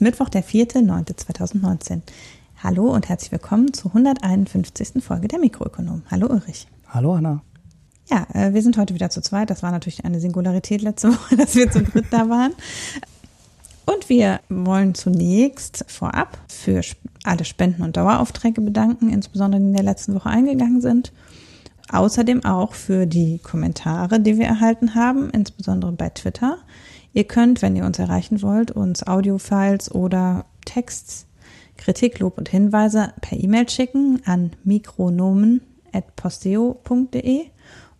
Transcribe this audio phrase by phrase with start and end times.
[0.00, 2.00] ist Mittwoch, der 4.9.2019.
[2.62, 5.04] Hallo und herzlich willkommen zur 151.
[5.04, 6.04] Folge der Mikroökonom.
[6.10, 6.68] Hallo Ulrich.
[6.88, 7.42] Hallo Anna.
[8.08, 9.50] Ja, äh, wir sind heute wieder zu zweit.
[9.50, 12.54] Das war natürlich eine Singularität letzte Woche, dass wir zu dritt da waren.
[13.84, 16.80] Und wir wollen zunächst vorab für
[17.24, 21.12] alle Spenden und Daueraufträge bedanken, insbesondere die in der letzten Woche eingegangen sind.
[21.92, 26.56] Außerdem auch für die Kommentare, die wir erhalten haben, insbesondere bei Twitter.
[27.12, 31.26] Ihr könnt, wenn ihr uns erreichen wollt, uns Audiofiles oder Texts,
[31.76, 37.44] Kritik, Lob und Hinweise per E-Mail schicken an mikronomen.posteo.de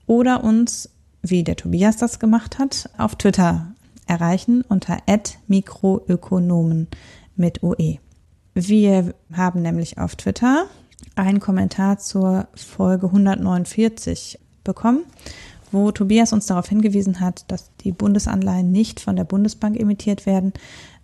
[0.06, 0.90] oder uns,
[1.22, 3.72] wie der Tobias das gemacht hat, auf Twitter
[4.06, 4.98] erreichen unter
[5.46, 6.88] mikroökonomen
[7.36, 7.98] mit OE.
[8.54, 10.66] Wir haben nämlich auf Twitter
[11.14, 15.04] einen Kommentar zur Folge 149 bekommen
[15.72, 20.52] wo Tobias uns darauf hingewiesen hat, dass die Bundesanleihen nicht von der Bundesbank emittiert werden,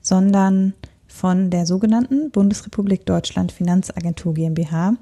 [0.01, 0.75] sondern
[1.07, 4.95] von der sogenannten Bundesrepublik Deutschland Finanzagentur GmbH,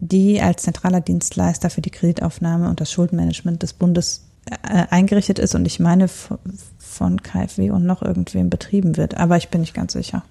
[0.00, 5.54] die als zentraler Dienstleister für die Kreditaufnahme und das Schuldenmanagement des Bundes äh, eingerichtet ist
[5.54, 9.92] und ich meine von KfW und noch irgendwem betrieben wird, aber ich bin nicht ganz
[9.92, 10.24] sicher.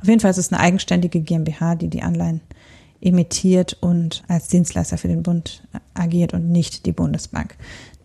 [0.00, 2.40] Auf jeden Fall ist es eine eigenständige GmbH, die die Anleihen
[3.00, 5.62] emittiert und als Dienstleister für den Bund
[5.94, 7.56] agiert und nicht die Bundesbank.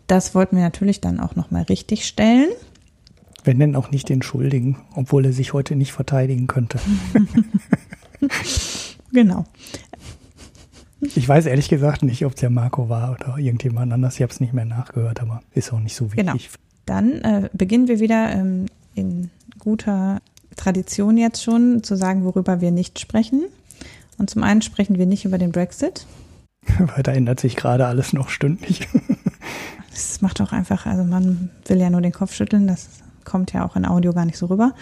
[0.08, 2.50] Das wollten wir natürlich dann auch nochmal richtig stellen.
[3.44, 6.80] Wenn denn auch nicht den Schuldigen, obwohl er sich heute nicht verteidigen könnte.
[9.12, 9.46] genau.
[11.16, 14.16] Ich weiß ehrlich gesagt nicht, ob es der Marco war oder irgendjemand anders.
[14.16, 16.25] Ich habe es nicht mehr nachgehört, aber ist auch nicht so wichtig.
[16.25, 16.38] Genau.
[16.85, 20.22] Dann äh, beginnen wir wieder ähm, in guter
[20.56, 23.44] Tradition jetzt schon zu sagen, worüber wir nicht sprechen.
[24.18, 26.06] Und zum einen sprechen wir nicht über den Brexit.
[26.78, 28.88] Weil da ändert sich gerade alles noch stündlich.
[29.94, 32.90] Das macht auch einfach, also man will ja nur den Kopf schütteln, das
[33.24, 34.74] kommt ja auch in Audio gar nicht so rüber.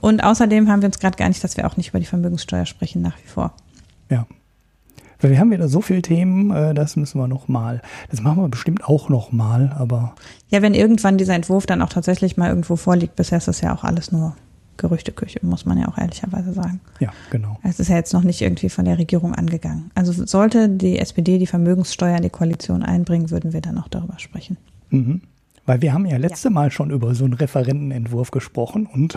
[0.00, 2.66] Und außerdem haben wir uns gerade gar nicht, dass wir auch nicht über die Vermögenssteuer
[2.66, 3.52] sprechen nach wie vor.
[4.10, 4.26] Ja.
[5.20, 7.80] Weil wir haben wieder so viele Themen, äh, das müssen wir nochmal.
[8.10, 10.14] Das machen wir bestimmt auch nochmal, aber.
[10.48, 13.74] Ja, wenn irgendwann dieser Entwurf dann auch tatsächlich mal irgendwo vorliegt, bisher ist das ja
[13.74, 14.34] auch alles nur
[14.76, 16.80] Gerüchteküche, muss man ja auch ehrlicherweise sagen.
[17.00, 17.58] Ja, genau.
[17.62, 19.90] Es ist ja jetzt noch nicht irgendwie von der Regierung angegangen.
[19.94, 24.18] Also sollte die SPD die Vermögenssteuer in die Koalition einbringen, würden wir dann auch darüber
[24.18, 24.56] sprechen.
[24.90, 25.22] Mhm.
[25.66, 26.52] Weil wir haben ja letzte ja.
[26.52, 29.14] Mal schon über so einen Referentenentwurf gesprochen und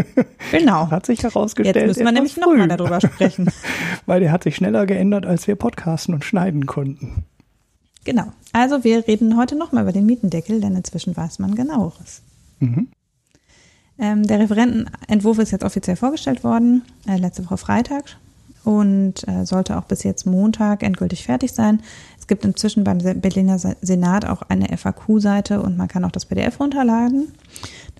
[0.50, 0.90] genau.
[0.90, 1.76] hat sich herausgestellt.
[1.76, 3.50] Jetzt müssen wir nämlich nochmal darüber sprechen.
[4.06, 7.24] Weil der hat sich schneller geändert, als wir podcasten und schneiden konnten.
[8.04, 8.26] Genau.
[8.52, 12.22] Also wir reden heute nochmal über den Mietendeckel, denn inzwischen weiß man genaueres.
[12.60, 12.88] Mhm.
[13.98, 18.16] Ähm, der Referentenentwurf ist jetzt offiziell vorgestellt worden, äh, letzte Woche Freitag
[18.64, 21.80] und äh, sollte auch bis jetzt Montag endgültig fertig sein.
[22.18, 26.58] Es gibt inzwischen beim Berliner Senat auch eine FAQ-Seite und man kann auch das PDF
[26.58, 27.28] runterladen.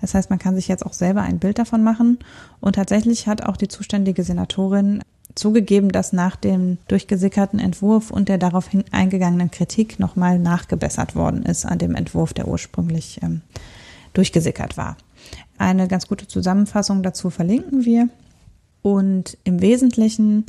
[0.01, 2.19] Das heißt, man kann sich jetzt auch selber ein Bild davon machen.
[2.59, 5.01] Und tatsächlich hat auch die zuständige Senatorin
[5.33, 11.65] zugegeben, dass nach dem durchgesickerten Entwurf und der daraufhin eingegangenen Kritik nochmal nachgebessert worden ist
[11.65, 13.41] an dem Entwurf, der ursprünglich ähm,
[14.13, 14.97] durchgesickert war.
[15.57, 18.09] Eine ganz gute Zusammenfassung dazu verlinken wir.
[18.81, 20.45] Und im Wesentlichen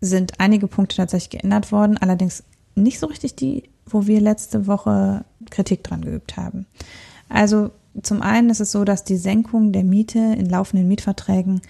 [0.00, 2.44] sind einige Punkte tatsächlich geändert worden, allerdings
[2.74, 6.66] nicht so richtig die, wo wir letzte Woche Kritik dran geübt haben.
[7.28, 7.70] Also
[8.02, 11.60] zum einen ist es so, dass die Senkung der Miete in laufenden Mietverträgen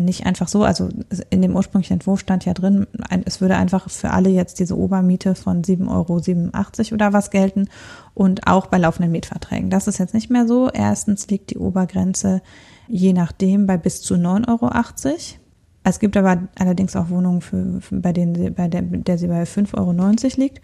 [0.00, 0.88] nicht einfach so, also
[1.30, 2.86] in dem ursprünglichen Entwurf stand ja drin,
[3.24, 7.68] es würde einfach für alle jetzt diese Obermiete von 7,87 Euro oder was gelten
[8.14, 9.70] und auch bei laufenden Mietverträgen.
[9.70, 10.70] Das ist jetzt nicht mehr so.
[10.70, 12.42] Erstens liegt die Obergrenze
[12.88, 14.70] je nachdem bei bis zu 9,80 Euro.
[15.84, 19.78] Es gibt aber allerdings auch Wohnungen, für, bei denen bei der, der sie bei 5,90
[19.78, 19.92] Euro
[20.36, 20.60] liegt.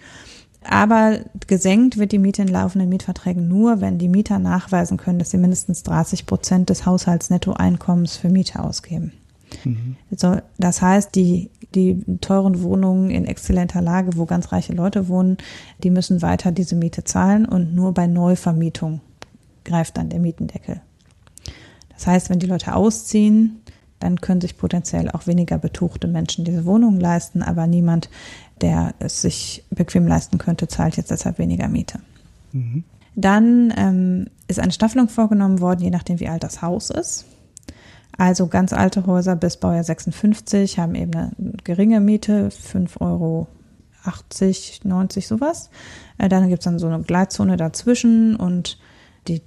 [0.64, 5.31] Aber gesenkt wird die Miete in laufenden Mietverträgen nur, wenn die Mieter nachweisen können, dass
[5.31, 9.12] sie mindestens 30 Prozent des Haushaltsnettoeinkommens für Miete ausgeben.
[9.64, 9.96] Mhm.
[10.14, 15.38] So, das heißt, die, die teuren Wohnungen in exzellenter Lage, wo ganz reiche Leute wohnen,
[15.82, 19.00] die müssen weiter diese Miete zahlen und nur bei Neuvermietung
[19.64, 20.81] greift dann der Mietendeckel.
[21.94, 23.60] Das heißt, wenn die Leute ausziehen,
[24.00, 28.08] dann können sich potenziell auch weniger betuchte Menschen diese Wohnungen leisten, aber niemand,
[28.62, 32.00] der es sich bequem leisten könnte, zahlt jetzt deshalb weniger Miete.
[32.52, 32.84] Mhm.
[33.14, 37.25] Dann ähm, ist eine Staffelung vorgenommen worden, je nachdem, wie alt das Haus ist.
[38.16, 41.32] Also ganz alte Häuser bis Baujahr 56 haben eben eine
[41.64, 43.46] geringe Miete, 5 Euro
[44.05, 45.70] 80, 90, sowas.
[46.19, 48.78] Äh, dann gibt es dann so eine Gleitzone dazwischen und
[49.28, 49.43] die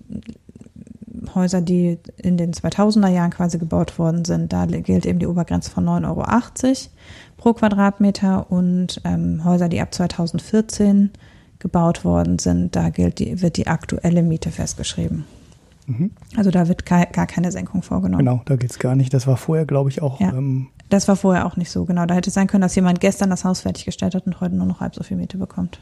[1.35, 5.71] Häuser, die in den 2000er Jahren quasi gebaut worden sind, da gilt eben die Obergrenze
[5.71, 6.89] von 9,80 Euro
[7.37, 11.11] pro Quadratmeter und ähm, Häuser, die ab 2014
[11.59, 15.25] gebaut worden sind, da gilt die, wird die aktuelle Miete festgeschrieben.
[15.87, 16.11] Mhm.
[16.35, 18.25] Also da wird gar, keine Senkung vorgenommen.
[18.25, 19.13] Genau, da geht es gar nicht.
[19.13, 20.19] Das war vorher, glaube ich, auch.
[20.19, 22.05] Ja, ähm, das war vorher auch nicht so, genau.
[22.05, 24.65] Da hätte es sein können, dass jemand gestern das Haus fertiggestellt hat und heute nur
[24.65, 25.79] noch halb so viel Miete bekommt.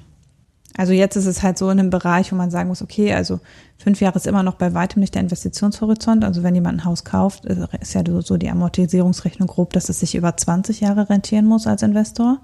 [0.79, 3.41] Also jetzt ist es halt so in einem Bereich, wo man sagen muss, okay, also
[3.77, 6.23] fünf Jahre ist immer noch bei weitem nicht der Investitionshorizont.
[6.23, 10.15] Also wenn jemand ein Haus kauft, ist ja so die Amortisierungsrechnung grob, dass es sich
[10.15, 12.39] über 20 Jahre rentieren muss als Investor.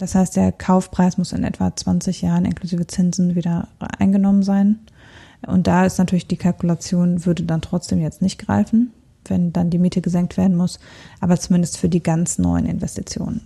[0.00, 4.80] Das heißt, der Kaufpreis muss in etwa 20 Jahren inklusive Zinsen wieder eingenommen sein.
[5.46, 8.90] Und da ist natürlich die Kalkulation, würde dann trotzdem jetzt nicht greifen,
[9.26, 10.80] wenn dann die Miete gesenkt werden muss,
[11.20, 13.40] aber zumindest für die ganz neuen Investitionen.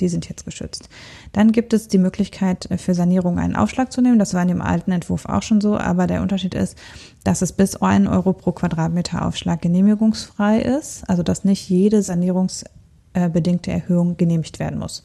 [0.00, 0.88] Die sind jetzt geschützt.
[1.32, 4.18] Dann gibt es die Möglichkeit, äh, für Sanierung einen Aufschlag zu nehmen.
[4.18, 6.76] Das war in dem alten Entwurf auch schon so, aber der Unterschied ist,
[7.24, 13.70] dass es bis 1 Euro pro Quadratmeter Aufschlag genehmigungsfrei ist, also dass nicht jede sanierungsbedingte
[13.70, 15.04] Erhöhung genehmigt werden muss.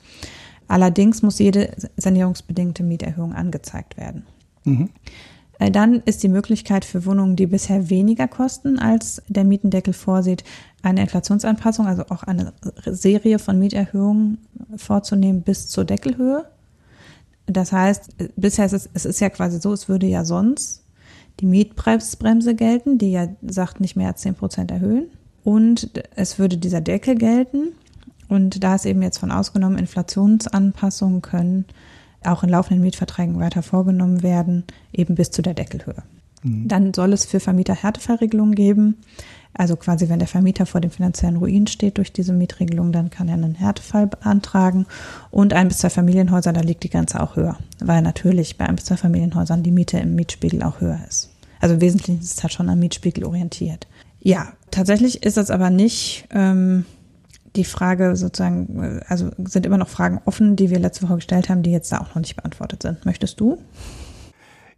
[0.68, 4.26] Allerdings muss jede sanierungsbedingte Mieterhöhung angezeigt werden.
[4.64, 4.90] Mhm.
[5.64, 10.44] Äh, dann ist die Möglichkeit für Wohnungen, die bisher weniger kosten, als der Mietendeckel vorsieht,
[10.82, 12.54] eine Inflationsanpassung, also auch eine
[12.86, 14.40] Serie von Mieterhöhungen
[14.76, 16.46] vorzunehmen bis zur Deckelhöhe.
[17.46, 20.84] Das heißt, bisher ist es, es ist ja quasi so, es würde ja sonst
[21.40, 25.08] die Mietpreisbremse gelten, die ja sagt, nicht mehr als 10 Prozent erhöhen.
[25.44, 27.74] Und es würde dieser Deckel gelten.
[28.30, 31.66] Und da ist eben jetzt von ausgenommen, Inflationsanpassungen können
[32.26, 36.04] auch in laufenden Mietverträgen weiter vorgenommen werden, eben bis zu der Deckelhöhe.
[36.44, 36.68] Mhm.
[36.68, 38.98] Dann soll es für Vermieter Härtefallregelungen geben.
[39.54, 43.28] Also quasi, wenn der Vermieter vor dem finanziellen Ruin steht durch diese Mietregelung, dann kann
[43.28, 44.88] er einen Härtefall beantragen.
[45.30, 48.76] Und ein bis zwei Familienhäuser, da liegt die Grenze auch höher, weil natürlich bei ein
[48.76, 51.30] bis zwei Familienhäusern die Miete im Mietspiegel auch höher ist.
[51.60, 53.88] Also im Wesentlichen ist es halt schon am Mietspiegel orientiert.
[54.20, 56.86] Ja, tatsächlich ist das aber nicht ähm,
[57.56, 61.64] die Frage sozusagen, also sind immer noch Fragen offen, die wir letzte Woche gestellt haben,
[61.64, 63.06] die jetzt da auch noch nicht beantwortet sind.
[63.06, 63.60] Möchtest du?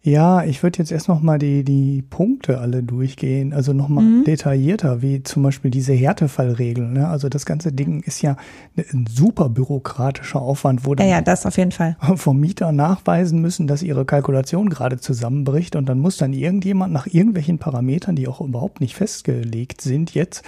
[0.05, 4.23] Ja, ich würde jetzt erst nochmal die, die Punkte alle durchgehen, also nochmal mhm.
[4.23, 6.93] detaillierter, wie zum Beispiel diese Härtefallregeln.
[6.93, 7.07] Ne?
[7.07, 8.37] Also das ganze Ding ist ja
[8.77, 11.97] ein super bürokratischer Aufwand, wo dann ja, ja, das auf jeden Fall.
[12.17, 17.07] vom Mieter nachweisen müssen, dass ihre Kalkulation gerade zusammenbricht und dann muss dann irgendjemand nach
[17.07, 20.43] irgendwelchen Parametern, die auch überhaupt nicht festgelegt sind, jetzt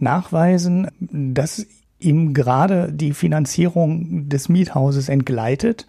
[0.00, 1.66] nachweisen, dass
[1.98, 5.86] ihm gerade die Finanzierung des Miethauses entgleitet,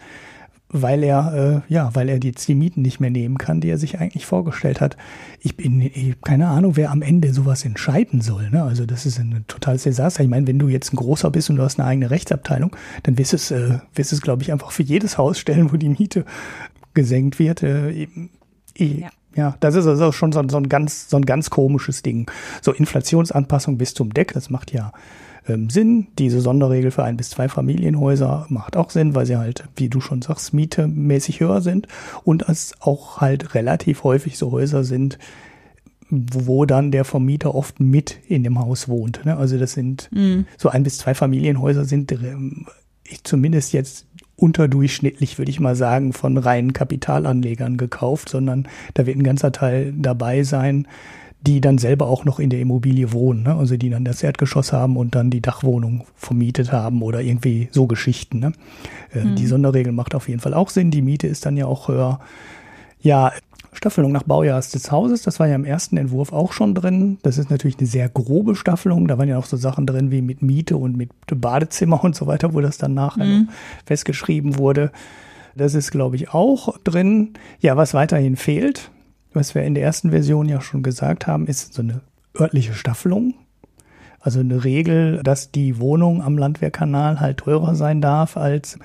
[0.74, 3.78] weil er äh, ja, weil er jetzt die Mieten nicht mehr nehmen kann, die er
[3.78, 4.96] sich eigentlich vorgestellt hat.
[5.42, 8.50] Ich bin ich keine Ahnung, wer am Ende sowas entscheiden soll.
[8.50, 8.64] Ne?
[8.64, 10.24] Also das ist ein totales Desaster.
[10.24, 13.18] Ich meine, wenn du jetzt ein großer bist und du hast eine eigene Rechtsabteilung, dann
[13.18, 16.26] wirst es äh, wirst es glaube ich einfach für jedes Haus stellen, wo die Miete
[16.94, 17.64] gesenkt wird.
[17.64, 18.08] Äh,
[18.74, 19.10] ich, ja.
[19.36, 22.30] Ja, das ist also schon so, so, ein ganz, so ein ganz komisches Ding.
[22.62, 24.92] So Inflationsanpassung bis zum Deck, das macht ja
[25.48, 26.08] ähm, Sinn.
[26.20, 30.02] Diese Sonderregel für ein bis zwei Familienhäuser macht auch Sinn, weil sie halt, wie du
[30.02, 31.88] schon sagst, mietemäßig höher sind
[32.24, 35.18] und es auch halt relativ häufig so Häuser sind,
[36.10, 39.26] wo dann der Vermieter oft mit in dem Haus wohnt.
[39.26, 39.38] Ne?
[39.38, 40.46] Also das sind mhm.
[40.58, 42.68] so ein bis zwei Familienhäuser sind ähm,
[43.04, 44.06] ich zumindest jetzt
[44.42, 49.94] unterdurchschnittlich, würde ich mal sagen, von reinen Kapitalanlegern gekauft, sondern da wird ein ganzer Teil
[49.96, 50.88] dabei sein,
[51.42, 53.56] die dann selber auch noch in der Immobilie wohnen, ne?
[53.56, 57.88] also die dann das Erdgeschoss haben und dann die Dachwohnung vermietet haben oder irgendwie so
[57.88, 58.40] Geschichten.
[58.40, 58.52] Ne?
[59.14, 59.36] Äh, mhm.
[59.36, 60.92] Die Sonderregel macht auf jeden Fall auch Sinn.
[60.92, 62.20] Die Miete ist dann ja auch höher.
[63.02, 63.32] Ja,
[63.74, 67.20] Staffelung nach Baujahr des Hauses, das war ja im ersten Entwurf auch schon drin.
[67.24, 69.08] Das ist natürlich eine sehr grobe Staffelung.
[69.08, 72.28] Da waren ja auch so Sachen drin wie mit Miete und mit Badezimmer und so
[72.28, 73.50] weiter, wo das dann nachher mhm.
[73.86, 74.92] festgeschrieben wurde.
[75.56, 77.34] Das ist, glaube ich, auch drin.
[77.60, 78.92] Ja, was weiterhin fehlt,
[79.34, 82.02] was wir in der ersten Version ja schon gesagt haben, ist so eine
[82.38, 83.36] örtliche Staffelung.
[84.20, 88.78] Also eine Regel, dass die Wohnung am Landwehrkanal halt teurer sein darf als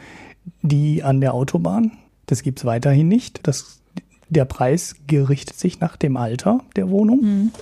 [0.62, 1.92] die an der Autobahn.
[2.26, 3.46] Das gibt's weiterhin nicht.
[3.46, 3.80] Das
[4.28, 7.20] der Preis richtet sich nach dem Alter der Wohnung.
[7.22, 7.52] Mhm.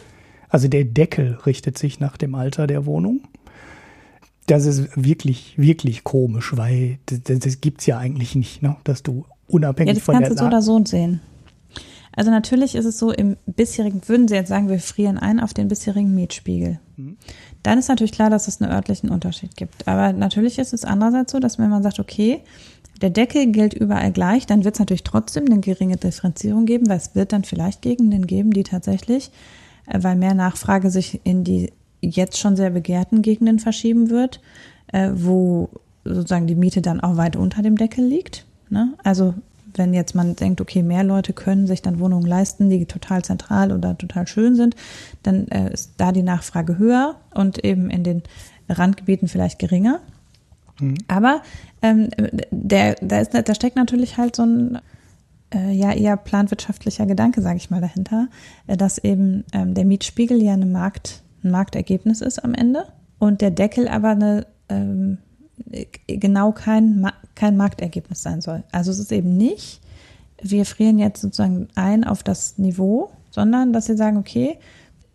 [0.49, 3.21] Also der Deckel richtet sich nach dem Alter der Wohnung.
[4.47, 8.77] Das ist wirklich, wirklich komisch, weil das, das gibt es ja eigentlich nicht, ne?
[8.85, 11.21] dass du unabhängig ja, von der Das kannst du so oder so sehen.
[12.17, 15.53] Also natürlich ist es so, im bisherigen, würden Sie jetzt sagen, wir frieren ein auf
[15.53, 16.79] den bisherigen Mietspiegel.
[16.97, 17.17] Mhm.
[17.63, 19.89] Dann ist natürlich klar, dass es einen örtlichen Unterschied gibt.
[19.89, 22.43] Aber natürlich ist es andererseits so, dass wenn man sagt, okay,
[23.05, 26.97] der Deckel gilt überall gleich, dann wird es natürlich trotzdem eine geringe Differenzierung geben, weil
[26.97, 29.31] es wird dann vielleicht Gegenden geben, die tatsächlich,
[29.87, 31.71] äh, weil mehr Nachfrage sich in die
[32.01, 34.41] jetzt schon sehr begehrten Gegenden verschieben wird,
[34.87, 35.69] äh, wo
[36.03, 38.47] sozusagen die Miete dann auch weit unter dem Deckel liegt.
[38.71, 38.95] Ne?
[39.05, 39.35] Also
[39.75, 43.71] wenn jetzt man denkt, okay, mehr Leute können sich dann Wohnungen leisten, die total zentral
[43.71, 44.77] oder total schön sind,
[45.23, 48.23] dann äh, ist da die Nachfrage höher und eben in den
[48.67, 50.01] Randgebieten vielleicht geringer.
[50.81, 50.97] Mhm.
[51.09, 51.43] Aber
[51.83, 52.09] ähm,
[52.51, 54.79] der, da, ist, da steckt natürlich halt so ein
[55.55, 58.29] äh, ja eher planwirtschaftlicher Gedanke, sage ich mal, dahinter,
[58.67, 62.87] äh, dass eben ähm, der Mietspiegel ja eine Markt, ein Marktergebnis ist am Ende
[63.19, 65.19] und der Deckel aber eine, ähm,
[66.07, 68.65] genau kein, kein Marktergebnis sein soll.
[68.73, 69.81] Also es ist eben nicht,
[70.43, 74.59] wir frieren jetzt sozusagen ein auf das Niveau, sondern dass wir sagen, okay,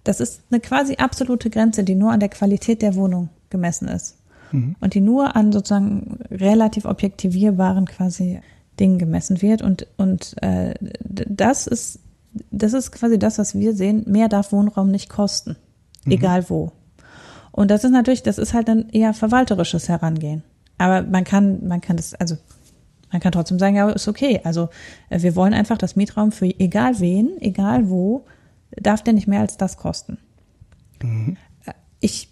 [0.03, 4.15] das ist eine quasi absolute Grenze, die nur an der Qualität der Wohnung gemessen ist.
[4.51, 4.75] Mhm.
[4.79, 8.39] Und die nur an sozusagen relativ objektivierbaren quasi
[8.79, 9.61] Dingen gemessen wird.
[9.61, 11.99] Und, und äh, das ist,
[12.51, 14.03] das ist quasi das, was wir sehen.
[14.07, 15.57] Mehr darf Wohnraum nicht kosten.
[16.05, 16.11] Mhm.
[16.11, 16.71] Egal wo.
[17.51, 20.43] Und das ist natürlich, das ist halt dann eher verwalterisches Herangehen.
[20.77, 22.37] Aber man kann, man kann das, also
[23.11, 24.39] man kann trotzdem sagen, ja, ist okay.
[24.43, 24.69] Also
[25.09, 28.25] äh, wir wollen einfach das Mietraum für egal wen, egal wo,
[28.71, 30.19] darf der nicht mehr als das kosten.
[31.01, 31.37] Mhm.
[31.65, 32.31] Äh, ich,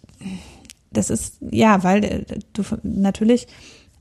[0.97, 2.23] das ist, ja, weil äh,
[2.53, 3.47] du natürlich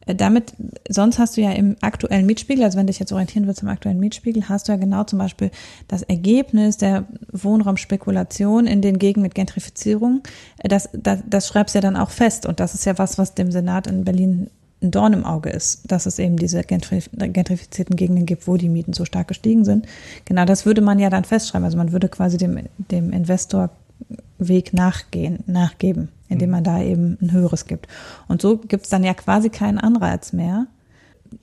[0.07, 0.55] damit,
[0.89, 3.99] sonst hast du ja im aktuellen Mietspiegel, also wenn dich jetzt orientieren willst im aktuellen
[3.99, 5.51] Mietspiegel, hast du ja genau zum Beispiel
[5.89, 10.23] das Ergebnis der Wohnraumspekulation in den Gegenden mit Gentrifizierung.
[10.63, 12.47] Das, das, das schreibst ja dann auch fest.
[12.47, 14.49] Und das ist ja was, was dem Senat in Berlin
[14.81, 18.93] ein Dorn im Auge ist, dass es eben diese gentrifizierten Gegenden gibt, wo die Mieten
[18.93, 19.87] so stark gestiegen sind.
[20.25, 21.65] Genau das würde man ja dann festschreiben.
[21.65, 27.67] Also man würde quasi dem, dem Investorweg nachgehen, nachgeben, indem man da eben ein höheres
[27.67, 27.89] gibt.
[28.29, 30.67] Und so gibt es dann ja quasi keinen Anreiz mehr,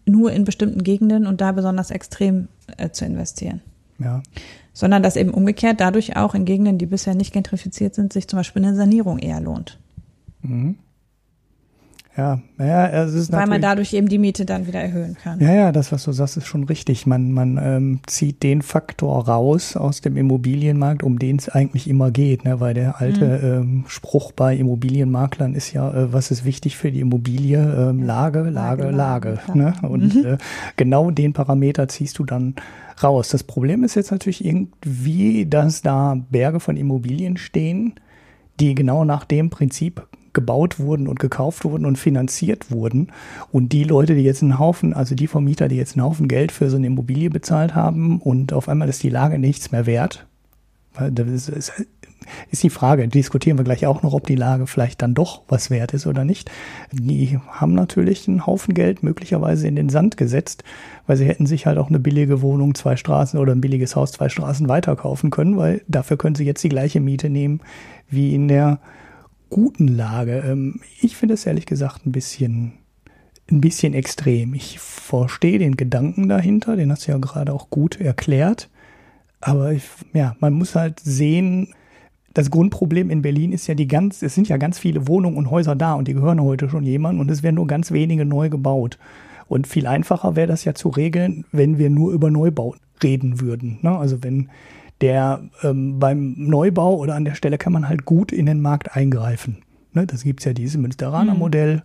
[0.05, 2.47] nur in bestimmten Gegenden und da besonders extrem
[2.77, 3.61] äh, zu investieren.
[3.99, 4.21] Ja.
[4.73, 8.37] Sondern dass eben umgekehrt dadurch auch in Gegenden, die bisher nicht gentrifiziert sind, sich zum
[8.37, 9.79] Beispiel eine Sanierung eher lohnt.
[10.41, 10.77] Mhm.
[12.15, 15.39] Ja, ja, es ist Weil man dadurch eben die Miete dann wieder erhöhen kann.
[15.39, 17.07] Ja, ja, das, was du sagst, ist schon richtig.
[17.07, 22.11] Man, man ähm, zieht den Faktor raus aus dem Immobilienmarkt, um den es eigentlich immer
[22.11, 22.45] geht.
[22.45, 22.59] Ne?
[22.59, 23.47] Weil der alte mhm.
[23.47, 27.57] ähm, Spruch bei Immobilienmaklern ist ja, äh, was ist wichtig für die Immobilie?
[27.57, 29.39] Ähm, Lage, Lage, Lage.
[29.45, 29.73] Lage ne?
[29.81, 30.25] Und mhm.
[30.25, 30.37] äh,
[30.75, 32.53] genau den Parameter ziehst du dann
[33.01, 33.29] raus.
[33.29, 37.95] Das Problem ist jetzt natürlich irgendwie, dass da Berge von Immobilien stehen,
[38.59, 43.11] die genau nach dem Prinzip gebaut wurden und gekauft wurden und finanziert wurden.
[43.51, 46.51] Und die Leute, die jetzt einen Haufen, also die Vermieter, die jetzt einen Haufen Geld
[46.51, 50.25] für so eine Immobilie bezahlt haben und auf einmal ist die Lage nichts mehr wert.
[51.11, 51.71] Das ist,
[52.51, 55.69] ist die Frage, diskutieren wir gleich auch noch, ob die Lage vielleicht dann doch was
[55.69, 56.51] wert ist oder nicht.
[56.91, 60.63] Die haben natürlich einen Haufen Geld möglicherweise in den Sand gesetzt,
[61.07, 64.11] weil sie hätten sich halt auch eine billige Wohnung zwei Straßen oder ein billiges Haus
[64.11, 67.61] zwei Straßen weiter kaufen können, weil dafür können sie jetzt die gleiche Miete nehmen
[68.09, 68.79] wie in der
[69.53, 70.43] guten Lage.
[70.45, 72.73] Ähm, ich finde es ehrlich gesagt ein bisschen,
[73.51, 74.55] ein bisschen extrem.
[74.55, 78.69] Ich verstehe den Gedanken dahinter, den hast du ja gerade auch gut erklärt.
[79.41, 79.83] Aber ich,
[80.13, 81.67] ja, man muss halt sehen,
[82.33, 85.51] das Grundproblem in Berlin ist ja die ganz, es sind ja ganz viele Wohnungen und
[85.51, 88.49] Häuser da und die gehören heute schon jemandem und es werden nur ganz wenige neu
[88.49, 88.97] gebaut.
[89.47, 93.77] Und viel einfacher wäre das ja zu regeln, wenn wir nur über Neubau reden würden.
[93.83, 93.95] Ne?
[93.95, 94.49] Also wenn
[95.03, 98.95] der ähm, beim Neubau oder an der Stelle kann man halt gut in den Markt
[98.95, 99.57] eingreifen.
[99.91, 101.39] Ne, das gibt es ja dieses Münsteraner mhm.
[101.39, 101.83] Modell.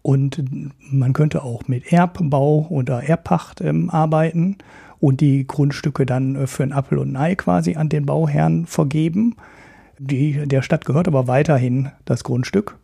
[0.00, 0.42] Und
[0.90, 4.56] man könnte auch mit Erbbau oder Erbpacht ähm, arbeiten
[5.00, 8.64] und die Grundstücke dann äh, für ein Appel und ein Ei quasi an den Bauherrn
[8.64, 9.36] vergeben.
[9.98, 12.78] Die, der Stadt gehört aber weiterhin das Grundstück.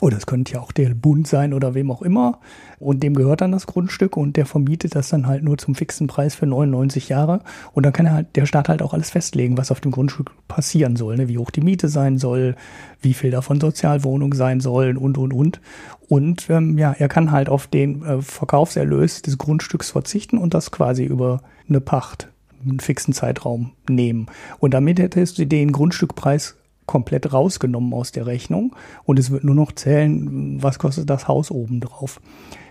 [0.00, 2.38] Oder es könnte ja auch der Bund sein oder wem auch immer.
[2.78, 6.06] Und dem gehört dann das Grundstück und der vermietet das dann halt nur zum fixen
[6.06, 7.40] Preis für 99 Jahre.
[7.72, 10.96] Und dann kann halt, der Staat halt auch alles festlegen, was auf dem Grundstück passieren
[10.96, 11.16] soll.
[11.16, 11.28] Ne?
[11.28, 12.54] Wie hoch die Miete sein soll,
[13.02, 15.60] wie viel davon Sozialwohnungen sein sollen und, und, und.
[16.08, 20.70] Und ähm, ja, er kann halt auf den äh, Verkaufserlös des Grundstücks verzichten und das
[20.70, 22.28] quasi über eine Pacht
[22.62, 24.26] einen fixen Zeitraum nehmen.
[24.58, 26.56] Und damit hättest du den Grundstückpreis
[26.90, 31.52] komplett rausgenommen aus der Rechnung und es wird nur noch zählen, was kostet das Haus
[31.52, 32.20] obendrauf.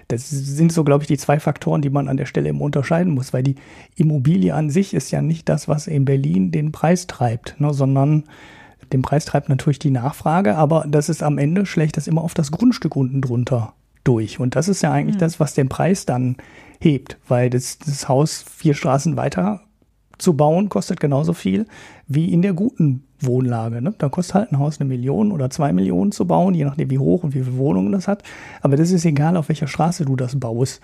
[0.09, 3.13] Das sind so, glaube ich, die zwei Faktoren, die man an der Stelle immer unterscheiden
[3.13, 3.55] muss, weil die
[3.95, 8.25] Immobilie an sich ist ja nicht das, was in Berlin den Preis treibt, ne, sondern
[8.91, 12.33] den Preis treibt natürlich die Nachfrage, aber das ist am Ende schlecht das immer auf
[12.33, 13.71] das Grundstück unten drunter
[14.03, 14.37] durch.
[14.37, 15.21] Und das ist ja eigentlich ja.
[15.21, 16.35] das, was den Preis dann
[16.81, 19.61] hebt, weil das, das Haus vier Straßen weiter
[20.17, 21.67] zu bauen kostet genauso viel
[22.07, 23.81] wie in der guten Wohnlage.
[23.81, 23.93] Ne?
[23.97, 26.99] Da kostet halt ein Haus eine Million oder zwei Millionen zu bauen, je nachdem wie
[26.99, 28.23] hoch und wie viele Wohnungen das hat.
[28.61, 30.81] Aber das ist egal, auf welcher Straße du das baust.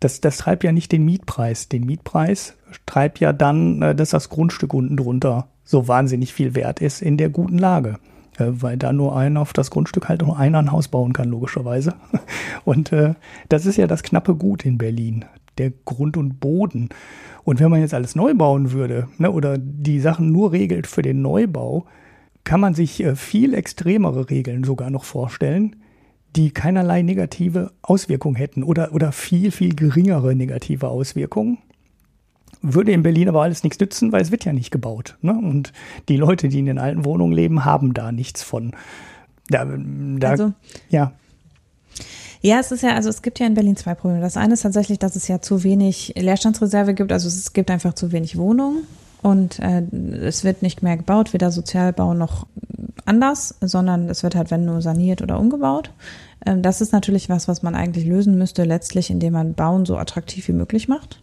[0.00, 1.68] Das, das treibt ja nicht den Mietpreis.
[1.68, 2.54] Den Mietpreis
[2.84, 7.16] treibt ja dann, äh, dass das Grundstück unten drunter so wahnsinnig viel wert ist in
[7.16, 7.98] der guten Lage.
[8.38, 11.28] Äh, weil da nur einer auf das Grundstück halt nur einer ein Haus bauen kann,
[11.28, 11.94] logischerweise.
[12.64, 13.14] Und äh,
[13.48, 15.24] das ist ja das knappe Gut in Berlin.
[15.58, 16.90] Der Grund und Boden.
[17.46, 21.02] Und wenn man jetzt alles neu bauen würde ne, oder die Sachen nur regelt für
[21.02, 21.86] den Neubau,
[22.42, 25.76] kann man sich äh, viel extremere Regeln sogar noch vorstellen,
[26.34, 31.58] die keinerlei negative Auswirkungen hätten oder, oder viel, viel geringere negative Auswirkungen.
[32.62, 35.16] würde in Berlin aber alles nichts nützen, weil es wird ja nicht gebaut.
[35.22, 35.30] Ne?
[35.32, 35.72] Und
[36.08, 38.72] die Leute, die in den alten Wohnungen leben, haben da nichts von.
[39.48, 39.64] Da,
[40.18, 40.52] da, Also-
[40.90, 41.12] ja.
[42.46, 44.20] Ja, es ist ja, also es gibt ja in Berlin zwei Probleme.
[44.20, 47.10] Das eine ist tatsächlich, dass es ja zu wenig Leerstandsreserve gibt.
[47.10, 48.84] Also es gibt einfach zu wenig Wohnungen
[49.20, 49.82] und äh,
[50.22, 52.46] es wird nicht mehr gebaut, weder Sozialbau noch
[53.04, 55.90] anders, sondern es wird halt, wenn nur saniert oder umgebaut.
[56.46, 59.96] Ähm, das ist natürlich was, was man eigentlich lösen müsste, letztlich, indem man Bauen so
[59.96, 61.20] attraktiv wie möglich macht.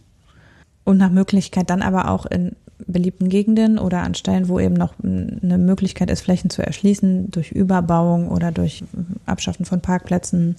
[0.84, 2.54] Und nach Möglichkeit dann aber auch in
[2.94, 7.52] beliebten Gegenden oder an Stellen, wo eben noch eine Möglichkeit ist, Flächen zu erschließen, durch
[7.52, 8.82] Überbauung oder durch
[9.26, 10.56] Abschaffen von Parkplätzen,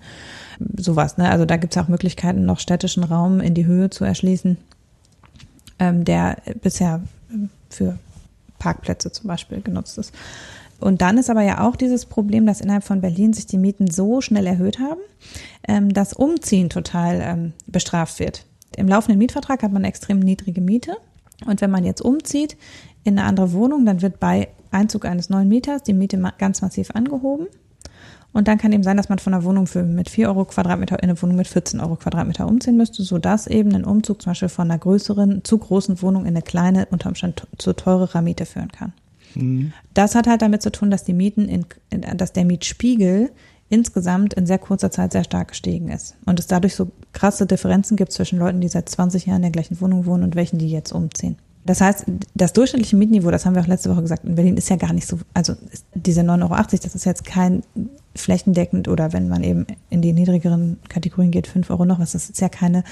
[0.77, 1.17] sowas.
[1.17, 1.27] Ne?
[1.29, 4.57] Also da gibt es auch Möglichkeiten, noch städtischen Raum in die Höhe zu erschließen,
[5.79, 7.01] ähm, der bisher
[7.31, 7.97] ähm, für
[8.59, 10.13] Parkplätze zum Beispiel genutzt ist.
[10.79, 13.89] Und dann ist aber ja auch dieses Problem, dass innerhalb von Berlin sich die Mieten
[13.89, 14.99] so schnell erhöht haben,
[15.67, 18.45] ähm, dass Umziehen total ähm, bestraft wird.
[18.75, 20.97] Im laufenden Mietvertrag hat man extrem niedrige Miete.
[21.45, 22.57] Und wenn man jetzt umzieht
[23.03, 26.91] in eine andere Wohnung, dann wird bei Einzug eines neuen Mieters die Miete ganz massiv
[26.91, 27.47] angehoben.
[28.33, 31.01] Und dann kann eben sein, dass man von einer Wohnung für mit 4 Euro Quadratmeter
[31.01, 34.49] in eine Wohnung mit 14 Euro Quadratmeter umziehen müsste, sodass eben ein Umzug zum Beispiel
[34.49, 38.71] von einer größeren, zu großen Wohnung in eine kleine, unter Umständen zu teurerer Miete führen
[38.73, 38.91] kann.
[39.93, 41.65] Das hat halt damit zu tun, dass die Mieten, in,
[42.17, 43.31] dass der Mietspiegel
[43.69, 46.15] insgesamt in sehr kurzer Zeit sehr stark gestiegen ist.
[46.25, 49.51] Und es dadurch so krasse Differenzen gibt zwischen Leuten, die seit 20 Jahren in der
[49.51, 51.37] gleichen Wohnung wohnen und welchen, die jetzt umziehen.
[51.65, 52.05] Das heißt,
[52.35, 54.93] das durchschnittliche Mietniveau, das haben wir auch letzte Woche gesagt, in Berlin ist ja gar
[54.93, 55.55] nicht so, also
[55.95, 57.63] diese 9,80 Euro, das ist jetzt kein
[58.15, 62.29] flächendeckend oder wenn man eben in die niedrigeren Kategorien geht, 5 Euro noch was, das
[62.29, 62.83] ist ja keine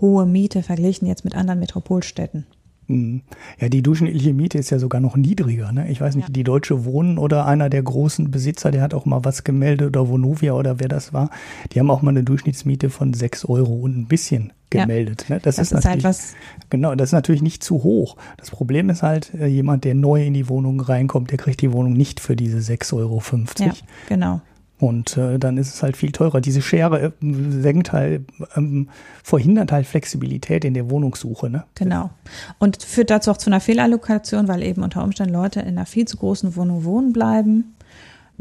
[0.00, 2.46] hohe Miete verglichen jetzt mit anderen Metropolstädten.
[2.88, 3.22] Mhm.
[3.60, 5.72] Ja, die durchschnittliche Miete ist ja sogar noch niedriger.
[5.72, 5.88] Ne?
[5.90, 6.32] Ich weiß nicht, Ja.
[6.32, 10.08] die Deutsche Wohnen oder einer der großen Besitzer, der hat auch mal was gemeldet oder
[10.08, 11.30] Vonovia oder wer das war,
[11.72, 14.82] die haben auch mal eine Durchschnittsmiete von 6 Euro und ein bisschen Ja.
[14.82, 15.26] gemeldet.
[15.28, 15.38] Ne?
[15.42, 16.34] Das, Das ist, ist halt natürlich, was,
[16.70, 18.16] genau, das ist natürlich nicht zu hoch.
[18.36, 21.72] Das Problem ist halt, äh, jemand, der neu in die Wohnung reinkommt, der kriegt die
[21.72, 23.22] Wohnung nicht für diese 6,50 Euro.
[23.60, 23.72] ja,
[24.08, 24.40] genau.
[24.82, 26.40] Und äh, dann ist es halt viel teurer.
[26.40, 28.22] Diese Schere äh, senkt halt,
[28.56, 28.88] ähm,
[29.22, 31.48] verhindert halt Flexibilität in der Wohnungssuche.
[31.48, 31.62] Ne?
[31.76, 32.10] Genau.
[32.58, 36.08] Und führt dazu auch zu einer Fehlallokation, weil eben unter Umständen Leute in einer viel
[36.08, 37.76] zu großen Wohnung wohnen bleiben,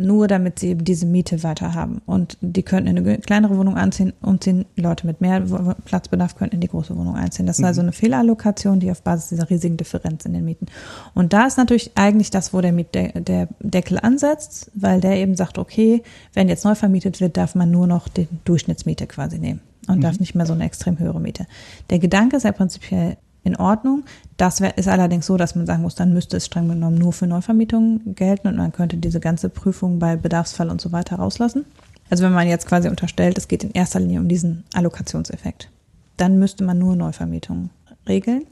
[0.01, 2.01] nur damit sie eben diese Miete weiter haben.
[2.05, 4.65] Und die könnten in eine kleinere Wohnung anziehen, umziehen.
[4.75, 5.41] Leute mit mehr
[5.85, 7.45] Platzbedarf könnten in die große Wohnung einziehen.
[7.45, 10.67] Das ist also eine Fehlallokation, die auf Basis dieser riesigen Differenz in den Mieten.
[11.13, 15.17] Und da ist natürlich eigentlich das, wo der, Miet der, der Deckel ansetzt, weil der
[15.17, 19.39] eben sagt, okay, wenn jetzt neu vermietet wird, darf man nur noch die Durchschnittsmiete quasi
[19.39, 21.47] nehmen und darf nicht mehr so eine extrem höhere Miete.
[21.89, 24.03] Der Gedanke ist ja prinzipiell in Ordnung.
[24.37, 27.13] Das wär, ist allerdings so, dass man sagen muss, dann müsste es streng genommen nur
[27.13, 31.65] für Neuvermietungen gelten und man könnte diese ganze Prüfung bei Bedarfsfall und so weiter rauslassen.
[32.09, 35.69] Also wenn man jetzt quasi unterstellt, es geht in erster Linie um diesen Allokationseffekt,
[36.17, 37.69] dann müsste man nur Neuvermietungen
[38.07, 38.45] regeln.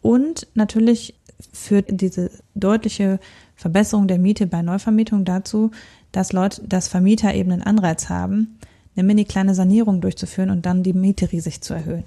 [0.00, 1.14] Und natürlich
[1.52, 3.18] führt diese deutliche
[3.54, 5.70] Verbesserung der Miete bei Neuvermietung dazu,
[6.12, 8.58] dass Leute, dass Vermieter eben einen Anreiz haben,
[8.96, 12.04] eine mini kleine Sanierung durchzuführen und dann die Miete riesig zu erhöhen.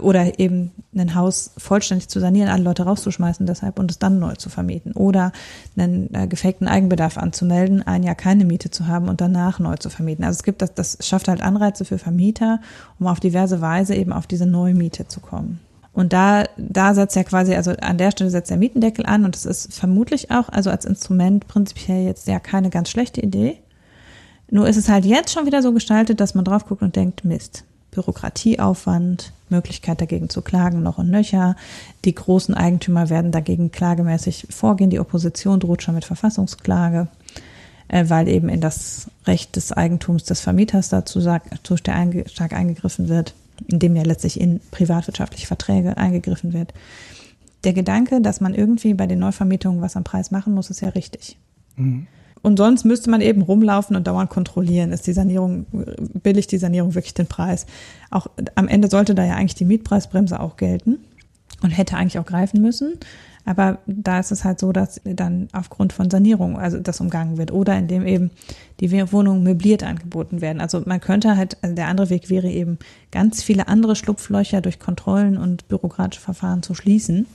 [0.00, 4.34] Oder eben ein Haus vollständig zu sanieren, alle Leute rauszuschmeißen deshalb und es dann neu
[4.36, 4.92] zu vermieten.
[4.92, 5.32] Oder
[5.76, 9.90] einen äh, gefakten Eigenbedarf anzumelden, ein Jahr keine Miete zu haben und danach neu zu
[9.90, 10.24] vermieten.
[10.24, 12.60] Also es gibt das, das schafft halt Anreize für Vermieter,
[13.00, 15.60] um auf diverse Weise eben auf diese neue Miete zu kommen.
[15.92, 19.36] Und da, da setzt er quasi, also an der Stelle setzt der Mietendeckel an und
[19.36, 23.58] es ist vermutlich auch, also als Instrument prinzipiell jetzt ja keine ganz schlechte Idee.
[24.50, 27.24] Nur ist es halt jetzt schon wieder so gestaltet, dass man drauf guckt und denkt,
[27.24, 31.56] Mist, Bürokratieaufwand, Möglichkeit dagegen zu klagen noch und nöcher.
[32.04, 34.90] Die großen Eigentümer werden dagegen klagemäßig vorgehen.
[34.90, 37.08] Die Opposition droht schon mit Verfassungsklage,
[37.88, 42.52] äh, weil eben in das Recht des Eigentums des Vermieters dazu zu stark einge- stark
[42.52, 43.34] eingegriffen wird,
[43.68, 46.74] indem ja letztlich in privatwirtschaftliche Verträge eingegriffen wird.
[47.64, 50.88] Der Gedanke, dass man irgendwie bei den Neuvermietungen was am Preis machen muss, ist ja
[50.88, 51.36] richtig.
[52.42, 55.66] Und sonst müsste man eben rumlaufen und dauernd kontrollieren, ist die Sanierung,
[56.22, 57.66] billigt die Sanierung wirklich den Preis.
[58.10, 58.26] Auch
[58.56, 60.98] am Ende sollte da ja eigentlich die Mietpreisbremse auch gelten
[61.62, 62.98] und hätte eigentlich auch greifen müssen.
[63.44, 67.52] Aber da ist es halt so, dass dann aufgrund von Sanierung, also das umgangen wird
[67.52, 68.30] oder indem eben
[68.80, 70.60] die Wohnungen möbliert angeboten werden.
[70.60, 72.78] Also man könnte halt, also der andere Weg wäre eben
[73.10, 77.26] ganz viele andere Schlupflöcher durch Kontrollen und bürokratische Verfahren zu schließen.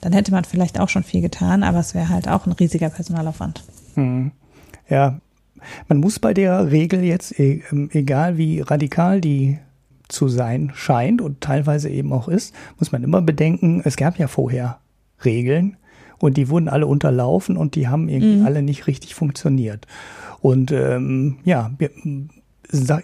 [0.00, 2.90] Dann hätte man vielleicht auch schon viel getan, aber es wäre halt auch ein riesiger
[2.90, 3.62] Personalaufwand.
[3.94, 4.32] Hm.
[4.94, 5.18] Ja,
[5.88, 9.58] man muss bei der Regel jetzt, e- ähm, egal wie radikal die
[10.06, 14.28] zu sein scheint und teilweise eben auch ist, muss man immer bedenken, es gab ja
[14.28, 14.78] vorher
[15.24, 15.76] Regeln
[16.18, 19.88] und die wurden alle unterlaufen und die haben irgendwie alle nicht richtig funktioniert.
[20.40, 21.72] Und ähm, ja,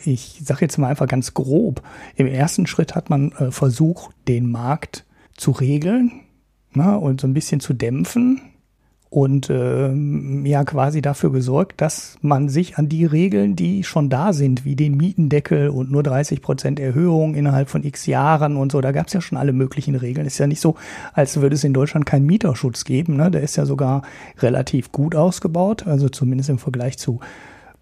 [0.04, 1.82] ich sage jetzt mal einfach ganz grob,
[2.14, 6.12] im ersten Schritt hat man äh, versucht, den Markt zu regeln
[6.72, 8.42] na, und so ein bisschen zu dämpfen
[9.10, 14.32] und ähm, ja quasi dafür gesorgt, dass man sich an die Regeln, die schon da
[14.32, 18.80] sind, wie den Mietendeckel und nur 30 Prozent Erhöhung innerhalb von x Jahren und so,
[18.80, 20.28] da gab es ja schon alle möglichen Regeln.
[20.28, 20.76] Ist ja nicht so,
[21.12, 23.16] als würde es in Deutschland keinen Mieterschutz geben.
[23.16, 23.32] Ne?
[23.32, 24.02] Der ist ja sogar
[24.38, 27.18] relativ gut ausgebaut, also zumindest im Vergleich zu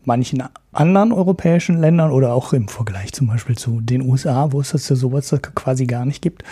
[0.06, 4.70] manchen anderen europäischen Ländern oder auch im Vergleich zum Beispiel zu den USA, wo es
[4.70, 6.42] das ja sowas quasi gar nicht gibt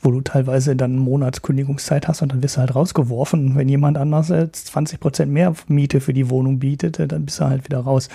[0.00, 3.56] wo du teilweise dann einen Monat Kündigungszeit hast und dann wirst du halt rausgeworfen.
[3.56, 7.44] Wenn jemand anders jetzt 20 Prozent mehr Miete für die Wohnung bietet, dann bist du
[7.44, 8.08] halt wieder raus.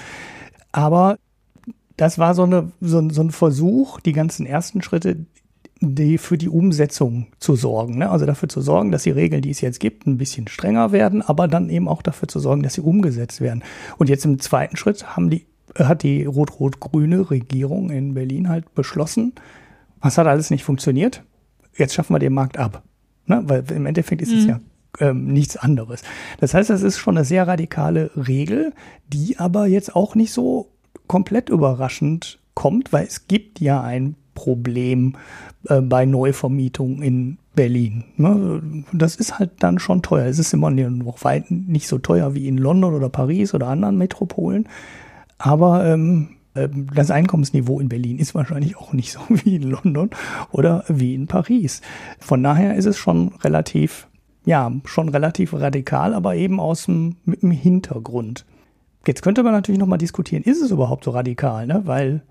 [0.72, 1.18] Aber
[1.98, 5.26] das war so, eine, so, so ein Versuch, die ganzen ersten Schritte,
[5.82, 7.98] die für die Umsetzung zu sorgen.
[7.98, 8.10] Ne?
[8.10, 11.22] Also dafür zu sorgen, dass die Regeln, die es jetzt gibt, ein bisschen strenger werden,
[11.22, 13.64] aber dann eben auch dafür zu sorgen, dass sie umgesetzt werden.
[13.98, 15.46] Und jetzt im zweiten Schritt haben die,
[15.78, 19.34] hat die rot-rot-grüne Regierung in Berlin halt beschlossen,
[20.00, 21.24] was hat alles nicht funktioniert
[21.78, 22.84] jetzt schaffen wir den Markt ab.
[23.26, 23.42] Ne?
[23.46, 24.38] Weil im Endeffekt ist mhm.
[24.38, 24.60] es ja
[25.00, 26.04] ähm, nichts anderes.
[26.40, 28.74] Das heißt, das ist schon eine sehr radikale Regel,
[29.08, 30.70] die aber jetzt auch nicht so
[31.08, 35.16] komplett überraschend kommt, weil es gibt ja ein Problem
[35.68, 38.06] äh, bei Neuvermietung in Berlin.
[38.18, 38.84] Ne?
[38.92, 40.26] Das ist halt dann schon teuer.
[40.26, 43.98] Es ist immer noch weit nicht so teuer wie in London oder Paris oder anderen
[43.98, 44.68] Metropolen.
[45.38, 50.10] Aber ähm, das Einkommensniveau in Berlin ist wahrscheinlich auch nicht so wie in London
[50.52, 51.82] oder wie in Paris.
[52.20, 54.08] Von daher ist es schon relativ,
[54.46, 58.46] ja, schon relativ radikal, aber eben aus dem, mit dem Hintergrund.
[59.06, 61.82] Jetzt könnte man natürlich nochmal diskutieren, ist es überhaupt so radikal, ne?
[61.86, 62.22] Weil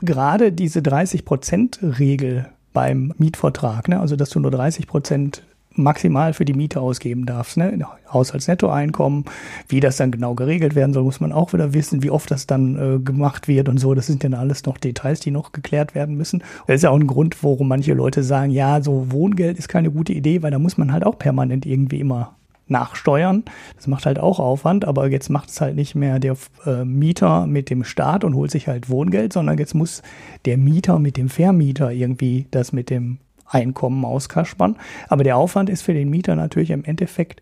[0.00, 4.00] gerade diese 30-Prozent-Regel beim Mietvertrag, ne?
[4.00, 5.42] also dass du nur 30 Prozent
[5.74, 7.56] maximal für die Miete ausgeben darfst.
[7.56, 7.78] Ne?
[8.12, 9.24] Haushaltsnettoeinkommen,
[9.68, 12.46] wie das dann genau geregelt werden soll, muss man auch wieder wissen, wie oft das
[12.46, 13.94] dann äh, gemacht wird und so.
[13.94, 16.42] Das sind dann alles noch Details, die noch geklärt werden müssen.
[16.66, 19.90] Das ist ja auch ein Grund, warum manche Leute sagen, ja, so Wohngeld ist keine
[19.90, 22.34] gute Idee, weil da muss man halt auch permanent irgendwie immer
[22.66, 23.44] nachsteuern.
[23.76, 27.46] Das macht halt auch Aufwand, aber jetzt macht es halt nicht mehr der äh, Mieter
[27.46, 30.02] mit dem Staat und holt sich halt Wohngeld, sondern jetzt muss
[30.44, 33.18] der Mieter mit dem Vermieter irgendwie das mit dem
[33.54, 34.76] Einkommen auskaspern.
[35.08, 37.40] Aber der Aufwand ist für den Mieter natürlich im Endeffekt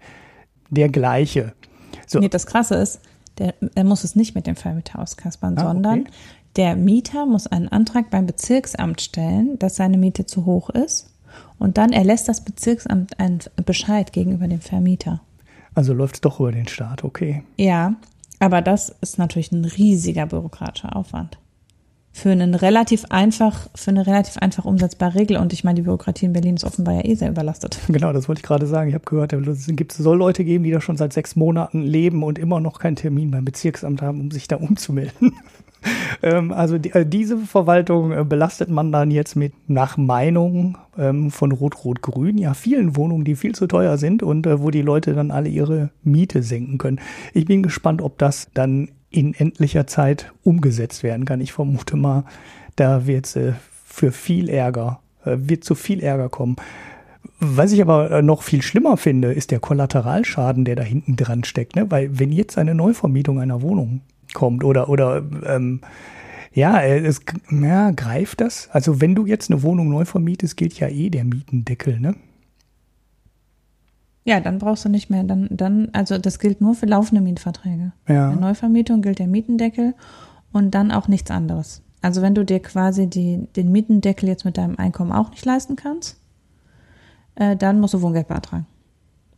[0.71, 1.55] der gleiche.
[2.07, 2.19] So.
[2.19, 3.01] Nee, das Krasse ist,
[3.39, 6.11] der, er muss es nicht mit dem Vermieter auskaspern, ah, sondern okay.
[6.57, 11.09] der Mieter muss einen Antrag beim Bezirksamt stellen, dass seine Miete zu hoch ist.
[11.59, 15.21] Und dann erlässt das Bezirksamt einen Bescheid gegenüber dem Vermieter.
[15.75, 17.43] Also läuft es doch über den Staat, okay.
[17.57, 17.95] Ja,
[18.39, 21.39] aber das ist natürlich ein riesiger bürokratischer Aufwand
[22.13, 25.39] für einen relativ einfach, für eine relativ einfach umsetzbare Regel.
[25.39, 27.79] Und ich meine, die Bürokratie in Berlin ist offenbar ja eh sehr überlastet.
[27.89, 28.89] Genau, das wollte ich gerade sagen.
[28.89, 32.39] Ich habe gehört, es soll Leute geben, die da schon seit sechs Monaten leben und
[32.39, 35.35] immer noch keinen Termin beim Bezirksamt haben, um sich da umzumelden.
[36.23, 41.53] ähm, also äh, diese Verwaltung äh, belastet man dann jetzt mit, nach Meinung ähm, von
[41.53, 45.31] Rot-Rot-Grün, ja, vielen Wohnungen, die viel zu teuer sind und äh, wo die Leute dann
[45.31, 47.01] alle ihre Miete senken können.
[47.35, 51.41] Ich bin gespannt, ob das dann in endlicher Zeit umgesetzt werden kann.
[51.41, 52.25] Ich vermute mal,
[52.77, 53.53] da wird es äh,
[53.85, 56.57] für viel Ärger, äh, wird zu viel Ärger kommen.
[57.41, 61.45] Was ich aber äh, noch viel schlimmer finde, ist der Kollateralschaden, der da hinten dran
[61.45, 61.77] steckt.
[61.77, 61.91] Ne?
[61.91, 64.01] Weil wenn jetzt eine Neuvermietung einer Wohnung
[64.33, 65.81] kommt oder, oder ähm,
[66.55, 67.21] ja, es
[67.51, 68.69] ja, greift das.
[68.73, 72.15] Also wenn du jetzt eine Wohnung neu vermietest, gilt ja eh der Mietendeckel, ne?
[74.25, 77.93] Ja, dann brauchst du nicht mehr, dann, dann, also das gilt nur für laufende Mietverträge.
[78.09, 78.31] Ja.
[78.31, 79.95] Bei Neuvermietung gilt der Mietendeckel
[80.53, 81.83] und dann auch nichts anderes.
[82.03, 85.77] Also wenn du dir quasi die, den Mietendeckel jetzt mit deinem Einkommen auch nicht leisten
[85.77, 86.19] kannst,
[87.35, 88.67] äh, dann musst du Wohngeld beantragen.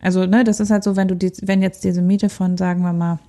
[0.01, 2.83] Also, ne, das ist halt so, wenn du die, wenn jetzt diese Miete von, sagen
[2.83, 3.21] wir mal,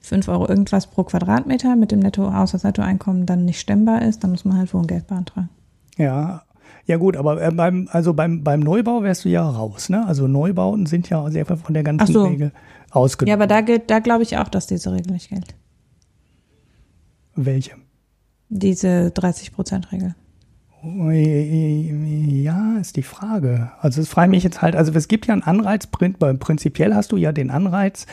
[0.00, 4.44] 5 Euro irgendwas pro Quadratmeter mit dem Netto Haushaltsnettoeinkommen dann nicht stemmbar ist, dann muss
[4.44, 5.48] man halt Wohngeld beantragen.
[5.96, 6.42] Ja,
[6.86, 10.06] ja gut, aber äh, beim, also beim, beim Neubau wärst du ja raus, ne?
[10.06, 12.24] Also Neubauten sind ja sehr von der ganzen so.
[12.24, 12.52] Regel
[12.90, 13.28] ausgenommen.
[13.28, 15.54] Ja, aber da gilt, da glaube ich auch, dass diese Regel nicht gilt.
[17.34, 17.72] Welche?
[18.48, 20.14] Diese 30-Prozent-Regel.
[20.84, 23.70] Ja, ist die Frage.
[23.80, 27.16] Also es frage mich jetzt halt, also es gibt ja einen Anreiz, prinzipiell hast du
[27.16, 28.06] ja den Anreiz,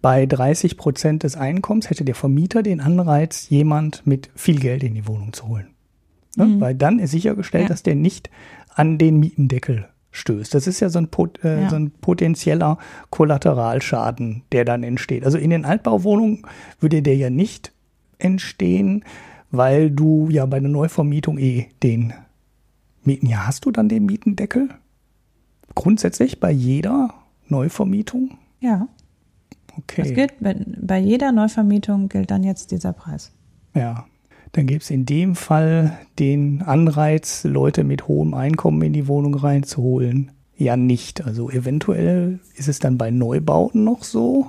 [0.00, 4.94] bei 30 Prozent des Einkommens hätte der Vermieter den Anreiz, jemand mit viel Geld in
[4.94, 5.73] die Wohnung zu holen.
[6.36, 6.46] Ne?
[6.46, 6.60] Mhm.
[6.60, 7.68] Weil dann ist sichergestellt, ja.
[7.68, 8.30] dass der nicht
[8.74, 10.54] an den Mietendeckel stößt.
[10.54, 11.08] Das ist ja so ein,
[11.42, 11.70] äh, ja.
[11.70, 12.78] so ein potenzieller
[13.10, 15.24] Kollateralschaden, der dann entsteht.
[15.24, 16.42] Also in den Altbauwohnungen
[16.80, 17.72] würde der ja nicht
[18.18, 19.04] entstehen,
[19.50, 22.12] weil du ja bei einer Neuvermietung eh den
[23.02, 23.26] Mieten.
[23.26, 24.68] Ja, hast du dann den Mietendeckel?
[25.74, 27.12] Grundsätzlich bei jeder
[27.48, 28.38] Neuvermietung?
[28.60, 28.88] Ja.
[29.76, 30.02] Okay.
[30.02, 33.32] Das gilt, bei jeder Neuvermietung gilt dann jetzt dieser Preis.
[33.74, 34.06] Ja.
[34.54, 39.34] Dann gäbe es in dem Fall den Anreiz, Leute mit hohem Einkommen in die Wohnung
[39.34, 40.30] reinzuholen.
[40.56, 41.24] Ja, nicht.
[41.24, 44.46] Also eventuell ist es dann bei Neubauten noch so.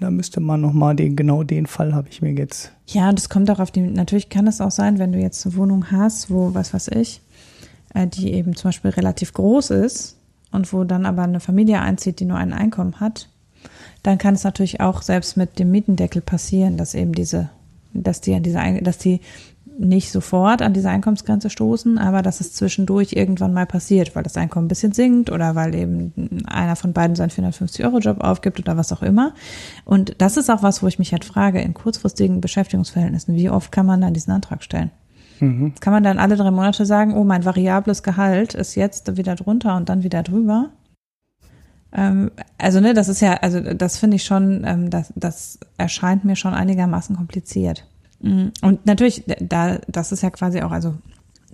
[0.00, 2.72] Da müsste man nochmal den, genau den Fall habe ich mir jetzt.
[2.86, 5.56] Ja, das kommt auch auf die, natürlich kann es auch sein, wenn du jetzt eine
[5.56, 7.20] Wohnung hast, wo, was weiß ich,
[7.94, 10.16] äh, die eben zum Beispiel relativ groß ist
[10.50, 13.28] und wo dann aber eine Familie einzieht, die nur ein Einkommen hat,
[14.02, 17.50] dann kann es natürlich auch selbst mit dem Mietendeckel passieren, dass eben diese,
[17.92, 19.20] dass die an diese, dass die
[19.78, 24.36] nicht sofort an diese Einkommensgrenze stoßen, aber dass es zwischendurch irgendwann mal passiert, weil das
[24.36, 26.12] Einkommen ein bisschen sinkt oder weil eben
[26.46, 29.34] einer von beiden seinen 450-Euro-Job aufgibt oder was auch immer.
[29.84, 33.70] Und das ist auch was, wo ich mich halt frage, in kurzfristigen Beschäftigungsverhältnissen, wie oft
[33.70, 34.90] kann man dann diesen Antrag stellen?
[35.38, 35.74] Mhm.
[35.80, 39.76] Kann man dann alle drei Monate sagen, oh, mein variables Gehalt ist jetzt wieder drunter
[39.76, 40.70] und dann wieder drüber?
[41.92, 46.24] Ähm, also, ne, das ist ja, also das finde ich schon, ähm, das, das erscheint
[46.24, 47.86] mir schon einigermaßen kompliziert.
[48.20, 48.52] Mhm.
[48.62, 50.94] Und natürlich, da, das ist ja quasi auch, also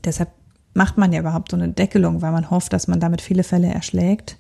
[0.05, 0.31] deshalb
[0.75, 3.69] macht man ja überhaupt so eine Deckelung, weil man hofft, dass man damit viele Fälle
[3.69, 4.37] erschlägt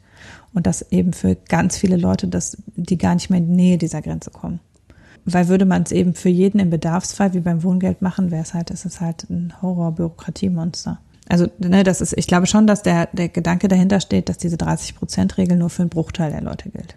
[0.52, 3.78] und dass eben für ganz viele Leute, dass die gar nicht mehr in die Nähe
[3.78, 4.61] dieser Grenze kommen.
[5.24, 8.52] Weil würde man es eben für jeden im Bedarfsfall wie beim Wohngeld machen, wäre es
[8.52, 11.00] halt, ist es halt ein Horror-Bürokratiemonster.
[11.28, 14.56] Also, ne, das ist, ich glaube schon, dass der, der Gedanke dahinter steht, dass diese
[14.56, 16.96] 30-Prozent-Regel nur für einen Bruchteil der Leute gilt.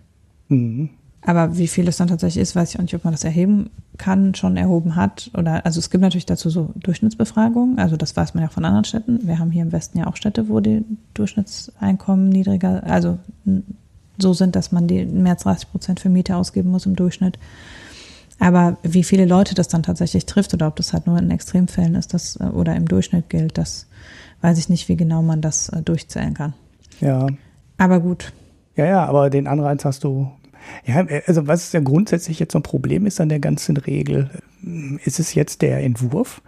[0.49, 0.89] Mhm.
[1.21, 3.69] Aber wie viel es dann tatsächlich ist, weiß ich auch nicht, ob man das erheben
[3.97, 5.29] kann, schon erhoben hat.
[5.33, 7.79] Oder also es gibt natürlich dazu so Durchschnittsbefragungen.
[7.79, 9.27] Also das weiß man ja von anderen Städten.
[9.27, 10.85] Wir haben hier im Westen ja auch Städte, wo die
[11.15, 13.17] Durchschnittseinkommen niedriger, also
[14.17, 17.37] so sind, dass man die mehr als 30 Prozent für Miete ausgeben muss im Durchschnitt.
[18.39, 21.95] Aber wie viele Leute das dann tatsächlich trifft oder ob das halt nur in Extremfällen
[21.95, 23.87] ist, das oder im Durchschnitt gilt, das
[24.41, 26.54] weiß ich nicht, wie genau man das äh, durchzählen kann.
[27.00, 27.28] Ja.
[27.78, 28.34] Aber gut.
[28.76, 30.32] Ja, ja, aber den Anreiz hast du
[30.86, 34.30] ja, also was ja grundsätzlich jetzt so ein Problem ist an der ganzen Regel,
[35.04, 36.41] ist es jetzt der Entwurf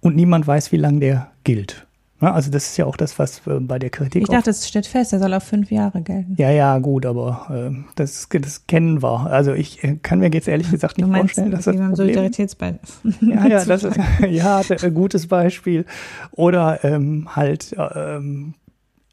[0.00, 1.85] und niemand weiß, wie lange der gilt.
[2.18, 4.22] Also das ist ja auch das, was äh, bei der Kritik.
[4.22, 6.34] Ich dachte, es steht fest, er soll auf fünf Jahre gelten.
[6.38, 9.26] Ja, ja, gut, aber äh, das, das kennen wir.
[9.26, 12.78] Also ich äh, kann mir jetzt ehrlich gesagt nicht meinst, vorstellen, dass das Problem Solidaritätsbein.
[13.20, 13.98] Ja, ja, das ist
[14.30, 15.84] ja ein gutes Beispiel.
[16.32, 18.54] Oder ähm, halt ähm,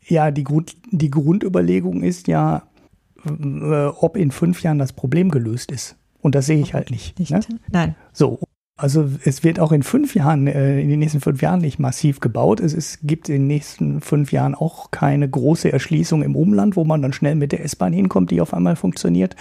[0.05, 2.63] ja die Grund, die Grundüberlegung ist ja,
[3.25, 5.97] äh, ob in fünf Jahren das Problem gelöst ist.
[6.21, 7.19] Und das sehe ich halt nicht.
[7.19, 7.31] nicht.
[7.31, 7.41] Ne?
[7.69, 7.95] Nein.
[8.13, 8.39] So.
[8.75, 12.19] Also es wird auch in fünf Jahren, äh, in den nächsten fünf Jahren nicht massiv
[12.19, 12.59] gebaut.
[12.59, 16.83] Es ist, gibt in den nächsten fünf Jahren auch keine große Erschließung im Umland, wo
[16.83, 19.35] man dann schnell mit der S-Bahn hinkommt, die auf einmal funktioniert.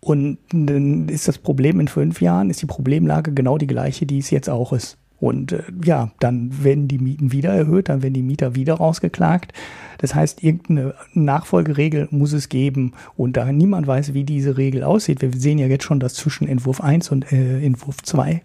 [0.00, 4.18] Und dann ist das Problem in fünf Jahren, ist die Problemlage genau die gleiche, die
[4.18, 4.98] es jetzt auch ist.
[5.24, 9.54] Und äh, ja, dann werden die Mieten wieder erhöht, dann werden die Mieter wieder rausgeklagt.
[9.96, 12.92] Das heißt, irgendeine Nachfolgeregel muss es geben.
[13.16, 16.46] Und da niemand weiß, wie diese Regel aussieht, wir sehen ja jetzt schon, dass zwischen
[16.46, 18.42] Entwurf 1 und äh, Entwurf 2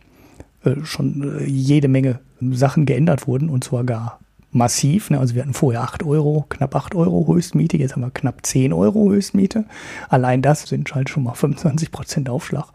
[0.64, 4.20] äh, schon äh, jede Menge Sachen geändert wurden und zwar gar
[4.52, 5.10] massiv.
[5.10, 5.20] Ne?
[5.20, 8.72] Also wir hatten vorher 8 Euro, knapp 8 Euro Höchstmiete, jetzt haben wir knapp 10
[8.72, 9.66] Euro Höchstmiete.
[10.08, 12.72] Allein das sind halt schon mal 25 Prozent Aufschlag.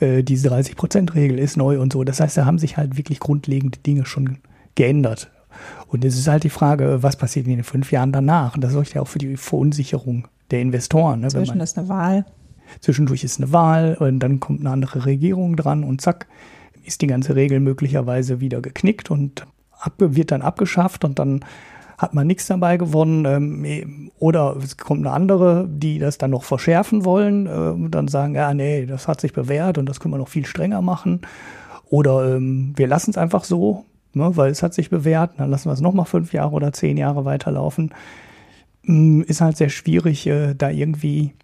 [0.00, 2.04] Äh, diese 30-Prozent-Regel ist neu und so.
[2.04, 4.38] Das heißt, da haben sich halt wirklich grundlegende Dinge schon
[4.74, 5.30] geändert.
[5.88, 8.54] Und es ist halt die Frage, was passiert in den fünf Jahren danach?
[8.54, 11.20] Und das sorgt ja auch für die Verunsicherung der Investoren.
[11.20, 11.28] Ne?
[11.28, 12.24] Zwischen ist eine Wahl.
[12.80, 16.28] Zwischendurch ist eine Wahl und dann kommt eine andere Regierung dran und zack,
[16.84, 19.46] ist die ganze Regel möglicherweise wieder geknickt und
[19.80, 21.44] ab, wird dann abgeschafft und dann
[22.00, 23.26] hat man nichts dabei gewonnen.
[23.26, 28.34] Ähm, oder es kommt eine andere, die das dann noch verschärfen wollen äh, dann sagen,
[28.34, 31.20] ja, nee, das hat sich bewährt und das können wir noch viel strenger machen.
[31.90, 33.84] Oder ähm, wir lassen es einfach so,
[34.14, 36.96] ne, weil es hat sich bewährt, dann lassen wir es nochmal fünf Jahre oder zehn
[36.96, 37.90] Jahre weiterlaufen.
[38.86, 41.34] Ähm, ist halt sehr schwierig, äh, da irgendwie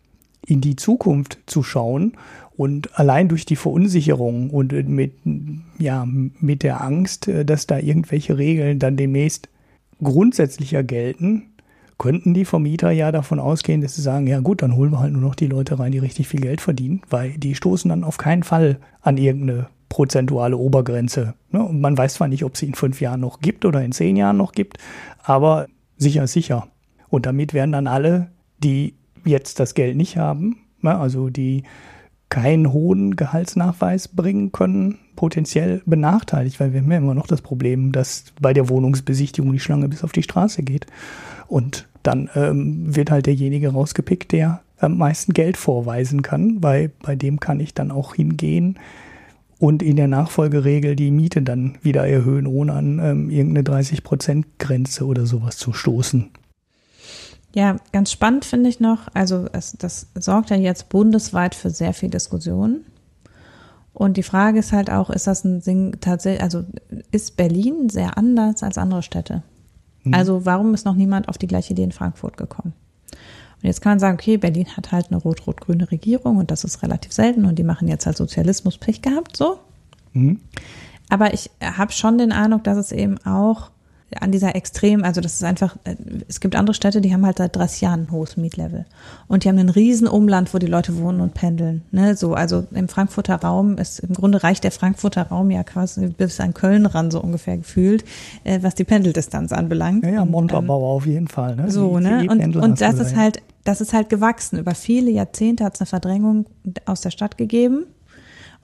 [0.46, 2.12] in die Zukunft zu schauen.
[2.56, 5.12] Und allein durch die Verunsicherung und mit,
[5.78, 9.50] ja, mit der Angst, äh, dass da irgendwelche Regeln dann demnächst
[10.02, 11.50] grundsätzlicher gelten,
[11.98, 15.12] könnten die Vermieter ja davon ausgehen, dass sie sagen, ja gut, dann holen wir halt
[15.12, 18.18] nur noch die Leute rein, die richtig viel Geld verdienen, weil die stoßen dann auf
[18.18, 21.34] keinen Fall an irgendeine prozentuale Obergrenze.
[21.50, 21.62] Ne?
[21.62, 24.16] Und man weiß zwar nicht, ob sie in fünf Jahren noch gibt oder in zehn
[24.16, 24.78] Jahren noch gibt,
[25.22, 26.68] aber sicher ist sicher.
[27.08, 28.28] Und damit werden dann alle,
[28.58, 31.62] die jetzt das Geld nicht haben, ne, also die
[32.28, 37.92] keinen hohen Gehaltsnachweis bringen können, potenziell benachteiligt, weil wir haben ja immer noch das Problem,
[37.92, 40.86] dass bei der Wohnungsbesichtigung die Schlange bis auf die Straße geht.
[41.48, 47.16] Und dann ähm, wird halt derjenige rausgepickt, der am meisten Geld vorweisen kann, weil bei
[47.16, 48.78] dem kann ich dann auch hingehen
[49.58, 55.24] und in der Nachfolgeregel die Miete dann wieder erhöhen, ohne an ähm, irgendeine 30-Prozent-Grenze oder
[55.24, 56.30] sowas zu stoßen.
[57.54, 61.94] Ja, ganz spannend finde ich noch, also es, das sorgt ja jetzt bundesweit für sehr
[61.94, 62.84] viel Diskussion.
[63.94, 66.64] Und die Frage ist halt auch, ist das ein Sing tatsächlich, also
[67.12, 69.42] ist Berlin sehr anders als andere Städte?
[70.04, 70.12] Mhm.
[70.12, 72.74] Also warum ist noch niemand auf die gleiche Idee in Frankfurt gekommen?
[73.62, 76.82] Und jetzt kann man sagen, okay, Berlin hat halt eine rot-rot-grüne Regierung und das ist
[76.82, 79.60] relativ selten und die machen jetzt halt Sozialismus Pech gehabt, so.
[80.12, 80.40] Mhm.
[81.08, 83.70] Aber ich habe schon den Eindruck, dass es eben auch
[84.20, 85.96] an dieser Extrem, also das ist einfach, äh,
[86.28, 88.86] es gibt andere Städte, die haben halt seit 30 Jahren ein hohes Mietlevel.
[89.26, 91.82] Und die haben einen riesen Umland, wo die Leute wohnen und pendeln.
[91.90, 92.16] Ne?
[92.16, 96.38] So, also im Frankfurter Raum ist, im Grunde reicht der Frankfurter Raum ja quasi bis
[96.38, 98.04] an Köln ran, so ungefähr gefühlt,
[98.44, 100.04] äh, was die Pendeldistanz anbelangt.
[100.04, 101.56] Ja, ja Montabaur ähm, auf jeden Fall.
[101.56, 101.70] Ne?
[101.70, 102.26] So, ne?
[102.28, 104.58] Und, und das ist halt, das ist halt gewachsen.
[104.60, 106.46] Über viele Jahrzehnte hat es eine Verdrängung
[106.84, 107.86] aus der Stadt gegeben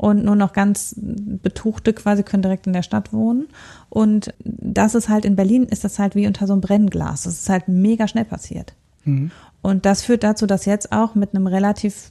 [0.02, 3.46] und nur noch ganz Betuchte quasi können direkt in der Stadt wohnen.
[3.88, 7.22] Und das ist halt in Berlin, ist das halt wie unter so einem Brennglas.
[7.22, 8.74] Das ist halt mega schnell passiert.
[9.04, 9.30] Mhm.
[9.62, 12.10] Und das führt dazu, dass jetzt auch mit einem relativ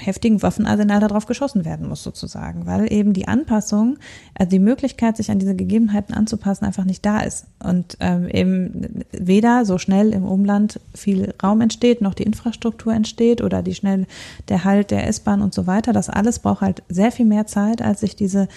[0.00, 3.98] heftigen Waffenarsenal darauf geschossen werden muss, sozusagen, weil eben die Anpassung,
[4.34, 7.46] also die Möglichkeit, sich an diese Gegebenheiten anzupassen, einfach nicht da ist.
[7.62, 13.42] Und ähm, eben weder so schnell im Umland viel Raum entsteht, noch die Infrastruktur entsteht
[13.42, 14.06] oder die schnell
[14.48, 15.92] der Halt der S-Bahn und so weiter.
[15.92, 18.48] Das alles braucht halt sehr viel mehr Zeit, als sich diese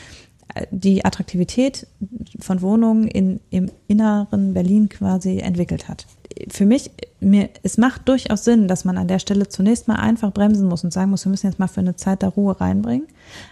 [0.72, 1.88] die Attraktivität
[2.40, 6.06] von Wohnungen in, im inneren Berlin quasi entwickelt hat.
[6.50, 10.32] Für mich, mir, es macht durchaus Sinn, dass man an der Stelle zunächst mal einfach
[10.32, 13.08] bremsen muss und sagen muss, wir müssen jetzt mal für eine Zeit der Ruhe reinbringen.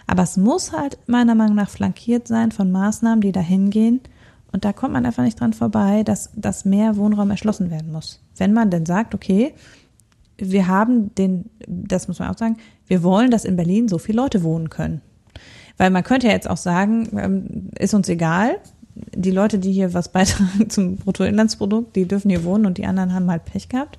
[0.06, 4.00] Aber es muss halt meiner Meinung nach flankiert sein von Maßnahmen, die dahin gehen.
[4.52, 8.20] Und da kommt man einfach nicht dran vorbei, dass, dass mehr Wohnraum erschlossen werden muss.
[8.36, 9.54] Wenn man denn sagt, okay,
[10.36, 14.16] wir haben den, das muss man auch sagen, wir wollen, dass in Berlin so viele
[14.20, 15.00] Leute wohnen können.
[15.78, 18.58] Weil man könnte ja jetzt auch sagen, ähm, ist uns egal.
[18.94, 23.14] Die Leute, die hier was beitragen zum Bruttoinlandsprodukt, die dürfen hier wohnen und die anderen
[23.14, 23.98] haben halt Pech gehabt.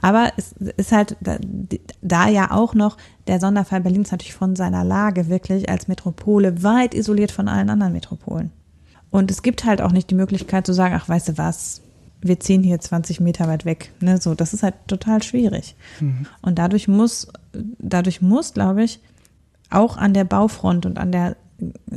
[0.00, 1.36] Aber es ist halt da,
[2.00, 6.94] da ja auch noch der Sonderfall Berlins natürlich von seiner Lage wirklich als Metropole weit
[6.94, 8.50] isoliert von allen anderen Metropolen.
[9.10, 11.82] Und es gibt halt auch nicht die Möglichkeit zu sagen, ach, weißt du was,
[12.22, 13.92] wir ziehen hier 20 Meter weit weg.
[14.00, 15.74] Ne, so, das ist halt total schwierig.
[16.00, 16.26] Mhm.
[16.42, 17.28] Und dadurch muss,
[17.78, 19.00] dadurch muss, glaube ich,
[19.70, 21.36] auch an der Baufront und an der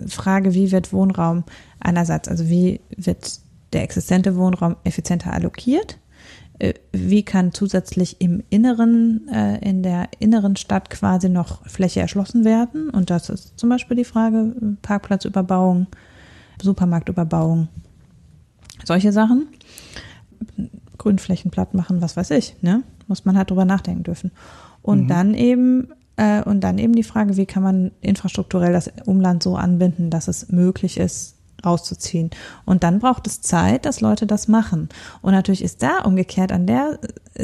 [0.07, 1.43] Frage, wie wird Wohnraum
[1.83, 3.39] einerseits, also wie wird
[3.73, 5.99] der existente Wohnraum effizienter allokiert?
[6.59, 12.45] Äh, wie kann zusätzlich im Inneren, äh, in der inneren Stadt quasi noch Fläche erschlossen
[12.45, 12.89] werden?
[12.89, 15.87] Und das ist zum Beispiel die Frage Parkplatzüberbauung,
[16.61, 17.67] Supermarktüberbauung,
[18.85, 19.47] solche Sachen.
[20.97, 22.83] Grünflächen platt machen, was weiß ich, ne?
[23.07, 24.31] Muss man halt drüber nachdenken dürfen.
[24.81, 25.07] Und mhm.
[25.07, 29.55] dann eben äh, und dann eben die Frage, wie kann man infrastrukturell das Umland so
[29.55, 31.32] anbinden, dass es möglich ist,
[31.65, 32.29] rauszuziehen.
[32.65, 34.89] Und dann braucht es Zeit, dass Leute das machen.
[35.21, 36.99] Und natürlich ist da umgekehrt an der,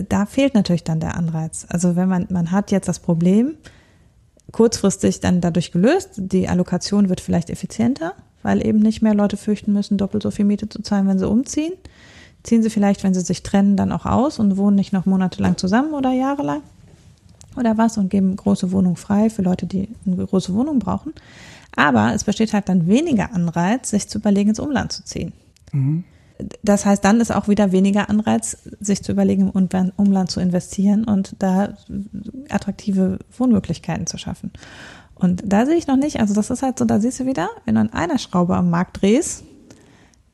[0.07, 1.65] da fehlt natürlich dann der Anreiz.
[1.69, 3.55] Also wenn man, man hat jetzt das Problem
[4.51, 9.73] kurzfristig dann dadurch gelöst, die Allokation wird vielleicht effizienter, weil eben nicht mehr Leute fürchten
[9.73, 11.73] müssen, doppelt so viel Miete zu zahlen, wenn sie umziehen.
[12.41, 15.57] Ziehen sie vielleicht, wenn sie sich trennen, dann auch aus und wohnen nicht noch monatelang
[15.57, 16.61] zusammen oder jahrelang
[17.57, 21.13] oder was und geben große Wohnungen frei für Leute, die eine große Wohnung brauchen.
[21.75, 25.33] Aber es besteht halt dann weniger Anreiz, sich zu überlegen, ins Umland zu ziehen.
[25.71, 26.03] Mhm.
[26.63, 31.03] Das heißt, dann ist auch wieder weniger Anreiz, sich zu überlegen, im Umland zu investieren
[31.03, 31.73] und da
[32.49, 34.51] attraktive Wohnmöglichkeiten zu schaffen.
[35.15, 37.49] Und da sehe ich noch nicht, also das ist halt so, da siehst du wieder,
[37.65, 39.43] wenn du an einer Schraube am Markt drehst,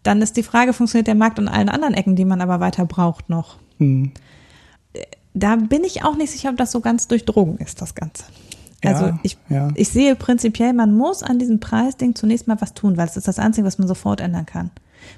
[0.04, 2.86] dann ist die Frage, funktioniert der Markt an allen anderen Ecken, die man aber weiter
[2.86, 3.58] braucht noch.
[3.80, 4.12] Mhm
[5.36, 8.24] da bin ich auch nicht sicher, ob das so ganz durchdrungen ist, das Ganze.
[8.88, 9.70] Also ja, ich, ja.
[9.76, 13.28] ich sehe prinzipiell, man muss an diesem Preisding zunächst mal was tun, weil es ist
[13.28, 14.72] das Einzige, was man sofort ändern kann.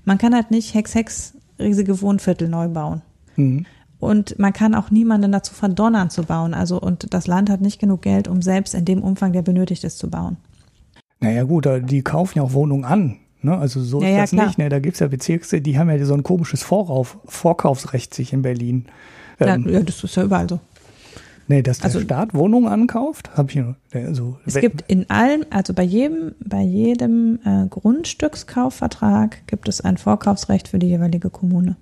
[0.05, 3.01] Man kann halt nicht Hex Hex riesige Wohnviertel neu bauen.
[3.35, 3.65] Mhm.
[3.99, 6.53] Und man kann auch niemanden dazu verdonnern zu bauen.
[6.53, 9.83] Also, und das Land hat nicht genug Geld, um selbst in dem Umfang, der benötigt
[9.83, 10.37] ist, zu bauen.
[11.19, 13.17] Naja, gut, die kaufen ja auch Wohnungen an.
[13.41, 13.57] Ne?
[13.57, 14.57] Also so ja, ist das nicht.
[14.57, 14.69] Ne?
[14.69, 18.41] Da gibt es ja Bezirke, die haben ja so ein komisches Vorauf, Vorkaufsrecht sich in
[18.41, 18.85] Berlin.
[19.39, 20.59] Ähm, ja, das ist ja überall so.
[21.47, 23.75] Nee, dass der also, Staat Wohnungen ankauft, habe ich nur.
[23.93, 29.97] Also, es gibt in allem, also bei jedem, bei jedem äh, Grundstückskaufvertrag gibt es ein
[29.97, 31.77] Vorkaufsrecht für die jeweilige Kommune.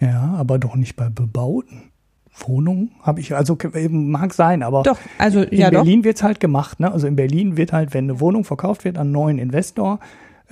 [0.00, 1.90] Ja, aber doch nicht bei bebauten
[2.34, 2.92] Wohnungen.
[3.02, 3.58] Habe ich, also
[3.90, 6.80] mag sein, aber doch, also, in ja, Berlin wird es halt gemacht.
[6.80, 6.90] Ne?
[6.90, 10.00] Also in Berlin wird halt, wenn eine Wohnung verkauft wird an einen neuen Investor,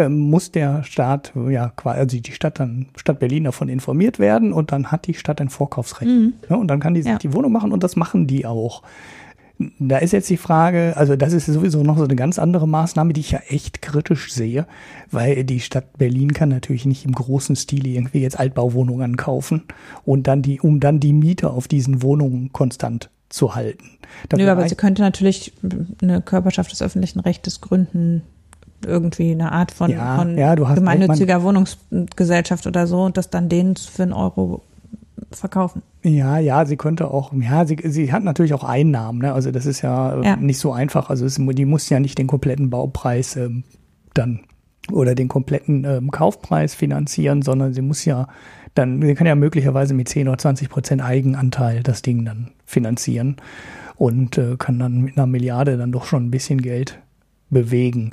[0.09, 4.73] muss der Staat, ja, quasi, also die Stadt dann, Stadt Berlin davon informiert werden und
[4.73, 6.11] dann hat die Stadt ein Vorkaufsrecht.
[6.11, 6.35] Mhm.
[6.49, 7.19] Ja, und dann kann die sich ja.
[7.19, 8.83] die Wohnung machen und das machen die auch.
[9.81, 13.13] Da ist jetzt die Frage, also das ist sowieso noch so eine ganz andere Maßnahme,
[13.13, 14.67] die ich ja echt kritisch sehe,
[15.11, 19.65] weil die Stadt Berlin kann natürlich nicht im großen Stil irgendwie jetzt Altbauwohnungen kaufen
[20.05, 23.99] und dann die, um dann die Miete auf diesen Wohnungen konstant zu halten.
[24.35, 25.53] Nö, aber sie könnte natürlich
[26.01, 28.23] eine Körperschaft des öffentlichen Rechtes gründen,
[28.87, 33.77] irgendwie eine Art von, ja, von ja, gemeinnütziger Wohnungsgesellschaft oder so und das dann denen
[33.77, 34.63] für einen Euro
[35.31, 35.83] verkaufen.
[36.03, 39.33] Ja, ja, sie könnte auch, ja, sie, sie hat natürlich auch Einnahmen, ne?
[39.33, 40.37] Also das ist ja, äh, ja.
[40.37, 41.11] nicht so einfach.
[41.11, 43.65] Also es, die muss ja nicht den kompletten Baupreis ähm,
[44.15, 44.41] dann
[44.93, 48.29] oder den kompletten ähm, Kaufpreis finanzieren, sondern sie muss ja
[48.75, 53.37] dann, sie kann ja möglicherweise mit 10 oder 20 Prozent Eigenanteil das Ding dann finanzieren
[53.97, 56.99] und äh, kann dann mit einer Milliarde dann doch schon ein bisschen Geld
[57.51, 58.13] bewegen.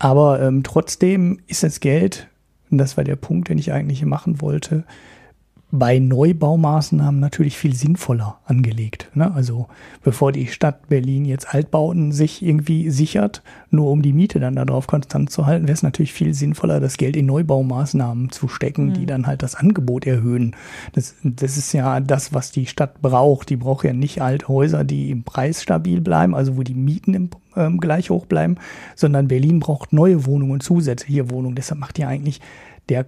[0.00, 2.26] Aber ähm, trotzdem ist das Geld,
[2.70, 4.84] und das war der Punkt, den ich eigentlich machen wollte,
[5.72, 9.08] bei Neubaumaßnahmen natürlich viel sinnvoller angelegt.
[9.14, 9.32] Ne?
[9.32, 9.68] Also
[10.02, 14.88] bevor die Stadt Berlin jetzt Altbauten sich irgendwie sichert, nur um die Miete dann darauf
[14.88, 18.94] konstant zu halten, wäre es natürlich viel sinnvoller, das Geld in Neubaumaßnahmen zu stecken, mhm.
[18.94, 20.56] die dann halt das Angebot erhöhen.
[20.92, 23.48] Das, das ist ja das, was die Stadt braucht.
[23.48, 27.30] Die braucht ja nicht Althäuser, die im Preis stabil bleiben, also wo die Mieten im,
[27.54, 28.56] ähm, gleich hoch bleiben,
[28.96, 31.54] sondern Berlin braucht neue Wohnungen und zusätzliche Wohnungen.
[31.54, 32.40] Deshalb macht ja eigentlich
[32.90, 33.06] der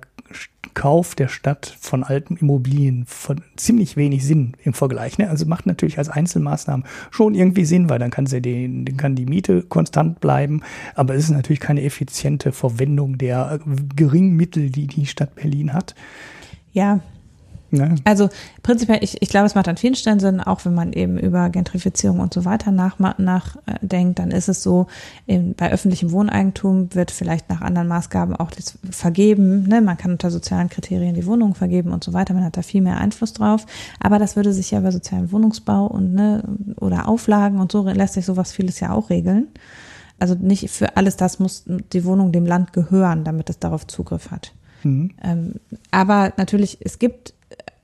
[0.75, 5.19] Kauf der Stadt von alten Immobilien von ziemlich wenig Sinn im Vergleich.
[5.19, 5.29] Ne?
[5.29, 9.27] Also macht natürlich als Einzelmaßnahmen schon irgendwie Sinn, weil dann kann, sie den, kann die
[9.27, 10.63] Miete konstant bleiben,
[10.95, 13.61] aber es ist natürlich keine effiziente Verwendung der
[13.95, 15.95] geringen Mittel, die die Stadt Berlin hat.
[16.73, 17.01] Ja,
[17.73, 17.95] Ne?
[18.05, 18.29] Also
[18.63, 21.49] prinzipiell, ich, ich glaube, es macht an vielen Stellen Sinn, auch wenn man eben über
[21.49, 24.87] Gentrifizierung und so weiter nachdenkt, nach, äh, dann ist es so,
[25.27, 29.67] in, bei öffentlichem Wohneigentum wird vielleicht nach anderen Maßgaben auch das vergeben.
[29.69, 29.81] Ne?
[29.81, 32.35] Man kann unter sozialen Kriterien die Wohnungen vergeben und so weiter.
[32.35, 33.67] Man hat da viel mehr Einfluss drauf.
[34.01, 36.45] Aber das würde sich ja bei sozialem Wohnungsbau und ne,
[36.77, 39.49] oder Auflagen und so lässt sich sowas vieles ja auch regeln.
[40.19, 44.31] Also nicht für alles das muss die Wohnung dem Land gehören, damit es darauf Zugriff
[44.31, 44.53] hat.
[44.85, 45.11] Mhm.
[45.23, 45.55] Ähm,
[45.91, 47.35] aber natürlich, es gibt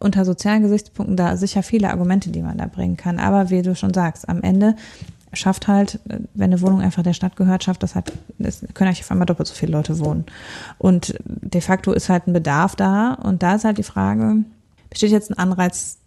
[0.01, 3.19] unter sozialen Gesichtspunkten da sicher viele Argumente, die man da bringen kann.
[3.19, 4.77] Aber wie du schon sagst, am Ende
[5.33, 6.01] schafft halt,
[6.35, 9.27] wenn eine Wohnung einfach der Stadt gehört, schafft das halt, es können eigentlich auf einmal
[9.27, 10.25] doppelt so viele Leute wohnen.
[10.79, 13.15] Und de facto ist halt ein Bedarf da.
[13.15, 14.45] Und da ist halt die Frage,
[14.91, 15.99] besteht jetzt ein Anreiz,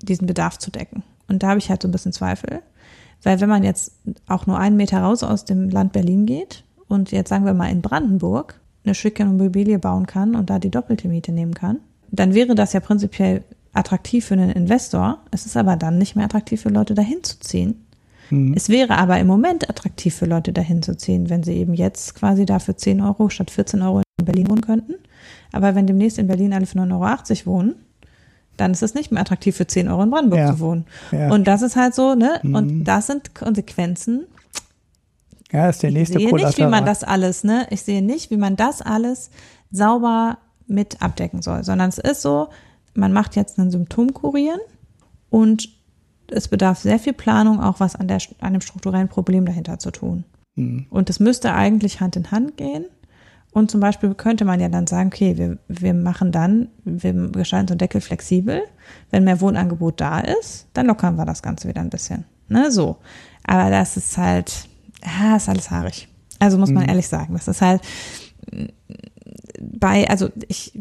[0.00, 1.02] diesen Bedarf zu decken?
[1.28, 2.62] Und da habe ich halt so ein bisschen Zweifel.
[3.22, 3.92] Weil wenn man jetzt
[4.26, 7.70] auch nur einen Meter raus aus dem Land Berlin geht und jetzt sagen wir mal
[7.70, 11.78] in Brandenburg eine schicke Immobilie bauen kann und da die doppelte Miete nehmen kann,
[12.10, 15.20] dann wäre das ja prinzipiell attraktiv für einen Investor.
[15.30, 17.86] Es ist aber dann nicht mehr attraktiv für Leute, dahin zu ziehen.
[18.30, 18.54] Mhm.
[18.54, 22.14] Es wäre aber im Moment attraktiv für Leute, dahin zu ziehen, wenn sie eben jetzt
[22.14, 24.94] quasi dafür 10 Euro statt 14 Euro in Berlin wohnen könnten.
[25.52, 27.74] Aber wenn demnächst in Berlin alle für 9,80 Euro wohnen,
[28.56, 30.52] dann ist es nicht mehr attraktiv für 10 Euro in Brandenburg ja.
[30.52, 30.84] zu wohnen.
[31.12, 31.30] Ja.
[31.30, 32.40] Und das ist halt so, ne?
[32.42, 32.54] Mhm.
[32.54, 34.26] Und das sind Konsequenzen.
[35.52, 37.66] Ja, ist der nächste Ich sehe nicht, wie man das alles, ne?
[37.70, 39.30] Ich sehe nicht, wie man das alles
[39.70, 40.38] sauber
[40.68, 42.48] mit abdecken soll, sondern es ist so,
[42.94, 44.60] man macht jetzt einen Symptomkurieren
[45.30, 45.68] und
[46.30, 49.90] es bedarf sehr viel Planung, auch was an, der, an dem strukturellen Problem dahinter zu
[49.90, 50.24] tun.
[50.56, 50.86] Mhm.
[50.90, 52.84] Und es müsste eigentlich Hand in Hand gehen.
[53.50, 57.68] Und zum Beispiel könnte man ja dann sagen, okay, wir, wir machen dann, wir gestalten
[57.68, 58.62] so einen Deckel flexibel.
[59.10, 62.24] Wenn mehr Wohnangebot da ist, dann lockern wir das Ganze wieder ein bisschen.
[62.48, 62.98] Ne, so.
[63.44, 64.68] Aber das ist halt,
[65.02, 66.08] ja, ist alles haarig.
[66.38, 66.90] Also muss man mhm.
[66.90, 67.80] ehrlich sagen, das ist halt,
[69.60, 70.78] bei, also ich,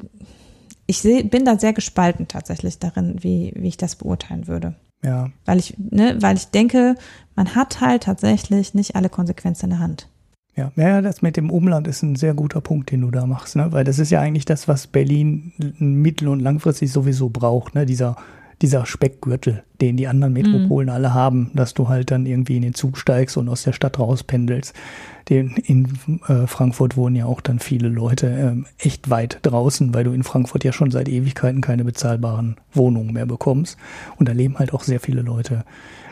[0.86, 4.75] ich seh, bin da sehr gespalten tatsächlich darin, wie, wie ich das beurteilen würde.
[5.03, 5.30] Ja.
[5.45, 6.95] Weil ich, ne, weil ich denke,
[7.36, 10.09] man hat halt tatsächlich nicht alle Konsequenzen in der Hand.
[10.55, 13.55] Ja, ja, das mit dem Umland ist ein sehr guter Punkt, den du da machst,
[13.55, 13.71] ne?
[13.71, 17.86] Weil das ist ja eigentlich das, was Berlin mittel- und langfristig sowieso braucht, ne?
[17.86, 18.15] Dieser
[18.61, 20.95] dieser Speckgürtel, den die anderen Metropolen mhm.
[20.95, 23.99] alle haben, dass du halt dann irgendwie in den Zug steigst und aus der Stadt
[23.99, 24.73] rauspendelst.
[25.30, 30.05] Den, in äh, Frankfurt wohnen ja auch dann viele Leute ähm, echt weit draußen, weil
[30.05, 33.78] du in Frankfurt ja schon seit Ewigkeiten keine bezahlbaren Wohnungen mehr bekommst.
[34.17, 35.65] Und da leben halt auch sehr viele Leute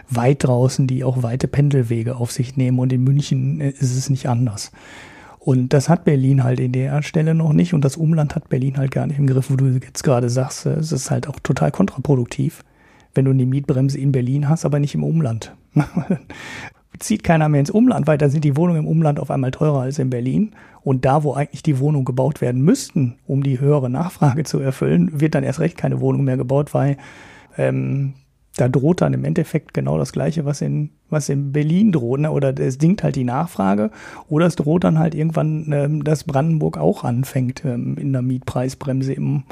[0.09, 2.79] weit draußen, die auch weite Pendelwege auf sich nehmen.
[2.79, 4.71] Und in München äh, ist es nicht anders.
[5.45, 8.77] Und das hat Berlin halt in der Stelle noch nicht und das Umland hat Berlin
[8.77, 11.71] halt gar nicht im Griff, wo du jetzt gerade sagst, es ist halt auch total
[11.71, 12.63] kontraproduktiv,
[13.13, 15.55] wenn du eine Mietbremse in Berlin hast, aber nicht im Umland.
[16.99, 19.81] Zieht keiner mehr ins Umland, weil da sind die Wohnungen im Umland auf einmal teurer
[19.81, 20.51] als in Berlin.
[20.83, 25.19] Und da, wo eigentlich die Wohnungen gebaut werden müssten, um die höhere Nachfrage zu erfüllen,
[25.19, 26.97] wird dann erst recht keine Wohnung mehr gebaut, weil
[27.57, 28.13] ähm,
[28.55, 32.21] da droht dann im Endeffekt genau das Gleiche, was in, was in Berlin droht.
[32.21, 32.31] Ne?
[32.31, 33.91] Oder es sinkt halt die Nachfrage.
[34.29, 39.13] Oder es droht dann halt irgendwann, ähm, dass Brandenburg auch anfängt, ähm, in der Mietpreisbremse
[39.13, 39.43] im,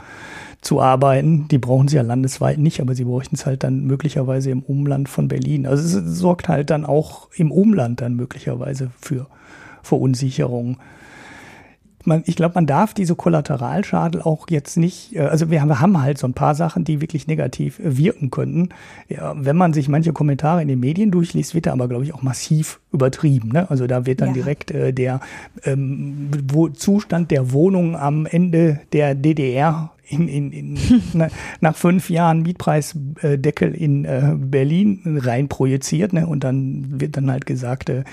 [0.64, 1.48] zu arbeiten.
[1.50, 5.10] Die brauchen sie ja landesweit nicht, aber sie bräuchten es halt dann möglicherweise im Umland
[5.10, 5.68] von Berlin.
[5.68, 9.28] Also es sorgt halt dann auch im Umland dann möglicherweise für
[9.82, 10.78] Verunsicherung
[12.06, 15.80] man, ich glaube, man darf diese Kollateralschadel auch jetzt nicht, äh, also wir haben, wir
[15.80, 18.70] haben halt so ein paar Sachen, die wirklich negativ äh, wirken könnten.
[19.10, 22.14] Ja, wenn man sich manche Kommentare in den Medien durchliest, wird da aber, glaube ich,
[22.14, 23.50] auch massiv übertrieben.
[23.50, 23.70] Ne?
[23.70, 24.34] Also da wird dann ja.
[24.34, 25.20] direkt äh, der
[25.64, 26.30] ähm,
[26.76, 30.78] Zustand der Wohnung am Ende der DDR in, in, in,
[31.62, 36.14] nach fünf Jahren Mietpreisdeckel in äh, Berlin rein projiziert.
[36.14, 36.28] Ne?
[36.28, 38.04] Und dann wird dann halt gesagt, äh,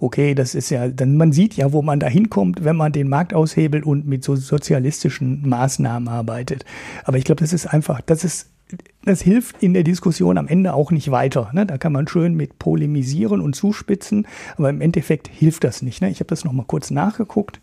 [0.00, 3.08] okay, das ist ja, dann man sieht ja, wo man da hinkommt, wenn man den
[3.08, 6.64] Markt aushebelt und mit so sozialistischen Maßnahmen arbeitet.
[7.04, 8.48] Aber ich glaube, das ist einfach, das ist
[9.04, 11.50] das hilft in der Diskussion am Ende auch nicht weiter.
[11.52, 11.66] Ne?
[11.66, 14.26] Da kann man schön mit polemisieren und zuspitzen,
[14.56, 16.00] aber im Endeffekt hilft das nicht.
[16.02, 16.10] Ne?
[16.10, 17.60] Ich habe das nochmal kurz nachgeguckt.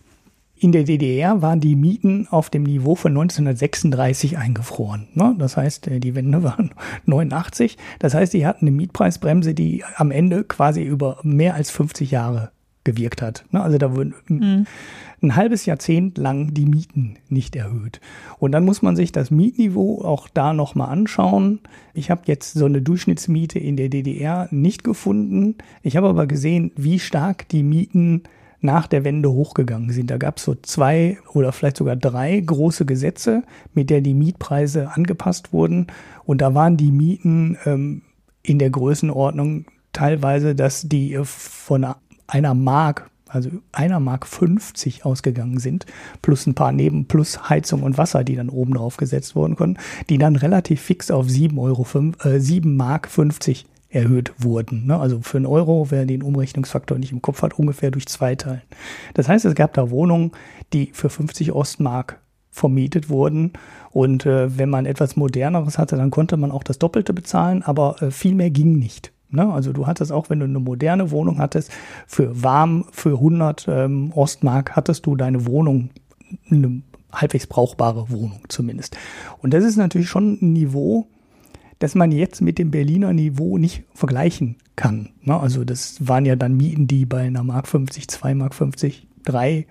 [0.60, 5.08] In der DDR waren die Mieten auf dem Niveau von 1936 eingefroren.
[5.14, 5.36] Ne?
[5.38, 6.72] Das heißt, äh, die Wende waren
[7.06, 7.78] 89.
[8.00, 12.52] Das heißt, die hatten eine Mietpreisbremse, die am Ende quasi über mehr als 50 Jahre
[12.88, 13.46] gewirkt hat.
[13.52, 13.62] Ne?
[13.62, 14.66] Also da wurden mhm.
[15.22, 18.00] ein halbes Jahrzehnt lang die Mieten nicht erhöht.
[18.40, 21.60] Und dann muss man sich das Mietniveau auch da nochmal anschauen.
[21.94, 25.56] Ich habe jetzt so eine Durchschnittsmiete in der DDR nicht gefunden.
[25.84, 28.24] Ich habe aber gesehen, wie stark die Mieten
[28.62, 30.10] nach der Wende hochgegangen sind.
[30.10, 33.44] Da gab es so zwei oder vielleicht sogar drei große Gesetze,
[33.74, 35.88] mit der die Mietpreise angepasst wurden.
[36.26, 38.02] Und da waren die Mieten ähm,
[38.42, 41.86] in der Größenordnung teilweise, dass die äh, von
[42.28, 45.86] einer Mark, also einer Mark 50 ausgegangen sind,
[46.22, 49.80] plus ein paar Neben, plus Heizung und Wasser, die dann oben drauf gesetzt wurden konnten,
[50.10, 54.86] die dann relativ fix auf 7 Euro, 5, äh, 7 Mark 50 erhöht wurden.
[54.86, 55.00] Ne?
[55.00, 58.62] Also für einen Euro, wer den Umrechnungsfaktor nicht im Kopf hat, ungefähr durch zwei teilen.
[59.14, 60.32] Das heißt, es gab da Wohnungen,
[60.74, 62.20] die für 50 Ostmark
[62.52, 63.54] vermietet wurden.
[63.92, 68.02] Und äh, wenn man etwas moderneres hatte, dann konnte man auch das Doppelte bezahlen, aber
[68.02, 69.14] äh, viel mehr ging nicht.
[69.30, 69.52] Ne?
[69.52, 71.72] Also du hattest auch, wenn du eine moderne Wohnung hattest,
[72.08, 75.90] für warm, für 100 ähm, Ostmark hattest du deine Wohnung,
[76.50, 76.82] eine
[77.12, 78.98] halbwegs brauchbare Wohnung zumindest.
[79.40, 81.08] Und das ist natürlich schon ein Niveau,
[81.80, 85.10] das man jetzt mit dem Berliner Niveau nicht vergleichen kann.
[85.22, 85.40] Ne?
[85.40, 89.68] Also das waren ja dann Mieten, die bei einer Mark 50, 2 Mark 50, 3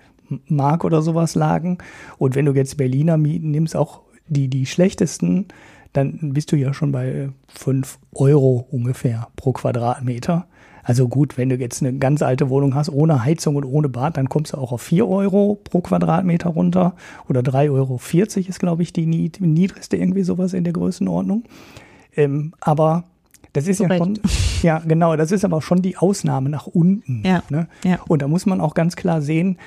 [0.47, 1.77] Mark oder sowas lagen.
[2.17, 5.47] Und wenn du jetzt Berliner Mieten nimmst, auch die, die schlechtesten,
[5.93, 10.47] dann bist du ja schon bei 5 Euro ungefähr pro Quadratmeter.
[10.83, 14.15] Also gut, wenn du jetzt eine ganz alte Wohnung hast, ohne Heizung und ohne Bad,
[14.15, 16.95] dann kommst du auch auf 4 Euro pro Quadratmeter runter.
[17.27, 17.99] Oder 3,40 Euro
[18.47, 21.43] ist, glaube ich, die niedrigste irgendwie sowas in der Größenordnung.
[22.17, 23.05] Ähm, aber
[23.53, 23.99] das ist Korrekt.
[23.99, 24.19] ja schon,
[24.63, 27.23] ja genau, das ist aber schon die Ausnahme nach unten.
[27.25, 27.67] Ja, ne?
[27.83, 27.99] ja.
[28.07, 29.57] Und da muss man auch ganz klar sehen,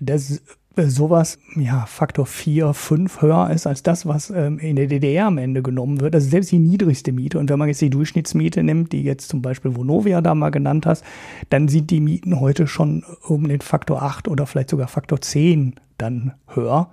[0.00, 0.42] dass
[0.76, 5.38] sowas, ja, Faktor 4, 5 höher ist als das, was ähm, in der DDR am
[5.38, 6.14] Ende genommen wird.
[6.14, 7.38] Also selbst die niedrigste Miete.
[7.38, 10.84] Und wenn man jetzt die Durchschnittsmiete nimmt, die jetzt zum Beispiel Vonovia da mal genannt
[10.84, 11.04] hast,
[11.48, 15.76] dann sind die Mieten heute schon um den Faktor 8 oder vielleicht sogar Faktor 10
[15.96, 16.90] dann höher.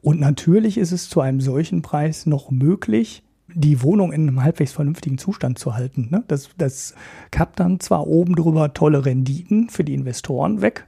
[0.00, 3.24] Und natürlich ist es zu einem solchen Preis noch möglich,
[3.54, 6.08] die Wohnung in einem halbwegs vernünftigen Zustand zu halten.
[6.10, 6.24] Ne?
[6.28, 6.94] Das, das
[7.30, 10.86] kappt dann zwar oben drüber tolle Renditen für die Investoren weg,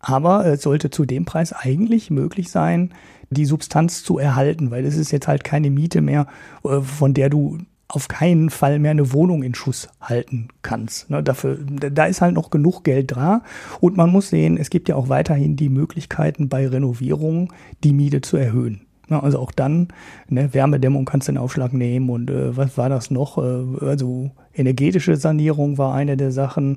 [0.00, 2.92] aber es sollte zu dem Preis eigentlich möglich sein,
[3.30, 6.26] die Substanz zu erhalten, weil es ist jetzt halt keine Miete mehr,
[6.64, 11.08] äh, von der du auf keinen Fall mehr eine Wohnung in Schuss halten kannst.
[11.08, 13.42] Ne, dafür, da ist halt noch genug Geld da.
[13.80, 17.52] Und man muss sehen, es gibt ja auch weiterhin die Möglichkeiten bei Renovierungen,
[17.84, 18.85] die Miete zu erhöhen.
[19.08, 19.88] Na, also auch dann,
[20.28, 23.38] ne, Wärmedämmung kannst du in Aufschlag nehmen und äh, was war das noch?
[23.38, 26.76] Äh, also energetische Sanierung war eine der Sachen.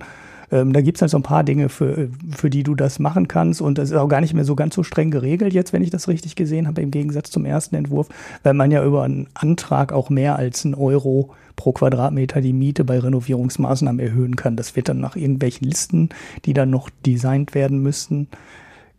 [0.52, 3.62] Ähm, da gibt's halt so ein paar Dinge, für, für die du das machen kannst.
[3.62, 5.90] Und das ist auch gar nicht mehr so ganz so streng geregelt jetzt, wenn ich
[5.90, 8.10] das richtig gesehen habe, im Gegensatz zum ersten Entwurf,
[8.44, 12.84] weil man ja über einen Antrag auch mehr als einen Euro pro Quadratmeter die Miete
[12.84, 14.56] bei Renovierungsmaßnahmen erhöhen kann.
[14.56, 16.10] Das wird dann nach irgendwelchen Listen,
[16.46, 18.28] die dann noch designt werden müssten,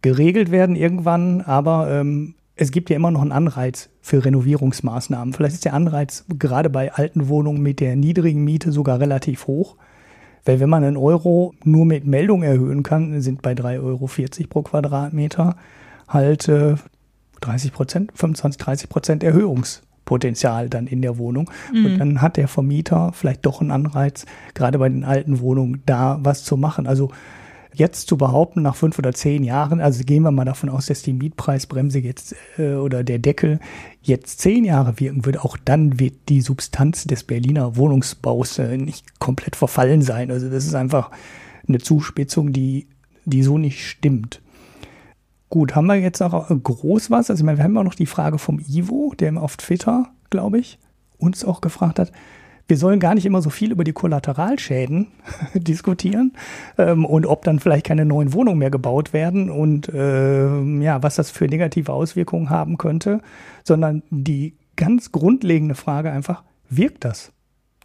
[0.02, 1.40] geregelt werden irgendwann.
[1.40, 5.32] Aber ähm, es gibt ja immer noch einen Anreiz für Renovierungsmaßnahmen.
[5.32, 9.76] Vielleicht ist der Anreiz gerade bei alten Wohnungen mit der niedrigen Miete sogar relativ hoch.
[10.44, 14.10] Weil wenn man einen Euro nur mit Meldung erhöhen kann, sind bei 3,40 Euro
[14.50, 15.56] pro Quadratmeter
[16.06, 16.74] halt äh,
[17.40, 21.50] 30 Prozent, 25, 30 Prozent Erhöhungspotenzial dann in der Wohnung.
[21.72, 21.86] Mhm.
[21.86, 26.18] Und dann hat der Vermieter vielleicht doch einen Anreiz, gerade bei den alten Wohnungen da
[26.22, 26.86] was zu machen.
[26.86, 27.10] Also
[27.74, 31.02] jetzt zu behaupten, nach fünf oder zehn Jahren, also gehen wir mal davon aus, dass
[31.02, 33.60] die Mietpreisbremse jetzt äh, oder der Deckel
[34.02, 39.20] jetzt zehn Jahre wirken würde, auch dann wird die Substanz des Berliner Wohnungsbaus äh, nicht
[39.20, 40.30] komplett verfallen sein.
[40.30, 41.10] Also das ist einfach
[41.68, 42.88] eine Zuspitzung, die,
[43.24, 44.40] die so nicht stimmt.
[45.48, 47.30] Gut, haben wir jetzt auch groß was?
[47.30, 50.58] Also ich meine, wir haben auch noch die Frage vom Ivo, der auf Twitter, glaube
[50.58, 50.78] ich,
[51.18, 52.12] uns auch gefragt hat,
[52.70, 55.08] wir sollen gar nicht immer so viel über die Kollateralschäden
[55.54, 56.32] diskutieren
[56.78, 61.16] ähm, und ob dann vielleicht keine neuen Wohnungen mehr gebaut werden und äh, ja, was
[61.16, 63.20] das für negative Auswirkungen haben könnte,
[63.64, 67.32] sondern die ganz grundlegende Frage einfach, wirkt das?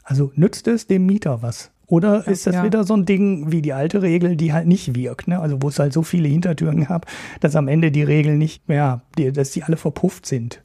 [0.03, 1.71] Also nützt es dem Mieter was?
[1.87, 2.63] Oder ja, ist das ja.
[2.63, 5.39] wieder so ein Ding wie die alte Regel, die halt nicht wirkt, ne?
[5.39, 7.05] Also wo es halt so viele Hintertüren gab,
[7.41, 10.63] dass am Ende die Regel nicht mehr, dass die alle verpufft sind.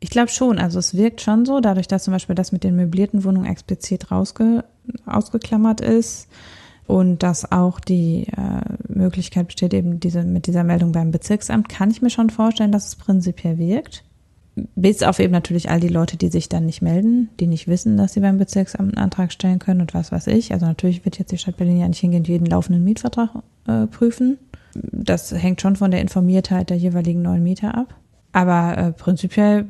[0.00, 2.76] Ich glaube schon, also es wirkt schon so, dadurch, dass zum Beispiel das mit den
[2.76, 4.64] möblierten Wohnungen explizit rausge
[5.06, 6.28] ausgeklammert ist
[6.86, 11.90] und dass auch die äh, Möglichkeit besteht, eben diese mit dieser Meldung beim Bezirksamt, kann
[11.90, 14.04] ich mir schon vorstellen, dass es prinzipiell wirkt.
[14.74, 17.96] Bis auf eben natürlich all die Leute, die sich dann nicht melden, die nicht wissen,
[17.96, 20.52] dass sie beim Bezirksamt einen Antrag stellen können und was weiß ich.
[20.52, 23.30] Also natürlich wird jetzt die Stadt Berlin ja nicht hingehen jeden laufenden Mietvertrag
[23.66, 24.38] äh, prüfen.
[24.74, 27.94] Das hängt schon von der Informiertheit der jeweiligen neuen Mieter ab.
[28.38, 29.66] Aber äh, prinzipiell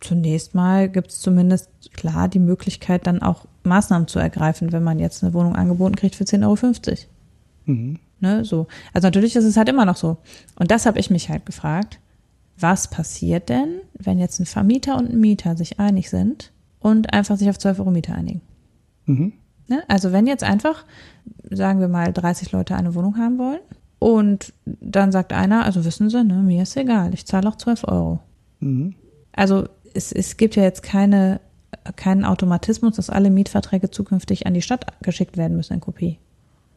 [0.00, 4.98] zunächst mal gibt es zumindest klar die Möglichkeit, dann auch Maßnahmen zu ergreifen, wenn man
[4.98, 6.96] jetzt eine Wohnung angeboten kriegt für 10,50 Euro.
[7.66, 7.98] Mhm.
[8.20, 8.66] Ne, so.
[8.94, 10.16] Also natürlich ist es halt immer noch so.
[10.56, 12.00] Und das habe ich mich halt gefragt.
[12.58, 16.50] Was passiert denn, wenn jetzt ein Vermieter und ein Mieter sich einig sind
[16.80, 18.40] und einfach sich auf 12 Euro Miete einigen?
[19.04, 19.34] Mhm.
[19.66, 19.82] Ne?
[19.86, 20.86] Also wenn jetzt einfach,
[21.50, 23.60] sagen wir mal, 30 Leute eine Wohnung haben wollen
[23.98, 27.84] und dann sagt einer, also wissen Sie, ne, mir ist egal, ich zahle auch 12
[27.84, 28.20] Euro.
[28.60, 28.94] Mhm.
[29.32, 31.40] Also es, es gibt ja jetzt keine,
[31.96, 36.18] keinen Automatismus, dass alle Mietverträge zukünftig an die Stadt geschickt werden müssen in Kopie.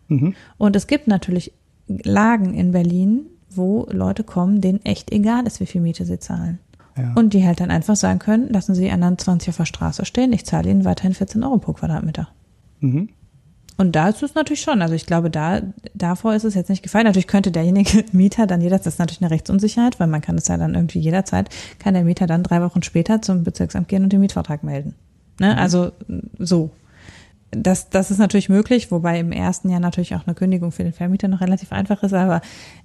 [0.07, 0.35] Mhm.
[0.57, 1.53] Und es gibt natürlich
[1.87, 6.59] Lagen in Berlin, wo Leute kommen, denen echt egal ist, wie viel Miete sie zahlen.
[6.97, 7.13] Ja.
[7.15, 10.05] Und die halt dann einfach sagen können, lassen Sie die anderen 20 auf der Straße
[10.05, 12.27] stehen, ich zahle Ihnen weiterhin 14 Euro pro Quadratmeter.
[12.79, 13.09] Mhm.
[13.81, 14.83] Und da ist es natürlich schon.
[14.83, 15.59] Also ich glaube, da,
[15.95, 17.05] davor ist es jetzt nicht gefallen.
[17.05, 20.47] Natürlich könnte derjenige Mieter dann jederzeit, das ist natürlich eine Rechtsunsicherheit, weil man kann es
[20.47, 24.13] ja dann irgendwie jederzeit, kann der Mieter dann drei Wochen später zum Bezirksamt gehen und
[24.13, 24.93] den Mietvertrag melden.
[25.39, 25.53] Ne?
[25.53, 25.57] Mhm.
[25.57, 25.93] Also
[26.37, 26.69] so.
[27.49, 30.93] Das, das ist natürlich möglich, wobei im ersten Jahr natürlich auch eine Kündigung für den
[30.93, 32.13] Vermieter noch relativ einfach ist.
[32.13, 32.41] Aber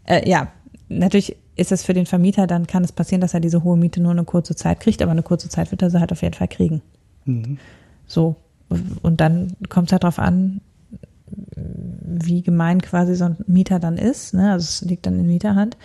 [0.07, 0.49] äh, ja,
[0.89, 4.01] natürlich ist es für den Vermieter, dann kann es passieren, dass er diese hohe Miete
[4.01, 6.35] nur eine kurze Zeit kriegt, aber eine kurze Zeit wird er sie halt auf jeden
[6.35, 6.81] Fall kriegen.
[7.27, 7.59] Mhm.
[8.07, 8.37] So.
[9.03, 10.63] Und dann kommt es halt darauf an,
[11.29, 14.35] wie gemein quasi so ein Mieter dann ist.
[14.35, 14.53] Ne?
[14.53, 15.77] Also es liegt dann in Mieterhand.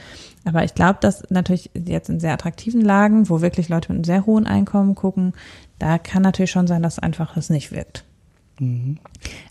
[0.45, 4.03] Aber ich glaube, dass natürlich jetzt in sehr attraktiven Lagen, wo wirklich Leute mit einem
[4.03, 5.33] sehr hohen Einkommen gucken,
[5.79, 8.05] da kann natürlich schon sein, dass einfach es nicht wirkt.
[8.59, 8.97] Mhm.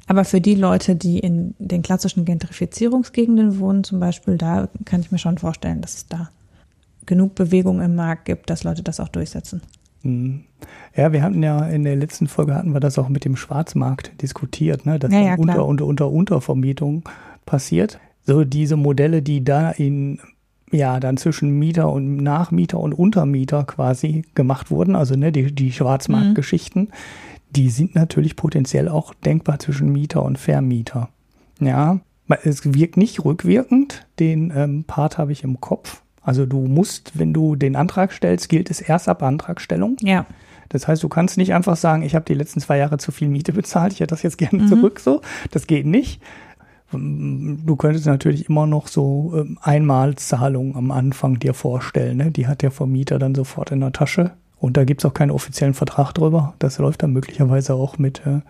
[0.07, 5.11] Aber für die Leute, die in den klassischen Gentrifizierungsgegenden wohnen, zum Beispiel, da kann ich
[5.11, 6.31] mir schon vorstellen, dass es da
[7.07, 9.63] genug Bewegung im Markt gibt, dass Leute das auch durchsetzen.
[10.03, 10.45] Mhm.
[10.95, 14.21] Ja, wir hatten ja in der letzten Folge hatten wir das auch mit dem Schwarzmarkt
[14.23, 17.09] diskutiert, ne, dass ja, ja, unter, unter, unter Untervermietung
[17.47, 17.99] passiert.
[18.25, 20.21] So diese Modelle, die da in
[20.73, 25.73] ja dann zwischen Mieter und Nachmieter und Untermieter quasi gemacht wurden, also ne, die, die
[25.73, 26.89] Schwarzmarktgeschichten, mhm.
[27.51, 31.09] die sind natürlich potenziell auch denkbar zwischen Mieter und Vermieter.
[31.61, 32.01] Ja,
[32.45, 36.03] es wirkt nicht rückwirkend, den ähm, Part habe ich im Kopf.
[36.23, 39.97] Also du musst, wenn du den Antrag stellst, gilt es erst ab Antragstellung.
[40.03, 40.27] Ja.
[40.69, 43.29] Das heißt, du kannst nicht einfach sagen, ich habe die letzten zwei Jahre zu viel
[43.29, 44.69] Miete bezahlt, ich hätte das jetzt gerne mhm.
[44.69, 45.01] zurück.
[45.01, 46.23] So, das geht nicht.
[46.93, 52.17] Du könntest natürlich immer noch so ähm, Einmalzahlungen am Anfang dir vorstellen.
[52.17, 52.33] Ne?
[52.33, 54.33] Die hat der Vermieter dann sofort in der Tasche.
[54.59, 56.55] Und da gibt's auch keinen offiziellen Vertrag drüber.
[56.59, 58.41] Das läuft dann möglicherweise auch mit äh,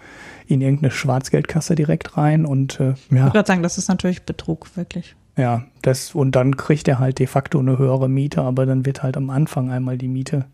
[0.46, 2.46] in irgendeine Schwarzgeldkasse direkt rein.
[2.46, 3.28] Und äh, ja.
[3.28, 5.14] Ich würde sagen, das ist natürlich Betrug, wirklich.
[5.40, 9.02] Ja, das, und dann kriegt er halt de facto eine höhere Miete, aber dann wird
[9.02, 10.44] halt am Anfang einmal die Miete.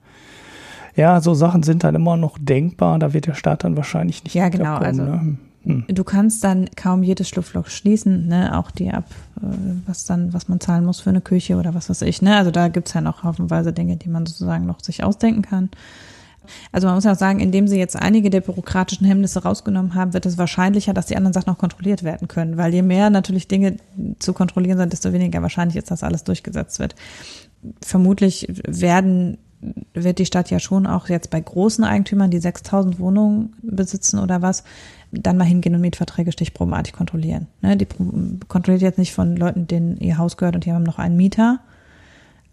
[0.95, 4.35] Ja, so Sachen sind halt immer noch denkbar, da wird der Staat dann wahrscheinlich nicht.
[4.35, 5.03] Ja, genau, kommen, also.
[5.03, 5.39] Ne?
[5.65, 5.85] Hm.
[5.89, 9.07] Du kannst dann kaum jedes Schlupfloch schließen, ne, auch die ab,
[9.43, 9.47] äh,
[9.87, 12.37] was dann, was man zahlen muss für eine Küche oder was weiß ich, ne.
[12.37, 15.71] Also da gibt's ja noch haufenweise Dinge, die man sozusagen noch sich ausdenken kann.
[16.73, 20.15] Also man muss ja auch sagen, indem sie jetzt einige der bürokratischen Hemmnisse rausgenommen haben,
[20.15, 22.57] wird es wahrscheinlicher, dass die anderen Sachen auch kontrolliert werden können.
[22.57, 23.77] Weil je mehr natürlich Dinge
[24.19, 26.95] zu kontrollieren sind, desto weniger wahrscheinlich ist, dass alles durchgesetzt wird.
[27.81, 29.39] Vermutlich werden
[29.95, 34.43] wird die Stadt ja schon auch jetzt bei großen Eigentümern, die 6000 Wohnungen besitzen oder
[34.43, 34.65] was,
[35.11, 37.47] dann mal hingehen und Mietverträge stichprobenartig kontrollieren.
[37.63, 37.87] Ne, die
[38.49, 41.61] kontrolliert jetzt nicht von Leuten, denen ihr Haus gehört und die haben noch einen Mieter,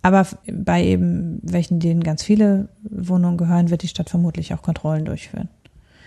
[0.04, 5.06] aber bei eben welchen, denen ganz viele Wohnungen gehören, wird die Stadt vermutlich auch Kontrollen
[5.06, 5.48] durchführen.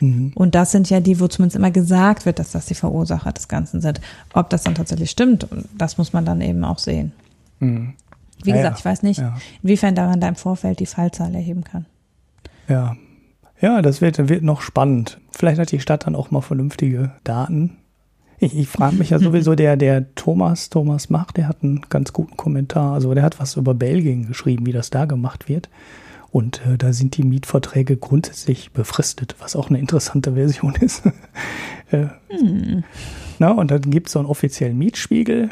[0.00, 0.32] Mhm.
[0.34, 3.48] Und das sind ja die, wo zumindest immer gesagt wird, dass das die Verursacher des
[3.48, 4.02] Ganzen sind.
[4.34, 7.12] Ob das dann tatsächlich stimmt, das muss man dann eben auch sehen.
[7.58, 7.94] Mhm.
[8.42, 9.34] Wie gesagt, ja, ich weiß nicht, ja.
[9.62, 11.86] inwiefern man da im Vorfeld die Fallzahl erheben kann.
[12.68, 12.96] Ja.
[13.58, 15.18] Ja, das wird, wird noch spannend.
[15.30, 17.78] Vielleicht hat die Stadt dann auch mal vernünftige Daten
[18.38, 22.12] ich, ich frage mich ja sowieso, der, der Thomas, Thomas Mach, der hat einen ganz
[22.12, 22.94] guten Kommentar.
[22.94, 25.68] Also der hat was über Belgien geschrieben, wie das da gemacht wird.
[26.30, 31.06] Und äh, da sind die Mietverträge grundsätzlich befristet, was auch eine interessante Version ist.
[31.90, 32.84] äh, hm.
[33.38, 35.48] na, und dann gibt es so einen offiziellen Mietspiegel.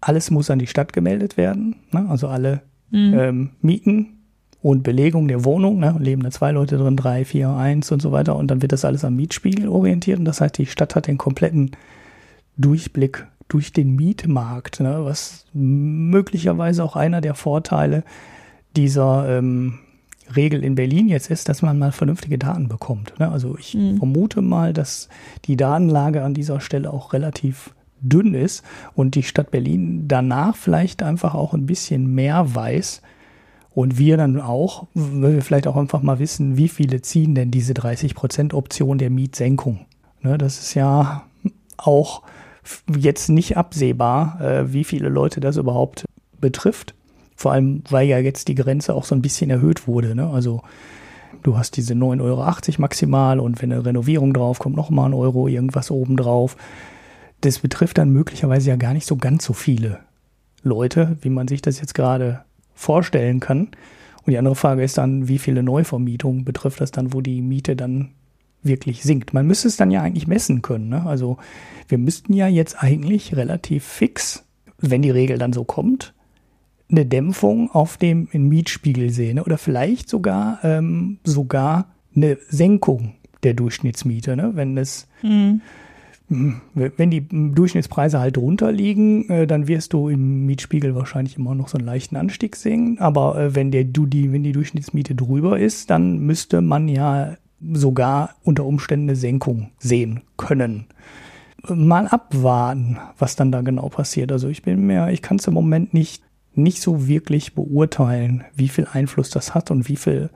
[0.00, 1.76] Alles muss an die Stadt gemeldet werden.
[1.90, 2.06] Ne?
[2.08, 3.18] Also alle hm.
[3.18, 4.18] ähm, Mieten
[4.60, 5.80] und Belegung der Wohnung.
[5.80, 5.96] Ne?
[5.98, 8.36] Leben da zwei Leute drin, drei, vier, eins und so weiter.
[8.36, 10.20] Und dann wird das alles am Mietspiegel orientiert.
[10.20, 11.72] Und das heißt, die Stadt hat den kompletten
[12.56, 15.04] Durchblick durch den Mietmarkt, ne?
[15.04, 18.04] was möglicherweise auch einer der Vorteile
[18.76, 19.78] dieser ähm,
[20.34, 23.18] Regel in Berlin jetzt ist, dass man mal vernünftige Daten bekommt.
[23.18, 23.30] Ne?
[23.30, 23.98] Also ich mhm.
[23.98, 25.08] vermute mal, dass
[25.44, 31.02] die Datenlage an dieser Stelle auch relativ dünn ist und die Stadt Berlin danach vielleicht
[31.02, 33.02] einfach auch ein bisschen mehr weiß
[33.74, 37.50] und wir dann auch, weil wir vielleicht auch einfach mal wissen, wie viele ziehen denn
[37.50, 39.86] diese 30% Option der Mietsenkung.
[40.20, 40.36] Ne?
[40.36, 41.24] Das ist ja
[41.76, 42.22] auch
[42.96, 46.04] jetzt nicht absehbar, äh, wie viele Leute das überhaupt
[46.40, 46.94] betrifft.
[47.36, 50.14] Vor allem, weil ja jetzt die Grenze auch so ein bisschen erhöht wurde.
[50.14, 50.28] Ne?
[50.28, 50.62] Also
[51.42, 55.48] du hast diese 9,80 Euro maximal und wenn eine Renovierung drauf kommt, nochmal ein Euro
[55.48, 56.56] irgendwas obendrauf.
[57.40, 59.98] Das betrifft dann möglicherweise ja gar nicht so ganz so viele
[60.62, 62.44] Leute, wie man sich das jetzt gerade
[62.74, 63.68] vorstellen kann.
[64.24, 67.74] Und die andere Frage ist dann, wie viele Neuvermietungen betrifft das dann, wo die Miete
[67.74, 68.10] dann
[68.62, 69.34] wirklich sinkt.
[69.34, 70.88] Man müsste es dann ja eigentlich messen können.
[70.88, 71.04] Ne?
[71.04, 71.38] Also
[71.88, 74.44] wir müssten ja jetzt eigentlich relativ fix,
[74.78, 76.14] wenn die Regel dann so kommt,
[76.90, 84.36] eine Dämpfung auf dem Mietspiegel sehen oder vielleicht sogar ähm, sogar eine Senkung der Durchschnittsmiete,
[84.36, 84.52] ne?
[84.54, 85.62] wenn es mhm.
[86.74, 91.68] wenn die Durchschnittspreise halt drunter liegen, äh, dann wirst du im Mietspiegel wahrscheinlich immer noch
[91.68, 92.98] so einen leichten Anstieg sehen.
[93.00, 97.36] Aber äh, wenn der du die wenn die Durchschnittsmiete drüber ist, dann müsste man ja
[97.72, 100.86] sogar unter Umständen eine Senkung sehen können.
[101.68, 104.32] Mal abwarten, was dann da genau passiert.
[104.32, 106.22] Also ich bin mir, ich kann es im Moment nicht
[106.54, 110.30] nicht so wirklich beurteilen, wie viel Einfluss das hat und wie viel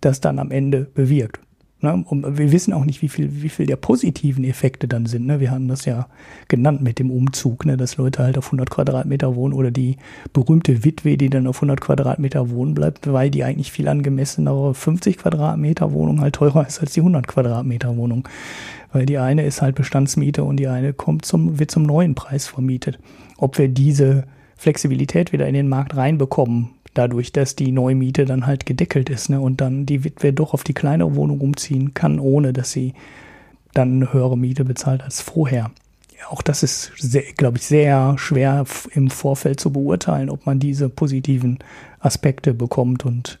[0.00, 1.40] das dann am Ende bewirkt.
[1.82, 2.04] Ne?
[2.06, 5.26] Und wir wissen auch nicht, wie viel, wie viel der positiven Effekte dann sind.
[5.26, 5.40] Ne?
[5.40, 6.08] Wir hatten das ja
[6.48, 7.76] genannt mit dem Umzug, ne?
[7.76, 9.96] dass Leute halt auf 100 Quadratmeter wohnen oder die
[10.32, 15.18] berühmte Witwe, die dann auf 100 Quadratmeter wohnen bleibt, weil die eigentlich viel angemessenere 50
[15.18, 18.28] Quadratmeter Wohnung halt teurer ist als die 100 Quadratmeter Wohnung.
[18.92, 22.46] Weil die eine ist halt Bestandsmiete und die eine kommt zum, wird zum neuen Preis
[22.48, 22.98] vermietet.
[23.38, 24.24] Ob wir diese
[24.56, 29.40] Flexibilität wieder in den Markt reinbekommen, dadurch, dass die Neumiete dann halt gedeckelt ist ne,
[29.40, 32.94] und dann die Witwe doch auf die kleinere Wohnung umziehen kann, ohne dass sie
[33.72, 35.70] dann eine höhere Miete bezahlt als vorher.
[36.18, 36.92] Ja, auch das ist,
[37.36, 41.58] glaube ich, sehr schwer im Vorfeld zu beurteilen, ob man diese positiven
[42.00, 43.38] Aspekte bekommt und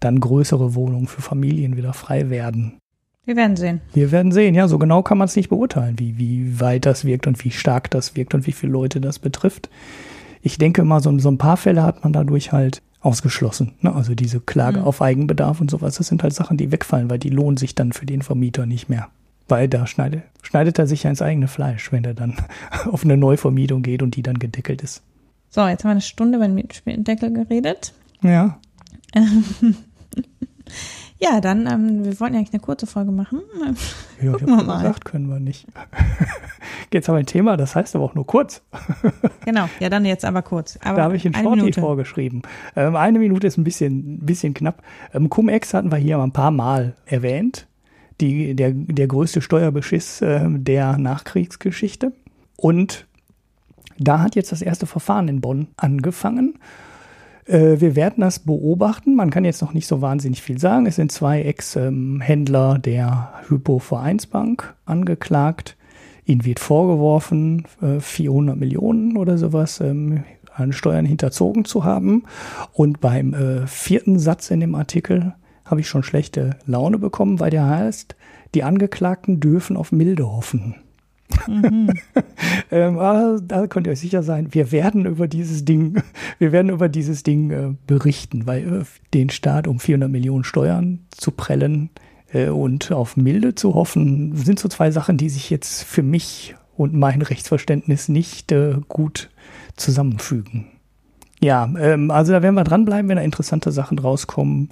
[0.00, 2.78] dann größere Wohnungen für Familien wieder frei werden.
[3.24, 3.80] Wir werden sehen.
[3.92, 7.04] Wir werden sehen, ja, so genau kann man es nicht beurteilen, wie, wie weit das
[7.04, 9.68] wirkt und wie stark das wirkt und wie viele Leute das betrifft
[10.42, 13.72] ich denke mal, so, so ein paar Fälle hat man dadurch halt ausgeschlossen.
[13.80, 13.94] Ne?
[13.94, 14.84] Also diese Klage mhm.
[14.84, 17.92] auf Eigenbedarf und sowas, das sind halt Sachen, die wegfallen, weil die lohnen sich dann
[17.92, 19.08] für den Vermieter nicht mehr.
[19.48, 22.36] Weil da schneidet, schneidet er sich ja ins eigene Fleisch, wenn er dann
[22.90, 25.02] auf eine Neuvermietung geht und die dann gedeckelt ist.
[25.50, 27.92] So, jetzt haben wir eine Stunde über den Mietendeckel geredet.
[28.22, 28.58] Ja.
[31.22, 33.42] Ja, dann, ähm, wir wollten ja eigentlich eine kurze Folge machen.
[34.20, 34.78] Ja, Gucken wir mal.
[34.78, 35.68] Gesagt, können wir nicht.
[36.92, 38.60] Jetzt haben wir ein Thema, das heißt aber auch nur kurz.
[39.44, 40.78] genau, ja, dann jetzt aber kurz.
[40.82, 42.42] Aber da habe ich in Shorty vorgeschrieben.
[42.76, 44.82] Ähm, eine Minute ist ein bisschen, bisschen knapp.
[45.14, 47.66] Ähm, Cum-Ex hatten wir hier ein paar Mal erwähnt.
[48.20, 52.12] Die, der, der größte Steuerbeschiss äh, der Nachkriegsgeschichte.
[52.56, 53.06] Und
[53.98, 56.58] da hat jetzt das erste Verfahren in Bonn angefangen.
[57.46, 59.14] Äh, wir werden das beobachten.
[59.14, 60.86] Man kann jetzt noch nicht so wahnsinnig viel sagen.
[60.86, 65.76] Es sind zwei Ex-Händler der Hypo-Vereinsbank angeklagt.
[66.24, 67.64] Ihnen wird vorgeworfen,
[67.98, 70.22] 400 äh, Millionen oder sowas ähm,
[70.54, 72.24] an Steuern hinterzogen zu haben.
[72.72, 75.34] Und beim äh, vierten Satz in dem Artikel
[75.64, 78.14] habe ich schon schlechte Laune bekommen, weil der heißt,
[78.54, 80.76] die Angeklagten dürfen auf Milde hoffen.
[81.46, 81.90] Mhm.
[82.70, 86.02] ähm, ah, da könnt ihr euch sicher sein, wir werden über dieses Ding,
[86.38, 91.00] wir werden über dieses Ding äh, berichten, weil äh, den Staat um 400 Millionen Steuern
[91.10, 91.90] zu prellen
[92.32, 96.54] äh, und auf Milde zu hoffen, sind so zwei Sachen, die sich jetzt für mich
[96.76, 99.30] und mein Rechtsverständnis nicht äh, gut
[99.76, 100.66] zusammenfügen.
[101.40, 104.68] Ja, ähm, also da werden wir dranbleiben, wenn da interessante Sachen rauskommen,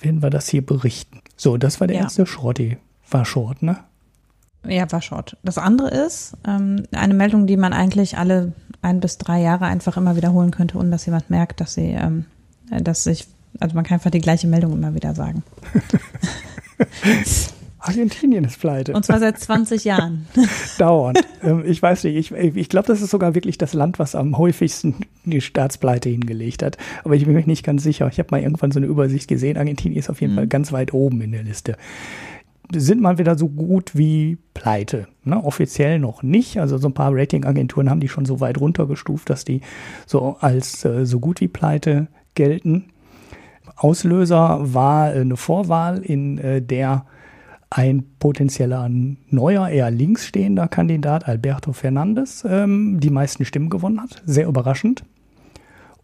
[0.00, 1.20] werden wir das hier berichten.
[1.36, 2.02] So, das war der ja.
[2.04, 2.78] erste Schrotti.
[3.10, 3.78] War Short, ne?
[4.66, 5.36] Ja, war short.
[5.42, 9.96] Das andere ist ähm, eine Meldung, die man eigentlich alle ein bis drei Jahre einfach
[9.96, 12.26] immer wiederholen könnte, ohne dass jemand merkt, dass sie, ähm,
[12.70, 13.26] dass sich,
[13.60, 15.42] also man kann einfach die gleiche Meldung immer wieder sagen.
[17.82, 18.92] Argentinien ist pleite.
[18.92, 20.26] Und zwar seit 20 Jahren.
[20.78, 21.20] Dauernd.
[21.42, 24.38] Ähm, ich weiß nicht, ich, ich glaube, das ist sogar wirklich das Land, was am
[24.38, 24.94] häufigsten
[25.24, 26.78] die Staatspleite hingelegt hat.
[27.02, 28.08] Aber ich bin mir nicht ganz sicher.
[28.08, 29.56] Ich habe mal irgendwann so eine Übersicht gesehen.
[29.56, 30.36] Argentinien ist auf jeden mhm.
[30.36, 31.76] Fall ganz weit oben in der Liste.
[32.74, 35.08] Sind mal wieder so gut wie pleite.
[35.24, 35.42] Ne?
[35.42, 36.58] Offiziell noch nicht.
[36.58, 39.60] Also so ein paar Ratingagenturen haben die schon so weit runtergestuft, dass die
[40.06, 42.86] so als äh, so gut wie pleite gelten.
[43.76, 47.06] Auslöser war eine Vorwahl, in äh, der
[47.70, 48.88] ein potenzieller
[49.30, 54.22] neuer, eher links stehender Kandidat, Alberto Fernandes, ähm, die meisten Stimmen gewonnen hat.
[54.26, 55.04] Sehr überraschend.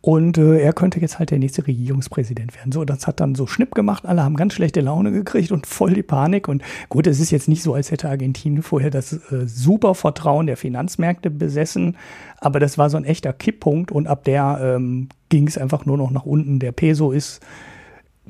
[0.01, 2.71] Und äh, er könnte jetzt halt der nächste Regierungspräsident werden.
[2.71, 4.07] So, das hat dann so Schnipp gemacht.
[4.07, 6.47] Alle haben ganz schlechte Laune gekriegt und voll die Panik.
[6.47, 10.47] Und gut, es ist jetzt nicht so, als hätte Argentinien vorher das äh, super Vertrauen
[10.47, 11.97] der Finanzmärkte besessen.
[12.39, 13.91] Aber das war so ein echter Kipppunkt.
[13.91, 16.61] Und ab der ähm, ging es einfach nur noch nach unten.
[16.61, 17.41] Der Peso ist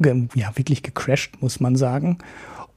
[0.03, 2.19] ähm, ja wirklich gecrashed, muss man sagen.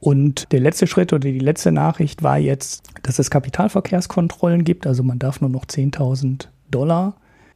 [0.00, 4.86] Und der letzte Schritt oder die letzte Nachricht war jetzt, dass es Kapitalverkehrskontrollen gibt.
[4.86, 7.14] Also man darf nur noch 10.000 Dollar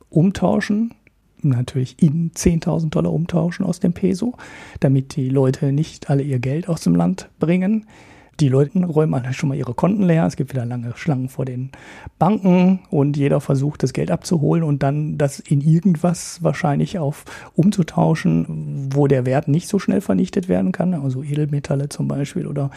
[0.08, 0.94] umtauschen.
[1.42, 4.34] Natürlich in 10.000 Dollar umtauschen aus dem Peso,
[4.80, 7.86] damit die Leute nicht alle ihr Geld aus dem Land bringen.
[8.40, 10.26] Die Leute räumen halt schon mal ihre Konten leer.
[10.26, 11.70] Es gibt wieder lange Schlangen vor den
[12.18, 17.24] Banken und jeder versucht, das Geld abzuholen und dann das in irgendwas wahrscheinlich auf
[17.54, 20.92] umzutauschen, wo der Wert nicht so schnell vernichtet werden kann.
[20.92, 22.70] Also Edelmetalle zum Beispiel oder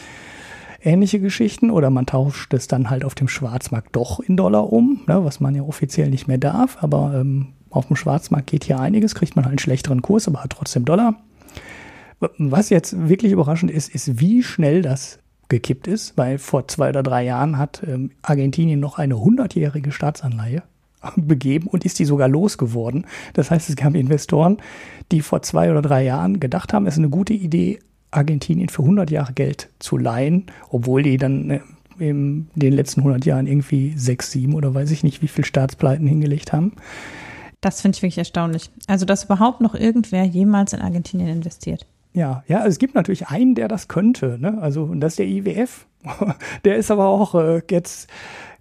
[0.82, 1.72] ähnliche Geschichten.
[1.72, 5.40] Oder man tauscht es dann halt auf dem Schwarzmarkt doch in Dollar um, ne, was
[5.40, 6.78] man ja offiziell nicht mehr darf.
[6.82, 10.44] Aber ähm, auf dem Schwarzmarkt geht hier einiges, kriegt man halt einen schlechteren Kurs, aber
[10.44, 11.16] hat trotzdem Dollar.
[12.38, 17.04] Was jetzt wirklich überraschend ist, ist, wie schnell das gekippt ist, weil vor zwei oder
[17.04, 20.64] drei Jahren hat ähm, Argentinien noch eine hundertjährige Staatsanleihe
[21.16, 23.06] begeben und ist die sogar losgeworden.
[23.34, 24.58] Das heißt, es gab Investoren,
[25.12, 27.80] die vor zwei oder drei Jahren gedacht haben, es ist eine gute Idee,
[28.12, 31.60] Argentinien für 100 Jahre Geld zu leihen, obwohl die dann äh,
[32.00, 36.08] in den letzten 100 Jahren irgendwie sechs, sieben oder weiß ich nicht, wie viel Staatspleiten
[36.08, 36.74] hingelegt haben.
[37.62, 38.70] Das finde ich wirklich erstaunlich.
[38.88, 41.86] Also, dass überhaupt noch irgendwer jemals in Argentinien investiert.
[42.14, 44.58] Ja, ja, es gibt natürlich einen, der das könnte, ne?
[44.62, 45.86] Also, und das ist der IWF.
[46.64, 48.10] der ist aber auch äh, jetzt,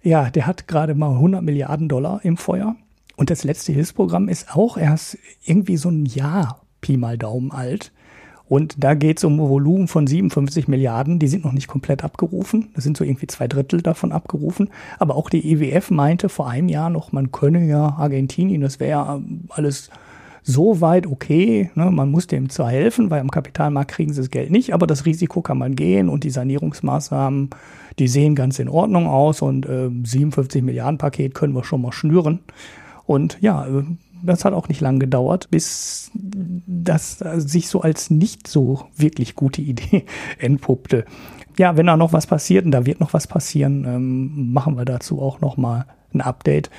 [0.03, 2.75] ja, der hat gerade mal 100 Milliarden Dollar im Feuer.
[3.15, 7.91] Und das letzte Hilfsprogramm ist auch erst irgendwie so ein Jahr Pi mal Daumen alt.
[8.49, 11.19] Und da geht es um ein Volumen von 57 Milliarden.
[11.19, 12.69] Die sind noch nicht komplett abgerufen.
[12.73, 14.69] Das sind so irgendwie zwei Drittel davon abgerufen.
[14.97, 18.89] Aber auch die IWF meinte vor einem Jahr noch, man könne ja Argentinien, das wäre
[18.89, 19.91] ja alles
[20.41, 21.69] so weit okay.
[21.75, 21.91] Ne?
[21.91, 25.05] Man muss dem zwar helfen, weil am Kapitalmarkt kriegen sie das Geld nicht, aber das
[25.05, 27.51] Risiko kann man gehen und die Sanierungsmaßnahmen,
[27.99, 31.91] die sehen ganz in Ordnung aus und äh, 57 Milliarden Paket können wir schon mal
[31.91, 32.39] schnüren.
[33.05, 33.83] Und ja, äh,
[34.23, 39.61] das hat auch nicht lang gedauert, bis das sich so als nicht so wirklich gute
[39.61, 40.05] Idee
[40.39, 41.05] entpuppte.
[41.57, 44.85] Ja, wenn da noch was passiert und da wird noch was passieren, ähm, machen wir
[44.85, 46.69] dazu auch noch mal ein Update.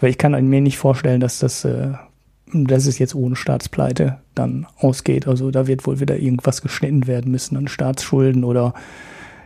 [0.00, 1.92] Weil ich kann mir nicht vorstellen, dass das äh,
[2.54, 5.26] dass es jetzt ohne Staatspleite dann ausgeht.
[5.26, 8.74] Also da wird wohl wieder irgendwas geschnitten werden müssen an Staatsschulden oder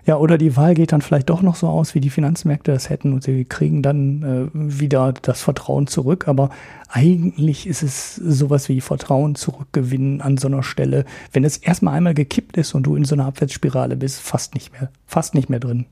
[0.08, 2.88] ja, oder die Wahl geht dann vielleicht doch noch so aus, wie die Finanzmärkte das
[2.88, 6.28] hätten und sie kriegen dann äh, wieder das Vertrauen zurück.
[6.28, 6.48] Aber
[6.88, 11.04] eigentlich ist es sowas wie Vertrauen zurückgewinnen an so einer Stelle,
[11.34, 14.72] wenn es erstmal einmal gekippt ist und du in so einer Abwärtsspirale bist, fast nicht
[14.72, 15.84] mehr, fast nicht mehr drin.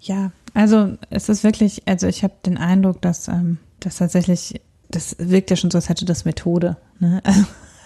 [0.00, 4.60] Ja, also es ist wirklich, also ich habe den Eindruck, dass ähm, das tatsächlich
[4.90, 6.76] das wirkt ja schon so, als hätte das Methode.
[6.98, 7.22] Ne?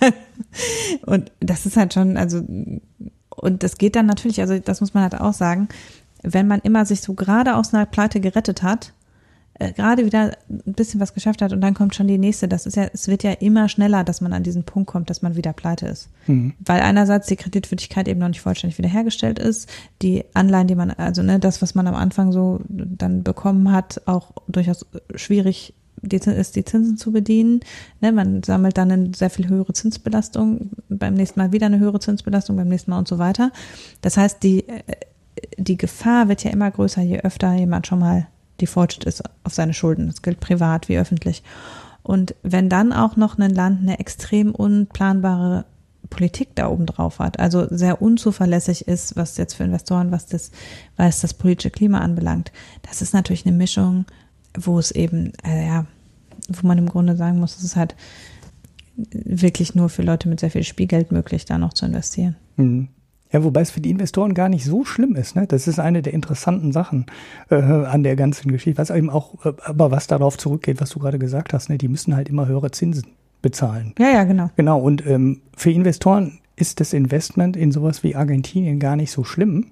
[1.07, 2.43] und das ist halt schon, also,
[3.47, 5.69] und das geht dann natürlich, also das muss man halt auch sagen,
[6.23, 8.93] wenn man immer sich so gerade aus einer Pleite gerettet hat,
[9.59, 12.49] äh, gerade wieder ein bisschen was geschafft hat und dann kommt schon die nächste.
[12.49, 15.23] Das ist ja, es wird ja immer schneller, dass man an diesen Punkt kommt, dass
[15.23, 16.11] man wieder pleite ist.
[16.27, 16.55] Mhm.
[16.59, 19.71] Weil einerseits die Kreditwürdigkeit eben noch nicht vollständig wiederhergestellt ist,
[20.03, 24.03] die Anleihen, die man, also ne, das, was man am Anfang so dann bekommen hat,
[24.07, 24.85] auch durchaus
[25.15, 25.73] schwierig
[26.03, 27.61] die, ist die Zinsen zu bedienen.
[28.01, 32.01] Ne, man sammelt dann eine sehr viel höhere Zinsbelastung, beim nächsten Mal wieder eine höhere
[32.01, 33.53] Zinsbelastung, beim nächsten Mal und so weiter.
[34.01, 34.83] Das heißt, die, äh,
[35.59, 38.27] die Gefahr wird ja immer größer, je öfter jemand schon mal
[38.61, 40.07] defaultet ist auf seine Schulden.
[40.07, 41.43] Das gilt privat wie öffentlich.
[42.03, 45.65] Und wenn dann auch noch ein Land eine extrem unplanbare
[46.09, 50.53] Politik da oben drauf hat, also sehr unzuverlässig ist, was jetzt für Investoren, was das,
[50.97, 54.07] was das politische Klima anbelangt, das ist natürlich eine Mischung
[54.57, 55.87] wo es eben, äh, ja,
[56.49, 57.95] wo man im Grunde sagen muss, es ist halt
[58.97, 62.37] wirklich nur für Leute mit sehr viel Spielgeld möglich, da noch zu investieren.
[62.57, 62.89] Mhm.
[63.33, 65.35] Ja, wobei es für die Investoren gar nicht so schlimm ist.
[65.35, 65.47] Ne?
[65.47, 67.07] Das ist eine der interessanten Sachen
[67.51, 68.79] äh, an der ganzen Geschichte.
[68.79, 71.77] Was eben auch, äh, aber was darauf zurückgeht, was du gerade gesagt hast, ne?
[71.77, 73.09] die müssen halt immer höhere Zinsen
[73.43, 73.95] bezahlen.
[73.99, 74.51] Ja, ja, genau.
[74.57, 74.79] Genau.
[74.79, 79.67] Und ähm, für Investoren ist das Investment in sowas wie Argentinien gar nicht so schlimm,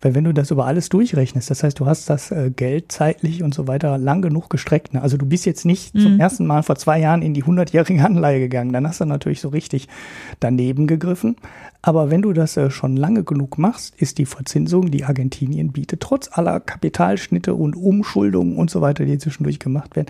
[0.00, 3.42] Weil wenn du das über alles durchrechnest, das heißt, du hast das äh, Geld zeitlich
[3.42, 4.94] und so weiter lang genug gestreckt.
[4.94, 5.02] Ne?
[5.02, 6.00] Also du bist jetzt nicht mhm.
[6.00, 8.72] zum ersten Mal vor zwei Jahren in die hundertjährige Anleihe gegangen.
[8.72, 9.88] Dann hast du natürlich so richtig
[10.38, 11.36] daneben gegriffen.
[11.82, 16.00] Aber wenn du das äh, schon lange genug machst, ist die Verzinsung, die Argentinien bietet,
[16.00, 20.08] trotz aller Kapitalschnitte und Umschuldungen und so weiter, die zwischendurch gemacht werden,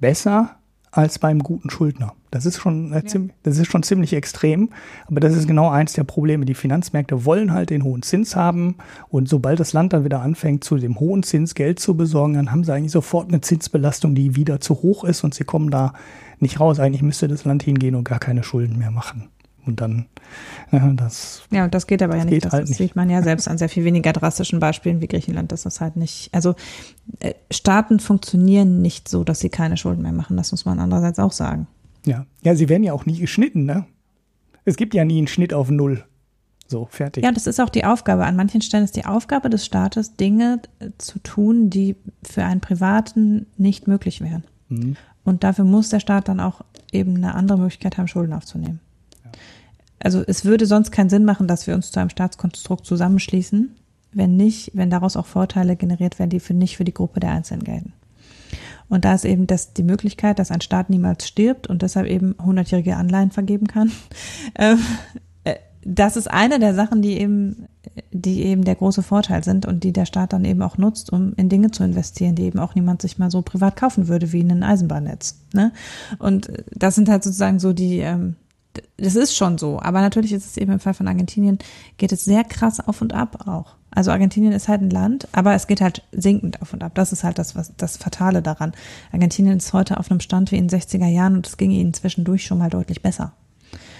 [0.00, 0.56] besser
[0.92, 2.14] als beim guten Schuldner.
[2.30, 3.20] Das ist schon, äh, ja.
[3.42, 4.70] das ist schon ziemlich extrem.
[5.06, 6.44] Aber das ist genau eins der Probleme.
[6.44, 8.76] Die Finanzmärkte wollen halt den hohen Zins haben.
[9.08, 12.50] Und sobald das Land dann wieder anfängt, zu dem hohen Zins Geld zu besorgen, dann
[12.50, 15.92] haben sie eigentlich sofort eine Zinsbelastung, die wieder zu hoch ist und sie kommen da
[16.38, 16.80] nicht raus.
[16.80, 19.28] Eigentlich müsste das Land hingehen und gar keine Schulden mehr machen.
[19.66, 20.06] Und dann,
[20.72, 21.42] ja, das.
[21.50, 22.44] Ja, und das geht aber ja nicht.
[22.44, 22.78] Das, halt das nicht.
[22.78, 25.96] sieht man ja selbst an sehr viel weniger drastischen Beispielen wie Griechenland, dass das halt
[25.96, 26.54] nicht, also
[27.20, 30.36] äh, Staaten funktionieren nicht so, dass sie keine Schulden mehr machen.
[30.36, 31.66] Das muss man andererseits auch sagen.
[32.06, 33.86] Ja, ja, sie werden ja auch nie geschnitten, ne?
[34.64, 36.04] Es gibt ja nie einen Schnitt auf Null.
[36.66, 37.24] So, fertig.
[37.24, 38.24] Ja, das ist auch die Aufgabe.
[38.24, 42.60] An manchen Stellen ist die Aufgabe des Staates, Dinge äh, zu tun, die für einen
[42.60, 44.44] Privaten nicht möglich wären.
[44.68, 44.96] Mhm.
[45.24, 48.80] Und dafür muss der Staat dann auch eben eine andere Möglichkeit haben, Schulden aufzunehmen.
[50.02, 53.76] Also es würde sonst keinen Sinn machen, dass wir uns zu einem Staatskonstrukt zusammenschließen,
[54.12, 57.30] wenn nicht, wenn daraus auch Vorteile generiert werden, die für nicht für die Gruppe der
[57.30, 57.92] Einzelnen gelten.
[58.88, 62.34] Und da ist eben das die Möglichkeit, dass ein Staat niemals stirbt und deshalb eben
[62.42, 63.92] hundertjährige Anleihen vergeben kann.
[64.56, 64.78] Ähm,
[65.44, 67.66] äh, das ist eine der Sachen, die eben,
[68.10, 71.34] die eben der große Vorteil sind und die der Staat dann eben auch nutzt, um
[71.36, 74.40] in Dinge zu investieren, die eben auch niemand sich mal so privat kaufen würde wie
[74.40, 75.36] ein Eisenbahnnetz.
[75.54, 75.72] Ne?
[76.18, 78.34] Und das sind halt sozusagen so die, ähm,
[78.96, 79.80] das ist schon so.
[79.80, 81.58] Aber natürlich ist es eben im Fall von Argentinien,
[81.96, 83.76] geht es sehr krass auf und ab auch.
[83.90, 86.92] Also Argentinien ist halt ein Land, aber es geht halt sinkend auf und ab.
[86.94, 88.72] Das ist halt das, was, das Fatale daran.
[89.12, 91.92] Argentinien ist heute auf einem Stand wie in den 60er Jahren und es ging ihnen
[91.92, 93.32] zwischendurch schon mal deutlich besser.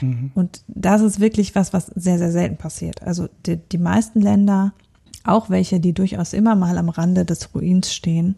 [0.00, 0.30] Mhm.
[0.34, 3.02] Und das ist wirklich was, was sehr, sehr selten passiert.
[3.02, 4.72] Also die, die meisten Länder,
[5.24, 8.36] auch welche, die durchaus immer mal am Rande des Ruins stehen,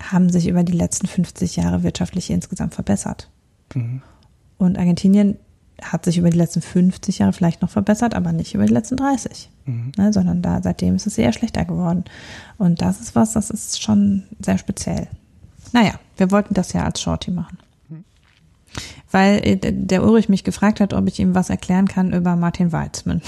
[0.00, 3.28] haben sich über die letzten 50 Jahre wirtschaftlich insgesamt verbessert.
[3.74, 4.02] Mhm.
[4.56, 5.38] Und Argentinien
[5.82, 8.96] hat sich über die letzten 50 Jahre vielleicht noch verbessert, aber nicht über die letzten
[8.96, 9.50] 30.
[9.64, 9.92] Mhm.
[9.96, 12.04] Ne, sondern da seitdem ist es eher schlechter geworden.
[12.58, 15.08] Und das ist was, das ist schon sehr speziell.
[15.72, 17.58] Naja, wir wollten das ja als Shorty machen.
[17.88, 18.04] Mhm.
[19.10, 22.72] Weil äh, der Ulrich mich gefragt hat, ob ich ihm was erklären kann über Martin
[22.72, 23.22] Weizmann.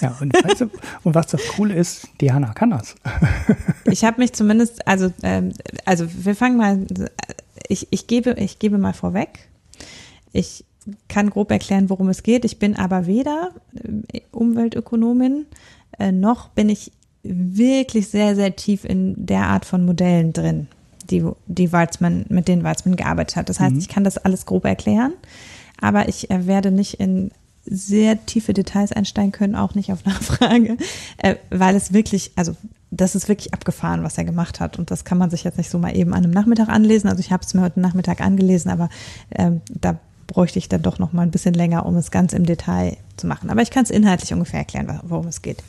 [0.00, 0.70] Ja, und, weißt du,
[1.02, 2.94] und was das Coole ist, Diana kann das.
[3.84, 5.52] ich habe mich zumindest, also, ähm,
[5.84, 6.86] also wir fangen mal,
[7.68, 9.48] ich, ich, gebe, ich gebe mal vorweg,
[10.32, 10.64] ich
[11.08, 12.44] kann grob erklären, worum es geht.
[12.44, 13.50] Ich bin aber weder
[14.12, 15.46] äh, Umweltökonomin,
[15.98, 20.68] äh, noch bin ich wirklich sehr, sehr tief in der Art von Modellen drin,
[21.10, 23.48] die, die Weizmann, mit denen Weizmann gearbeitet hat.
[23.48, 23.80] Das heißt, mhm.
[23.80, 25.12] ich kann das alles grob erklären,
[25.80, 27.30] aber ich äh, werde nicht in
[27.66, 30.78] sehr tiefe Details einsteigen können, auch nicht auf Nachfrage,
[31.50, 32.56] weil es wirklich, also
[32.90, 34.78] das ist wirklich abgefahren, was er gemacht hat.
[34.78, 37.08] Und das kann man sich jetzt nicht so mal eben an einem Nachmittag anlesen.
[37.08, 38.88] Also ich habe es mir heute Nachmittag angelesen, aber
[39.30, 39.98] ähm, da
[40.30, 43.26] bräuchte ich dann doch noch mal ein bisschen länger, um es ganz im Detail zu
[43.26, 43.50] machen.
[43.50, 45.62] Aber ich kann es inhaltlich ungefähr erklären, worum es geht.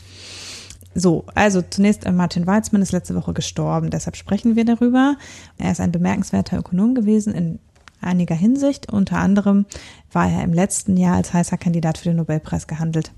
[0.93, 5.15] So, also zunächst äh, Martin Weizmann ist letzte Woche gestorben, deshalb sprechen wir darüber.
[5.57, 7.59] Er ist ein bemerkenswerter Ökonom gewesen in
[8.01, 8.91] einiger Hinsicht.
[8.91, 9.65] Unter anderem
[10.11, 13.11] war er im letzten Jahr als heißer Kandidat für den Nobelpreis gehandelt.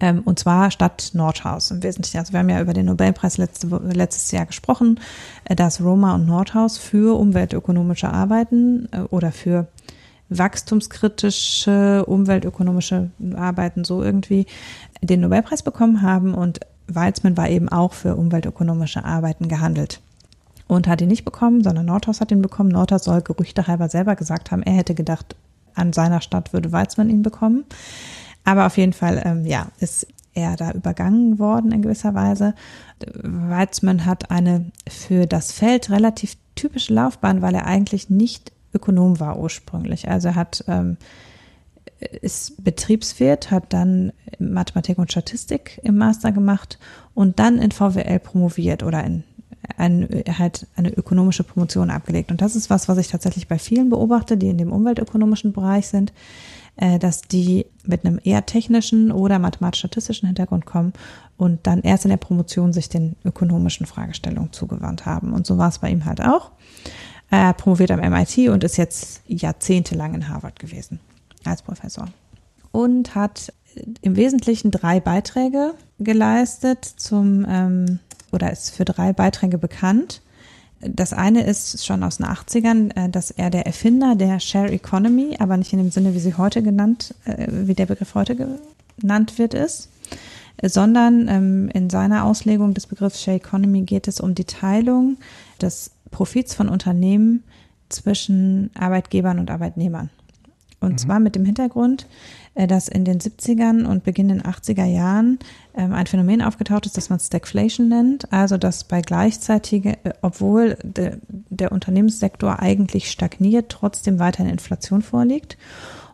[0.00, 2.18] Ähm, und zwar statt Nordhaus im Wesentlichen.
[2.18, 5.00] Also wir haben ja über den Nobelpreis letzte, letztes Jahr gesprochen,
[5.44, 9.68] äh, dass Roma und Nordhaus für umweltökonomische Arbeiten äh, oder für
[10.30, 14.46] wachstumskritische, umweltökonomische Arbeiten so irgendwie
[15.02, 20.00] den Nobelpreis bekommen haben und Weizmann war eben auch für umweltökonomische Arbeiten gehandelt
[20.66, 22.70] und hat ihn nicht bekommen, sondern Nordhaus hat ihn bekommen.
[22.70, 25.36] Nordhaus soll Gerüchte halber selber gesagt haben, er hätte gedacht,
[25.74, 27.64] an seiner Stadt würde Weizmann ihn bekommen.
[28.44, 32.54] Aber auf jeden Fall, ähm, ja, ist er da übergangen worden in gewisser Weise.
[33.22, 39.38] Weizmann hat eine für das Feld relativ typische Laufbahn, weil er eigentlich nicht Ökonom war
[39.38, 40.08] ursprünglich.
[40.08, 40.96] Also er hat ähm,
[42.22, 46.78] ist Betriebswirt, hat dann Mathematik und Statistik im Master gemacht
[47.14, 49.24] und dann in VWL promoviert oder in
[49.76, 50.08] ein,
[50.38, 52.30] halt eine ökonomische Promotion abgelegt.
[52.30, 55.88] Und das ist was, was ich tatsächlich bei vielen beobachte, die in dem umweltökonomischen Bereich
[55.88, 56.12] sind,
[56.76, 60.92] äh, dass die mit einem eher technischen oder mathematisch-statistischen Hintergrund kommen
[61.36, 65.32] und dann erst in der Promotion sich den ökonomischen Fragestellungen zugewandt haben.
[65.32, 66.52] Und so war es bei ihm halt auch.
[67.30, 70.98] Er promoviert am MIT und ist jetzt jahrzehntelang in Harvard gewesen
[71.44, 72.08] als Professor.
[72.72, 73.52] Und hat
[74.02, 78.00] im Wesentlichen drei Beiträge geleistet zum, ähm,
[78.32, 80.22] oder ist für drei Beiträge bekannt.
[80.80, 85.36] Das eine ist schon aus den 80ern, äh, dass er der Erfinder der Share Economy,
[85.38, 88.58] aber nicht in dem Sinne, wie sie heute genannt, äh, wie der Begriff heute
[88.98, 89.88] genannt wird, ist.
[90.62, 95.16] sondern ähm, in seiner Auslegung des Begriffs Share Economy geht es um die Teilung
[95.62, 97.44] des Profits von Unternehmen
[97.88, 100.10] zwischen Arbeitgebern und Arbeitnehmern.
[100.80, 100.98] Und mhm.
[100.98, 102.06] zwar mit dem Hintergrund,
[102.54, 105.38] äh, dass in den 70ern und Beginn den 80er Jahren
[105.76, 108.32] ähm, ein Phänomen aufgetaucht ist, das man Stagflation nennt.
[108.32, 115.58] Also, dass bei gleichzeitiger, äh, obwohl de, der Unternehmenssektor eigentlich stagniert, trotzdem weiterhin Inflation vorliegt.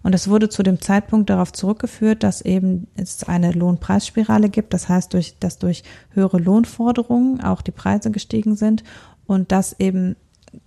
[0.02, 4.72] Und es wurde zu dem Zeitpunkt darauf zurückgeführt, dass eben es eine Lohnpreisspirale gibt.
[4.72, 8.84] Das heißt, durch, dass durch höhere Lohnforderungen auch die Preise gestiegen sind
[9.26, 10.16] und das eben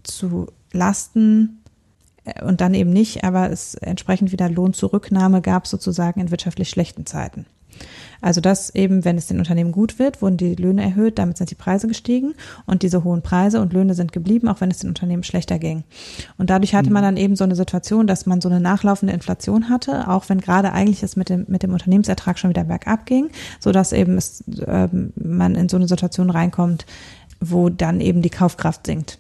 [0.04, 1.64] zu Lasten
[2.26, 7.06] äh, und dann eben nicht, aber es entsprechend wieder Lohnzurücknahme gab sozusagen in wirtschaftlich schlechten
[7.06, 7.46] Zeiten.
[8.22, 11.52] Also dass eben, wenn es den Unternehmen gut wird, wurden die Löhne erhöht, damit sind
[11.52, 12.34] die Preise gestiegen
[12.66, 15.84] und diese hohen Preise und Löhne sind geblieben, auch wenn es den Unternehmen schlechter ging.
[16.38, 17.08] Und dadurch hatte man mhm.
[17.08, 20.74] dann eben so eine Situation, dass man so eine nachlaufende Inflation hatte, auch wenn gerade
[20.74, 23.30] eigentlich es mit dem, mit dem Unternehmensertrag schon wieder bergab ging,
[23.60, 26.86] so dass eben es, äh, man in so eine Situation reinkommt,
[27.40, 29.20] wo dann eben die Kaufkraft sinkt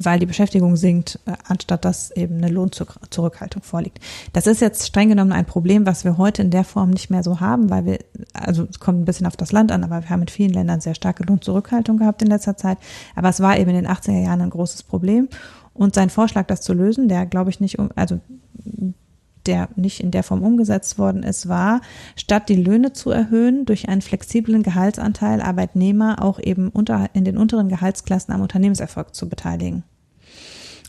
[0.00, 3.98] weil die Beschäftigung sinkt, äh, anstatt dass eben eine Lohnzurückhaltung vorliegt.
[4.32, 7.22] Das ist jetzt streng genommen ein Problem, was wir heute in der Form nicht mehr
[7.22, 7.98] so haben, weil wir,
[8.32, 10.80] also es kommt ein bisschen auf das Land an, aber wir haben in vielen Ländern
[10.80, 12.78] sehr starke Lohnzurückhaltung gehabt in letzter Zeit.
[13.14, 15.28] Aber es war eben in den 80er Jahren ein großes Problem.
[15.74, 18.20] Und sein Vorschlag, das zu lösen, der glaube ich nicht, also
[19.48, 21.80] der nicht in der Form umgesetzt worden ist, war,
[22.14, 27.36] statt die Löhne zu erhöhen, durch einen flexiblen Gehaltsanteil Arbeitnehmer auch eben unter, in den
[27.36, 29.82] unteren Gehaltsklassen am Unternehmenserfolg zu beteiligen.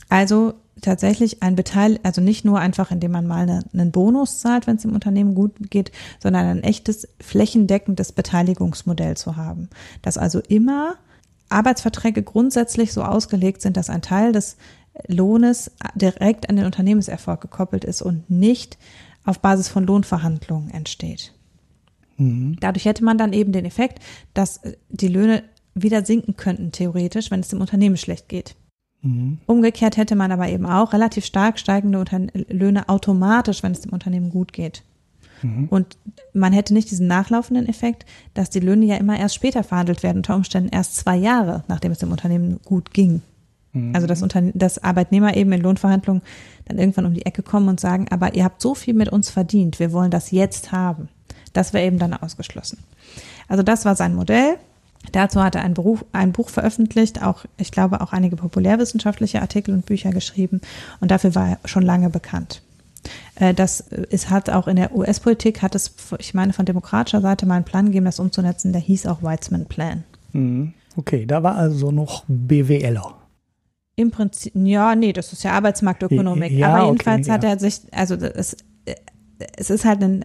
[0.08, 4.66] Also tatsächlich ein Beteil, also nicht nur einfach, indem man mal eine, einen Bonus zahlt,
[4.66, 9.68] wenn es dem Unternehmen gut geht, sondern ein echtes flächendeckendes Beteiligungsmodell zu haben.
[10.02, 10.96] Dass also immer
[11.48, 14.56] Arbeitsverträge grundsätzlich so ausgelegt sind, dass ein Teil des
[15.06, 18.78] Lohnes direkt an den Unternehmenserfolg gekoppelt ist und nicht
[19.24, 21.32] auf Basis von Lohnverhandlungen entsteht.
[22.16, 22.56] Mhm.
[22.60, 24.00] Dadurch hätte man dann eben den Effekt,
[24.34, 25.42] dass die Löhne
[25.74, 28.56] wieder sinken könnten, theoretisch, wenn es dem Unternehmen schlecht geht.
[29.02, 29.38] Mhm.
[29.46, 33.92] Umgekehrt hätte man aber eben auch relativ stark steigende Unter Löhne automatisch, wenn es dem
[33.92, 34.82] Unternehmen gut geht.
[35.42, 35.68] Mhm.
[35.68, 35.96] Und
[36.34, 40.18] man hätte nicht diesen nachlaufenden Effekt, dass die Löhne ja immer erst später verhandelt werden,
[40.18, 43.22] unter Umständen erst zwei Jahre, nachdem es dem Unternehmen gut ging.
[43.72, 43.94] Mhm.
[43.94, 46.22] Also dass, Unterne dass Arbeitnehmer eben in Lohnverhandlungen
[46.66, 49.30] dann irgendwann um die Ecke kommen und sagen, aber ihr habt so viel mit uns
[49.30, 51.08] verdient, wir wollen das jetzt haben.
[51.52, 52.78] Das wäre eben dann ausgeschlossen.
[53.48, 54.56] Also das war sein Modell.
[55.12, 59.74] Dazu hat er ein, Beruf, ein Buch veröffentlicht, auch, ich glaube, auch einige populärwissenschaftliche Artikel
[59.74, 60.60] und Bücher geschrieben
[61.00, 62.62] und dafür war er schon lange bekannt.
[63.36, 67.46] Äh, das ist, hat auch in der US-Politik, hat es, ich meine, von demokratischer Seite
[67.46, 70.04] mal einen Plan gegeben, das umzusetzen, der hieß auch Weizmann Plan.
[70.32, 70.74] Mhm.
[70.96, 73.19] Okay, da war also noch BWLer.
[74.00, 76.52] Im Prinzip, ja, nee, das ist ja Arbeitsmarktökonomik.
[76.52, 78.56] Ja, Aber jedenfalls okay, hat er sich, also es,
[79.56, 80.24] es ist halt ein,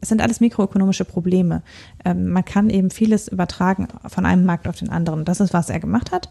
[0.00, 1.62] es sind alles mikroökonomische Probleme.
[2.04, 5.24] Ähm, man kann eben vieles übertragen von einem Markt auf den anderen.
[5.24, 6.28] Das ist, was er gemacht hat.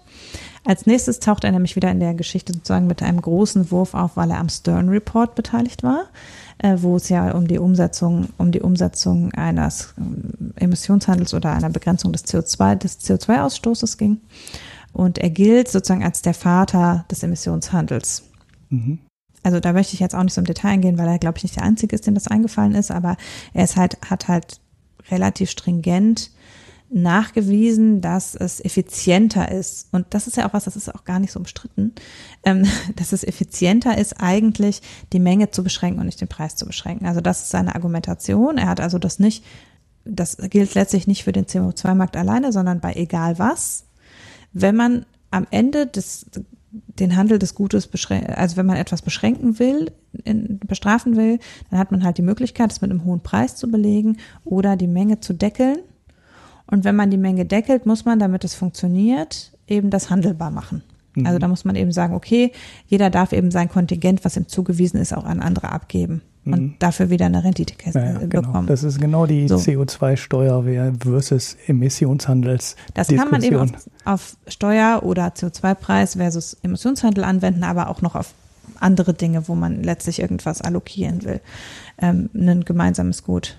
[0.64, 4.16] Als nächstes taucht er nämlich wieder in der Geschichte sozusagen mit einem großen Wurf auf,
[4.16, 6.06] weil er am Stern Report beteiligt war,
[6.60, 11.70] äh, wo es ja um die Umsetzung, um die Umsetzung eines äh, Emissionshandels oder einer
[11.70, 14.22] Begrenzung des CO2, des CO2-Ausstoßes ging.
[14.96, 18.24] Und er gilt sozusagen als der Vater des Emissionshandels.
[18.70, 19.00] Mhm.
[19.44, 21.44] Also da möchte ich jetzt auch nicht so im Detail eingehen, weil er, glaube ich,
[21.44, 23.18] nicht der Einzige ist, dem das eingefallen ist, aber
[23.54, 24.62] er ist halt, hat halt
[25.12, 26.32] relativ stringent
[26.90, 29.90] nachgewiesen, dass es effizienter ist.
[29.92, 31.94] Und das ist ja auch was, das ist auch gar nicht so umstritten,
[32.46, 32.66] ähm,
[32.96, 34.82] dass es effizienter ist, eigentlich
[35.12, 37.06] die Menge zu beschränken und nicht den Preis zu beschränken.
[37.06, 38.58] Also das ist seine Argumentation.
[38.58, 39.44] Er hat also das nicht,
[40.06, 43.84] das gilt letztlich nicht für den CO2-Markt alleine, sondern bei egal was
[44.56, 46.26] wenn man am Ende des,
[46.72, 49.92] den Handel des Gutes beschränken, also wenn man etwas beschränken will,
[50.24, 53.70] in, bestrafen will, dann hat man halt die Möglichkeit, es mit einem hohen Preis zu
[53.70, 55.80] belegen oder die Menge zu deckeln.
[56.68, 60.84] Und wenn man die Menge deckelt, muss man, damit es funktioniert, eben das handelbar machen.
[61.16, 61.28] Mhm.
[61.28, 62.54] Also da muss man eben sagen, okay,
[62.88, 66.76] jeder darf eben sein Kontingent, was ihm zugewiesen ist, auch an andere abgeben und mhm.
[66.80, 68.42] dafür wieder eine Rendite ja, ja, genau.
[68.42, 68.68] bekommen.
[68.68, 69.56] Das ist genau die so.
[69.56, 70.64] CO2-Steuer
[71.00, 72.76] versus Emissionshandels.
[72.94, 73.72] Das kann man eben auf,
[74.06, 78.34] auf Steuer oder CO2-Preis versus Emissionshandel anwenden, aber auch noch auf
[78.80, 81.42] andere Dinge, wo man letztlich irgendwas allokieren will.
[81.98, 83.58] Ähm, ein gemeinsames Gut.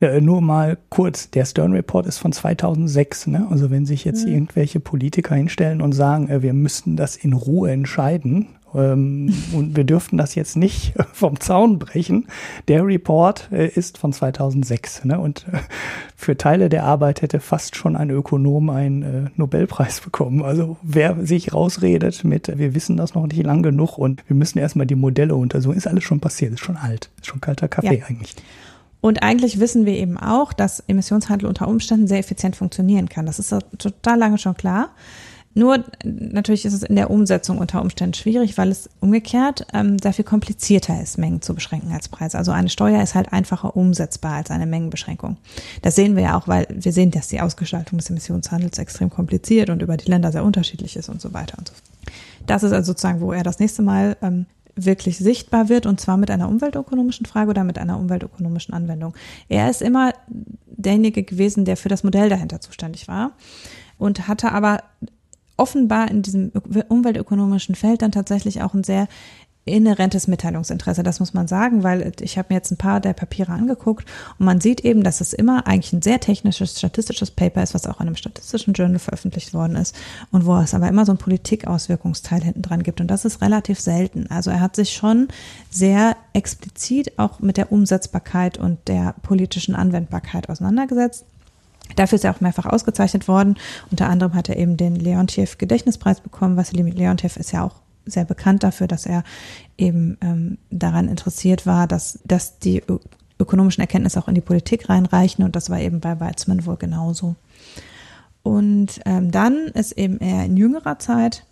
[0.00, 3.28] Ja, nur mal kurz, der Stern Report ist von 2006.
[3.28, 3.46] Ne?
[3.50, 4.34] Also wenn sich jetzt mhm.
[4.34, 9.84] irgendwelche Politiker hinstellen und sagen, äh, wir müssten das in Ruhe entscheiden ähm, und wir
[9.84, 12.26] dürften das jetzt nicht vom Zaun brechen.
[12.68, 15.18] Der Report äh, ist von 2006 ne?
[15.18, 15.58] und äh,
[16.16, 20.42] für Teile der Arbeit hätte fast schon ein Ökonom einen äh, Nobelpreis bekommen.
[20.42, 24.58] Also wer sich rausredet mit, wir wissen das noch nicht lang genug und wir müssen
[24.58, 27.98] erstmal die Modelle untersuchen, ist alles schon passiert, ist schon alt, ist schon kalter Kaffee
[27.98, 28.06] ja.
[28.06, 28.34] eigentlich.
[29.00, 33.26] Und eigentlich wissen wir eben auch, dass Emissionshandel unter Umständen sehr effizient funktionieren kann.
[33.26, 34.88] Das ist total lange schon klar.
[35.54, 40.12] Nur natürlich ist es in der Umsetzung unter Umständen schwierig, weil es umgekehrt ähm, sehr
[40.12, 42.36] viel komplizierter ist, Mengen zu beschränken als Preise.
[42.36, 45.36] Also eine Steuer ist halt einfacher umsetzbar als eine Mengenbeschränkung.
[45.82, 49.70] Das sehen wir ja auch, weil wir sehen, dass die Ausgestaltung des Emissionshandels extrem kompliziert
[49.70, 51.84] und über die Länder sehr unterschiedlich ist und so weiter und so fort.
[52.46, 56.16] Das ist also sozusagen, wo er das nächste Mal ähm, wirklich sichtbar wird und zwar
[56.16, 59.14] mit einer umweltökonomischen Frage oder mit einer umweltökonomischen Anwendung.
[59.48, 60.12] Er ist immer
[60.66, 63.32] derjenige gewesen, der für das Modell dahinter zuständig war
[63.98, 64.82] und hatte aber
[65.56, 66.50] offenbar in diesem
[66.88, 69.08] umweltökonomischen Feld dann tatsächlich auch ein sehr
[69.66, 73.52] inhärentes Mitteilungsinteresse, das muss man sagen, weil ich habe mir jetzt ein paar der Papiere
[73.52, 74.06] angeguckt
[74.38, 77.86] und man sieht eben, dass es immer eigentlich ein sehr technisches, statistisches Paper ist, was
[77.86, 79.96] auch in einem statistischen Journal veröffentlicht worden ist
[80.30, 83.80] und wo es aber immer so einen Politikauswirkungsteil hinten dran gibt und das ist relativ
[83.80, 84.26] selten.
[84.28, 85.28] Also er hat sich schon
[85.70, 91.24] sehr explizit auch mit der Umsetzbarkeit und der politischen Anwendbarkeit auseinandergesetzt.
[91.96, 93.56] Dafür ist er auch mehrfach ausgezeichnet worden.
[93.90, 96.56] Unter anderem hat er eben den Leontiev Gedächtnispreis bekommen.
[96.56, 99.22] Vassili Leontiev ist ja auch sehr bekannt dafür, dass er
[99.78, 102.82] eben ähm, daran interessiert war, dass, dass die
[103.38, 105.44] ökonomischen Erkenntnisse auch in die Politik reinreichen.
[105.44, 107.36] Und das war eben bei Weizmann wohl genauso.
[108.42, 111.46] Und ähm, dann ist eben er in jüngerer Zeit,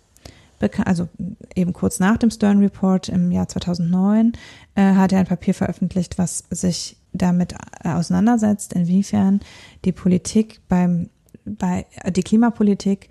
[0.85, 1.09] also
[1.55, 4.33] eben kurz nach dem Stern Report im Jahr 2009,
[4.75, 7.53] äh, hat er ein Papier veröffentlicht, was sich damit
[7.83, 9.39] äh, auseinandersetzt, inwiefern
[9.85, 11.09] die Politik beim,
[11.45, 13.09] bei, die Klimapolitik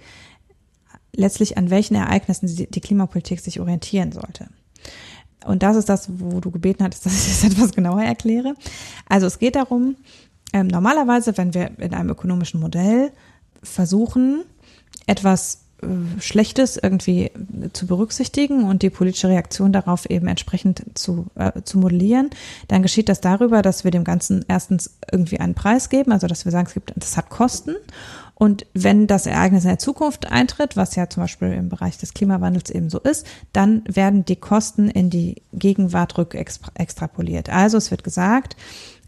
[1.15, 4.49] letztlich an welchen Ereignissen die Klimapolitik sich orientieren sollte.
[5.45, 8.55] Und das ist das, wo du gebeten hattest, dass ich das etwas genauer erkläre.
[9.09, 9.97] Also es geht darum,
[10.53, 13.13] ähm, normalerweise, wenn wir in einem ökonomischen Modell
[13.63, 14.45] versuchen,
[15.07, 15.72] etwas äh,
[16.21, 17.33] Schlechtes irgendwie
[17.73, 22.31] zu berücksichtigen und die politische Reaktion darauf eben entsprechend zu, äh, zu modellieren,
[22.69, 26.45] dann geschieht das darüber, dass wir dem Ganzen erstens irgendwie einen Preis geben, also dass
[26.45, 27.75] wir sagen, es gibt, das hat Kosten.
[28.35, 32.15] Und wenn das Ereignis in der Zukunft eintritt, was ja zum Beispiel im Bereich des
[32.15, 37.51] Klimawandels eben so ist, dann werden die Kosten in die Gegenwart rückextrapoliert.
[37.51, 38.57] Also es wird gesagt,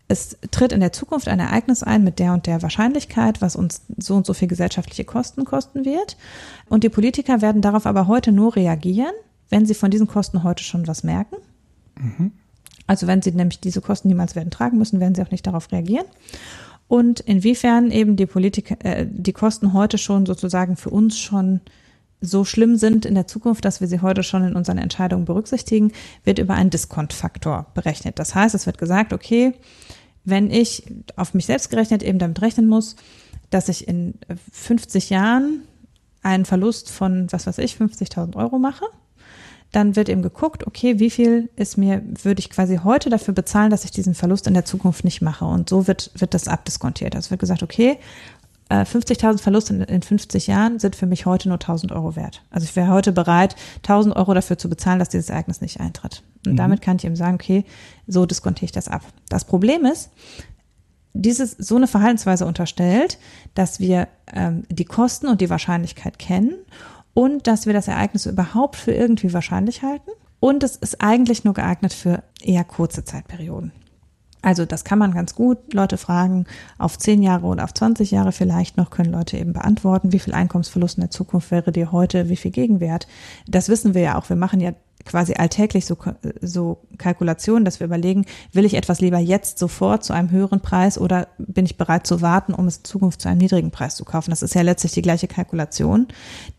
[0.06, 3.82] es tritt in der Zukunft ein Ereignis ein mit der und der Wahrscheinlichkeit, was uns
[3.96, 6.16] so und so viel gesellschaftliche Kosten kosten wird.
[6.68, 9.14] Und die Politiker werden darauf aber heute nur reagieren,
[9.48, 11.36] wenn sie von diesen Kosten heute schon was merken.
[11.98, 12.32] Mhm.
[12.86, 15.72] Also wenn sie nämlich diese Kosten niemals werden tragen müssen, werden sie auch nicht darauf
[15.72, 16.06] reagieren.
[16.86, 21.60] Und inwiefern eben die Politiker, äh, die Kosten heute schon sozusagen für uns schon
[22.24, 25.92] so schlimm sind in der Zukunft, dass wir sie heute schon in unseren Entscheidungen berücksichtigen,
[26.24, 28.18] wird über einen Diskontfaktor berechnet.
[28.18, 29.54] Das heißt, es wird gesagt, okay,
[30.24, 30.84] wenn ich
[31.16, 32.96] auf mich selbst gerechnet eben damit rechnen muss,
[33.50, 34.14] dass ich in
[34.52, 35.62] 50 Jahren
[36.22, 38.86] einen Verlust von, was weiß ich, 50.000 Euro mache,
[39.74, 43.70] dann wird eben geguckt, okay, wie viel ist mir, würde ich quasi heute dafür bezahlen,
[43.70, 45.44] dass ich diesen Verlust in der Zukunft nicht mache.
[45.44, 47.16] Und so wird, wird das abdiskontiert.
[47.16, 47.98] Also wird gesagt, okay,
[48.70, 52.42] 50.000 äh, Verlust in, in 50 Jahren sind für mich heute nur 1.000 Euro wert.
[52.50, 56.22] Also ich wäre heute bereit, 1.000 Euro dafür zu bezahlen, dass dieses Ereignis nicht eintritt.
[56.46, 56.56] Und mhm.
[56.56, 57.64] damit kann ich eben sagen, okay,
[58.06, 59.02] so diskontiere ich das ab.
[59.28, 60.10] Das Problem ist,
[61.12, 63.18] dieses so eine Verhaltensweise unterstellt,
[63.54, 66.54] dass wir ähm, die Kosten und die Wahrscheinlichkeit kennen
[67.14, 70.10] und dass wir das Ereignis überhaupt für irgendwie wahrscheinlich halten.
[70.40, 73.72] Und es ist eigentlich nur geeignet für eher kurze Zeitperioden.
[74.44, 75.72] Also das kann man ganz gut.
[75.72, 76.44] Leute fragen
[76.76, 80.34] auf zehn Jahre oder auf 20 Jahre vielleicht noch, können Leute eben beantworten, wie viel
[80.34, 83.06] Einkommensverlust in der Zukunft wäre dir heute, wie viel Gegenwert.
[83.48, 84.28] Das wissen wir ja auch.
[84.28, 84.72] Wir machen ja
[85.06, 85.96] quasi alltäglich so,
[86.42, 90.98] so Kalkulationen, dass wir überlegen, will ich etwas lieber jetzt sofort zu einem höheren Preis
[90.98, 94.04] oder bin ich bereit zu warten, um es in Zukunft zu einem niedrigen Preis zu
[94.04, 94.30] kaufen?
[94.30, 96.08] Das ist ja letztlich die gleiche Kalkulation.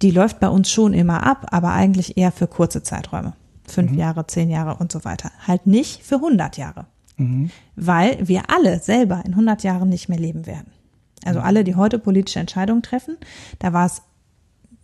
[0.01, 3.33] Die läuft bei uns schon immer ab, aber eigentlich eher für kurze Zeiträume.
[3.67, 3.99] Fünf mhm.
[3.99, 5.31] Jahre, zehn Jahre und so weiter.
[5.45, 6.87] Halt nicht für 100 Jahre.
[7.17, 7.49] Mhm.
[7.75, 10.71] Weil wir alle selber in 100 Jahren nicht mehr leben werden.
[11.23, 13.17] Also alle, die heute politische Entscheidungen treffen,
[13.59, 14.03] da war es,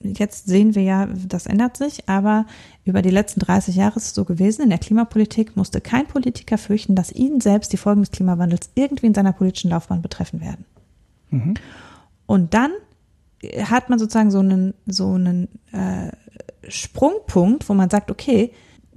[0.02, 2.48] jetzt sehen wir ja, das ändert sich, aber
[2.84, 6.58] über die letzten 30 Jahre ist es so gewesen, in der Klimapolitik musste kein Politiker
[6.58, 10.66] fürchten, dass ihn selbst die Folgen des Klimawandels irgendwie in seiner politischen Laufbahn betreffen werden.
[11.30, 11.53] Mhm.
[12.26, 12.72] Und dann
[13.64, 16.12] hat man sozusagen so einen, so einen äh,
[16.68, 18.52] Sprungpunkt, wo man sagt, okay,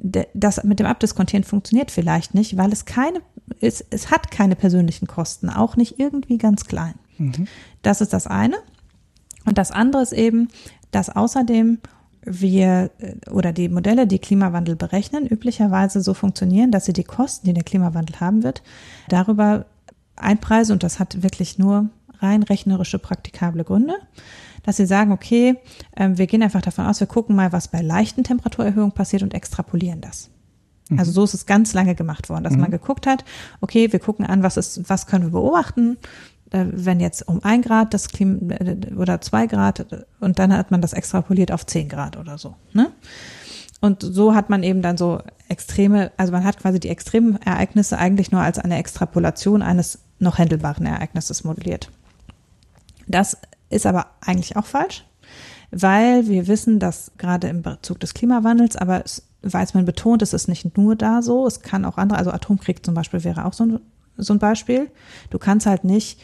[0.04, 3.20] das mit dem Abdiskontieren funktioniert vielleicht nicht, weil es keine,
[3.60, 6.94] es, es hat keine persönlichen Kosten, auch nicht irgendwie ganz klein.
[7.16, 7.46] Mhm.
[7.82, 8.56] Das ist das eine.
[9.46, 10.48] Und das andere ist eben,
[10.90, 11.78] dass außerdem
[12.22, 17.46] wir äh, oder die Modelle, die Klimawandel berechnen, üblicherweise so funktionieren, dass sie die Kosten,
[17.46, 18.62] die der Klimawandel haben wird,
[19.08, 19.66] darüber
[20.16, 21.88] einpreisen und das hat wirklich nur
[22.20, 23.94] rein rechnerische praktikable Gründe
[24.64, 25.56] dass sie sagen, okay,
[25.96, 29.34] ähm, wir gehen einfach davon aus, wir gucken mal, was bei leichten Temperaturerhöhungen passiert und
[29.34, 30.30] extrapolieren das.
[30.88, 30.98] Mhm.
[30.98, 32.60] Also so ist es ganz lange gemacht worden, dass mhm.
[32.60, 33.24] man geguckt hat,
[33.60, 35.98] okay, wir gucken an, was ist, was können wir beobachten,
[36.50, 40.70] äh, wenn jetzt um ein Grad das Klima äh, oder zwei Grad und dann hat
[40.70, 42.54] man das extrapoliert auf zehn Grad oder so.
[42.72, 42.90] Ne?
[43.80, 47.98] Und so hat man eben dann so extreme, also man hat quasi die extremen Ereignisse
[47.98, 51.90] eigentlich nur als eine Extrapolation eines noch händelbaren Ereignisses modelliert.
[53.06, 53.36] Das
[53.74, 55.04] ist aber eigentlich auch falsch,
[55.70, 59.04] weil wir wissen, dass gerade im Bezug des Klimawandels, aber
[59.42, 62.94] Weizmann betont, es ist nicht nur da so, es kann auch andere, also Atomkrieg zum
[62.94, 63.80] Beispiel wäre auch so ein,
[64.16, 64.90] so ein Beispiel.
[65.30, 66.20] Du kannst halt nicht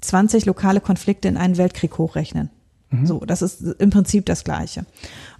[0.00, 2.50] 20 lokale Konflikte in einen Weltkrieg hochrechnen.
[2.90, 3.06] Mhm.
[3.06, 4.86] So, das ist im Prinzip das Gleiche.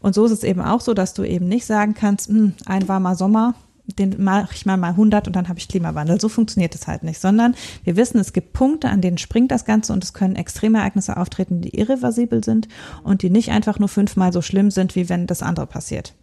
[0.01, 2.89] Und so ist es eben auch so, dass du eben nicht sagen kannst, hm, ein
[2.89, 3.55] warmer Sommer,
[3.87, 6.21] den mache ich mal mal 100 und dann habe ich Klimawandel.
[6.21, 7.55] So funktioniert es halt nicht, sondern
[7.85, 11.17] wir wissen, es gibt Punkte, an denen springt das Ganze und es können extreme Ereignisse
[11.17, 12.69] auftreten, die irreversibel sind
[13.05, 16.15] und die nicht einfach nur fünfmal so schlimm sind, wie wenn das andere passiert.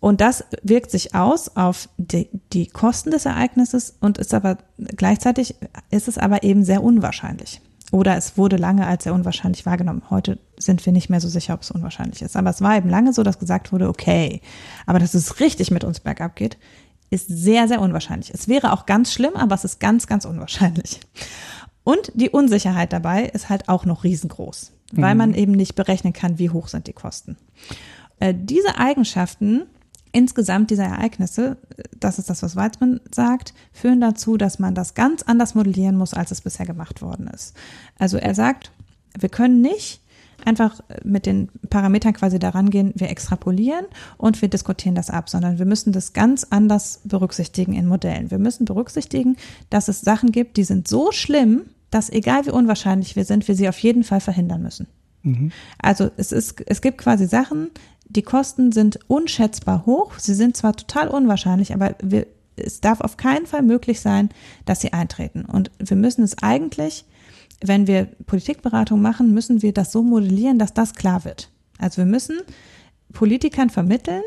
[0.00, 5.56] Und das wirkt sich aus auf die, die Kosten des Ereignisses und ist aber gleichzeitig
[5.90, 7.60] ist es aber eben sehr unwahrscheinlich.
[7.92, 10.02] Oder es wurde lange als sehr unwahrscheinlich wahrgenommen.
[10.10, 12.36] Heute sind wir nicht mehr so sicher, ob es unwahrscheinlich ist.
[12.36, 14.40] Aber es war eben lange so, dass gesagt wurde, okay,
[14.86, 16.58] aber dass es richtig mit uns bergab geht,
[17.10, 18.32] ist sehr, sehr unwahrscheinlich.
[18.32, 21.00] Es wäre auch ganz schlimm, aber es ist ganz, ganz unwahrscheinlich.
[21.84, 25.18] Und die Unsicherheit dabei ist halt auch noch riesengroß, weil mhm.
[25.18, 27.36] man eben nicht berechnen kann, wie hoch sind die Kosten.
[28.18, 29.66] Äh, diese Eigenschaften
[30.16, 31.58] insgesamt dieser Ereignisse,
[32.00, 36.14] das ist das, was Weizmann sagt, führen dazu, dass man das ganz anders modellieren muss,
[36.14, 37.54] als es bisher gemacht worden ist.
[37.98, 38.72] Also er sagt,
[39.18, 40.00] wir können nicht
[40.46, 43.84] einfach mit den Parametern quasi daran gehen, wir extrapolieren
[44.16, 48.30] und wir diskutieren das ab, sondern wir müssen das ganz anders berücksichtigen in Modellen.
[48.30, 49.36] Wir müssen berücksichtigen,
[49.70, 53.54] dass es Sachen gibt, die sind so schlimm, dass egal wie unwahrscheinlich wir sind, wir
[53.54, 54.86] sie auf jeden Fall verhindern müssen.
[55.22, 55.52] Mhm.
[55.78, 57.70] Also es ist, es gibt quasi Sachen,
[58.08, 60.18] die Kosten sind unschätzbar hoch.
[60.18, 64.30] Sie sind zwar total unwahrscheinlich, aber wir, es darf auf keinen Fall möglich sein,
[64.64, 65.44] dass sie eintreten.
[65.44, 67.04] Und wir müssen es eigentlich,
[67.62, 71.50] wenn wir Politikberatung machen, müssen wir das so modellieren, dass das klar wird.
[71.78, 72.38] Also wir müssen
[73.12, 74.22] Politikern vermitteln,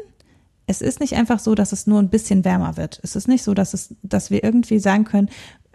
[0.70, 3.00] es ist nicht einfach so, dass es nur ein bisschen wärmer wird.
[3.02, 5.30] Es ist nicht so, dass es, dass wir irgendwie sagen können,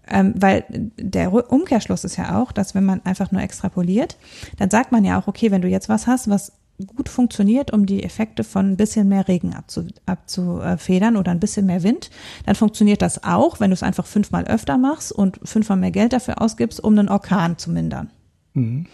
[0.07, 4.17] ähm, weil der Umkehrschluss ist ja auch, dass wenn man einfach nur extrapoliert,
[4.59, 6.53] dann sagt man ja auch, okay, wenn du jetzt was hast, was
[6.87, 11.67] gut funktioniert, um die Effekte von ein bisschen mehr Regen abzu, abzufedern oder ein bisschen
[11.67, 12.11] mehr Wind,
[12.47, 16.13] dann funktioniert das auch, wenn du es einfach fünfmal öfter machst und fünfmal mehr Geld
[16.13, 18.11] dafür ausgibst, um einen Orkan zu mindern.
[18.55, 18.87] Mhm.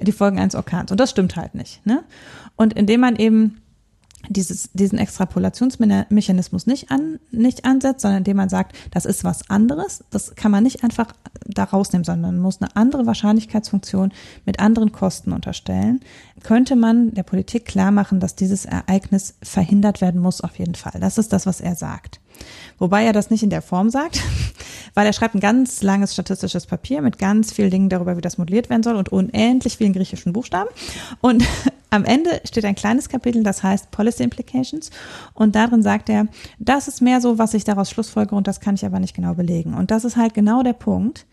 [0.00, 0.90] Die Folgen eines Orkans.
[0.90, 1.84] Und das stimmt halt nicht.
[1.86, 2.04] Ne?
[2.56, 3.60] Und indem man eben
[4.28, 10.04] dieses, diesen Extrapolationsmechanismus nicht, an, nicht ansetzt, sondern indem man sagt, das ist was anderes.
[10.10, 11.12] Das kann man nicht einfach
[11.46, 14.12] da rausnehmen, sondern man muss eine andere Wahrscheinlichkeitsfunktion
[14.44, 16.00] mit anderen Kosten unterstellen.
[16.42, 21.00] Könnte man der Politik klar machen, dass dieses Ereignis verhindert werden muss, auf jeden Fall.
[21.00, 22.20] Das ist das, was er sagt.
[22.78, 24.22] Wobei er das nicht in der Form sagt,
[24.94, 28.38] weil er schreibt ein ganz langes statistisches Papier mit ganz vielen Dingen darüber, wie das
[28.38, 30.70] modelliert werden soll und unendlich vielen griechischen Buchstaben.
[31.20, 31.44] Und
[31.90, 34.90] am Ende steht ein kleines Kapitel, das heißt Policy Implications.
[35.34, 36.28] Und darin sagt er,
[36.58, 39.34] das ist mehr so, was ich daraus schlussfolge und das kann ich aber nicht genau
[39.34, 39.74] belegen.
[39.74, 41.26] Und das ist halt genau der Punkt.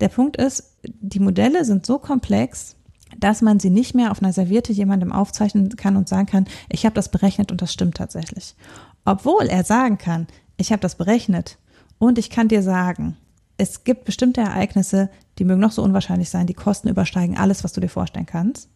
[0.00, 2.76] Der Punkt ist, die Modelle sind so komplex,
[3.18, 6.84] dass man sie nicht mehr auf einer Serviette jemandem aufzeichnen kann und sagen kann, ich
[6.84, 8.54] habe das berechnet und das stimmt tatsächlich.
[9.04, 10.26] Obwohl er sagen kann,
[10.60, 11.58] ich habe das berechnet
[11.98, 13.16] und ich kann dir sagen,
[13.56, 17.72] es gibt bestimmte Ereignisse, die mögen noch so unwahrscheinlich sein, die Kosten übersteigen alles, was
[17.72, 18.68] du dir vorstellen kannst.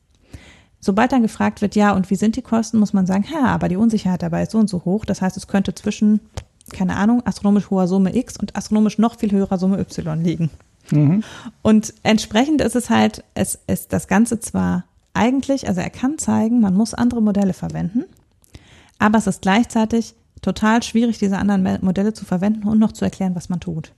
[0.81, 3.69] Sobald dann gefragt wird, ja, und wie sind die Kosten, muss man sagen, ja, aber
[3.69, 5.07] die Unsicherheit dabei ist so und so hoch.
[5.07, 6.21] Das heißt, es könnte zwischen,
[6.71, 10.51] keine Ahnung, astronomisch hoher Summe X und astronomisch noch viel höherer Summe Y liegen.
[10.91, 11.25] Mhm.
[11.63, 14.85] Und entsprechend ist es halt, es ist das Ganze zwar
[15.15, 18.05] eigentlich, also er kann zeigen, man muss andere Modelle verwenden,
[18.99, 20.15] aber es ist gleichzeitig
[20.45, 23.93] total schwierig, diese anderen Modelle zu verwenden und noch zu erklären, was man tut.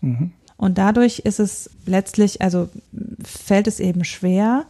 [0.00, 0.32] Mhm.
[0.56, 2.68] Und dadurch ist es letztlich, also
[3.24, 4.64] fällt es eben schwer,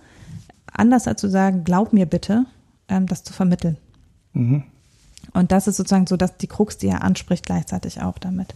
[0.73, 2.47] anders als zu sagen, glaub mir bitte,
[2.89, 3.77] ähm, das zu vermitteln.
[4.33, 4.65] Mhm.
[5.35, 8.55] Und das ist sozusagen so, dass die Krux, die er anspricht, gleichzeitig auch damit.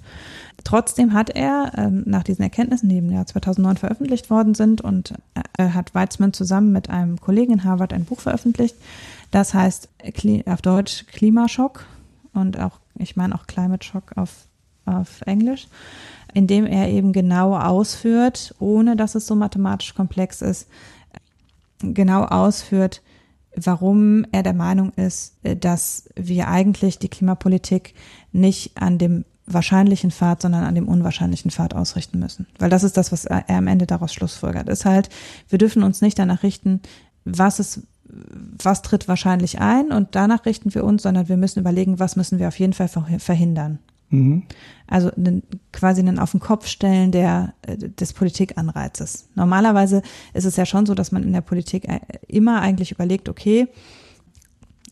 [0.65, 5.15] Trotzdem hat er ähm, nach diesen Erkenntnissen, die im Jahr 2009 veröffentlicht worden sind, und
[5.59, 8.77] äh, hat Weizmann zusammen mit einem Kollegen in Harvard ein Buch veröffentlicht.
[9.31, 9.89] Das heißt
[10.47, 11.85] auf Deutsch Klimaschock
[12.33, 14.47] und auch, ich meine auch Climate Shock auf,
[14.85, 15.69] auf Englisch,
[16.35, 20.69] in dem er eben genau ausführt, ohne dass es so mathematisch komplex ist,
[21.81, 23.03] genau ausführt,
[23.55, 27.95] warum er der Meinung ist, dass wir eigentlich die Klimapolitik
[28.33, 32.47] nicht an dem wahrscheinlichen Pfad, sondern an dem unwahrscheinlichen Pfad ausrichten müssen.
[32.59, 34.69] Weil das ist das, was er am Ende daraus schlussfolgert.
[34.69, 35.11] Ist halt,
[35.49, 36.81] wir dürfen uns nicht danach richten,
[37.25, 37.83] was ist,
[38.63, 42.39] was tritt wahrscheinlich ein und danach richten wir uns, sondern wir müssen überlegen, was müssen
[42.39, 43.79] wir auf jeden Fall verhindern.
[44.11, 44.43] Mhm.
[44.87, 45.11] Also
[45.73, 49.29] quasi einen auf den Kopf stellen der, äh, des Politikanreizes.
[49.35, 50.03] Normalerweise
[50.35, 53.69] ist es ja schon so, dass man in der Politik äh, immer eigentlich überlegt, okay,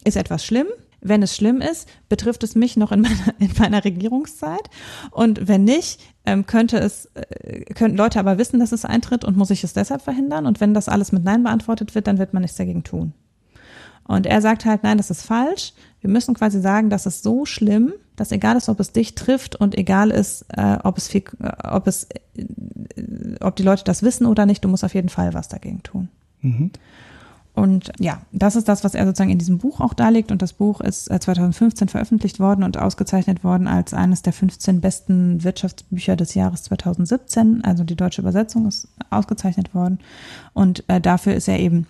[0.04, 0.66] ist etwas schlimm?
[1.00, 4.70] Wenn es schlimm ist, betrifft es mich noch in meiner, in meiner Regierungszeit.
[5.10, 9.36] Und wenn nicht, ähm, könnte es, äh, könnten Leute aber wissen, dass es eintritt und
[9.36, 10.46] muss ich es deshalb verhindern.
[10.46, 13.12] Und wenn das alles mit Nein beantwortet wird, dann wird man nichts dagegen tun.
[14.10, 15.72] Und er sagt halt, nein, das ist falsch.
[16.00, 19.54] Wir müssen quasi sagen, das ist so schlimm, dass egal ist, ob es dich trifft
[19.54, 24.02] und egal ist, äh, ob es viel, äh, ob es, äh, ob die Leute das
[24.02, 26.08] wissen oder nicht, du musst auf jeden Fall was dagegen tun.
[26.40, 26.72] Mhm.
[27.54, 30.30] Und ja, das ist das, was er sozusagen in diesem Buch auch darlegt.
[30.30, 34.80] Und das Buch ist 2015 äh, veröffentlicht worden und ausgezeichnet worden als eines der 15
[34.80, 37.64] besten Wirtschaftsbücher des Jahres 2017.
[37.64, 39.98] Also die deutsche Übersetzung ist ausgezeichnet worden.
[40.54, 41.86] Und äh, dafür ist er eben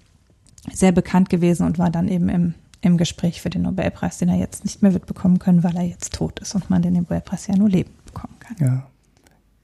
[0.72, 4.36] sehr bekannt gewesen und war dann eben im, im Gespräch für den Nobelpreis, den er
[4.36, 7.46] jetzt nicht mehr wird bekommen können, weil er jetzt tot ist und man den Nobelpreis
[7.46, 8.56] ja nur leben bekommen kann.
[8.58, 8.86] Ja.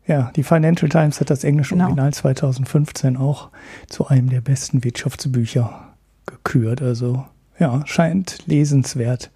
[0.07, 1.87] Ja, die Financial Times hat das englische genau.
[1.87, 3.51] Original 2015 auch
[3.89, 5.86] zu einem der besten Wirtschaftsbücher
[6.27, 6.83] gekürt.
[6.83, 7.25] Also
[7.59, 9.31] ja, scheint lesenswert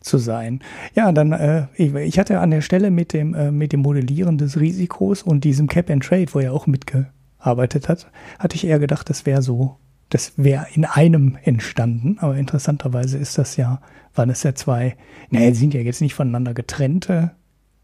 [0.00, 0.60] zu sein.
[0.94, 4.38] Ja, dann äh, ich, ich hatte an der Stelle mit dem äh, mit dem Modellieren
[4.38, 8.78] des Risikos und diesem Cap and Trade, wo er auch mitgearbeitet hat, hatte ich eher
[8.78, 9.76] gedacht, das wäre so,
[10.10, 12.18] das wäre in einem entstanden.
[12.20, 13.80] Aber interessanterweise ist das ja,
[14.14, 14.96] waren es ja zwei,
[15.30, 17.32] naja, sind ja jetzt nicht voneinander getrennte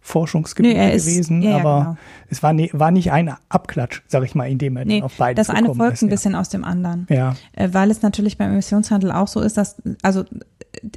[0.04, 1.96] Forschungsgebiete nee, gewesen, ja, aber genau.
[2.28, 5.04] es war, nie, war nicht ein Abklatsch, sag ich mal, in dem er nee, dann
[5.04, 7.06] auf beide Das eine folgt ist, ein bisschen aus dem anderen.
[7.08, 7.36] Ja.
[7.52, 10.24] Äh, weil es natürlich beim Emissionshandel auch so ist, dass, also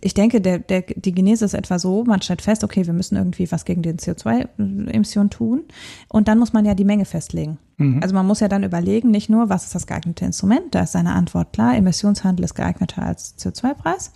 [0.02, 3.16] ich denke, der, der, die Genese ist etwa so, man stellt fest, okay, wir müssen
[3.16, 5.66] irgendwie was gegen die CO2-Emissionen tun
[6.10, 7.60] und dann muss man ja die Menge festlegen.
[7.78, 8.00] Mhm.
[8.02, 10.94] Also man muss ja dann überlegen, nicht nur, was ist das geeignete Instrument, da ist
[10.94, 14.14] seine Antwort klar, Emissionshandel ist geeigneter als CO2-Preis,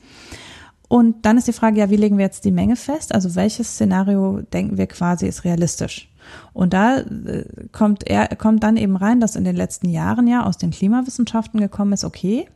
[0.90, 3.14] und dann ist die Frage, ja, wie legen wir jetzt die Menge fest?
[3.14, 6.11] Also welches Szenario denken wir quasi ist realistisch?
[6.52, 10.44] Und da äh, kommt er, kommt dann eben rein, dass in den letzten Jahren ja
[10.45, 12.48] aus den Klimawissenschaften gekommen ist, okay,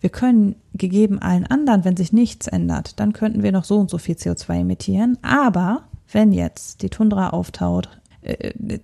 [0.00, 3.88] wir können gegeben allen anderen, wenn sich nichts ändert, dann könnten wir noch so und
[3.88, 5.16] so viel CO2 emittieren.
[5.22, 7.88] Aber wenn jetzt die Tundra auftaut,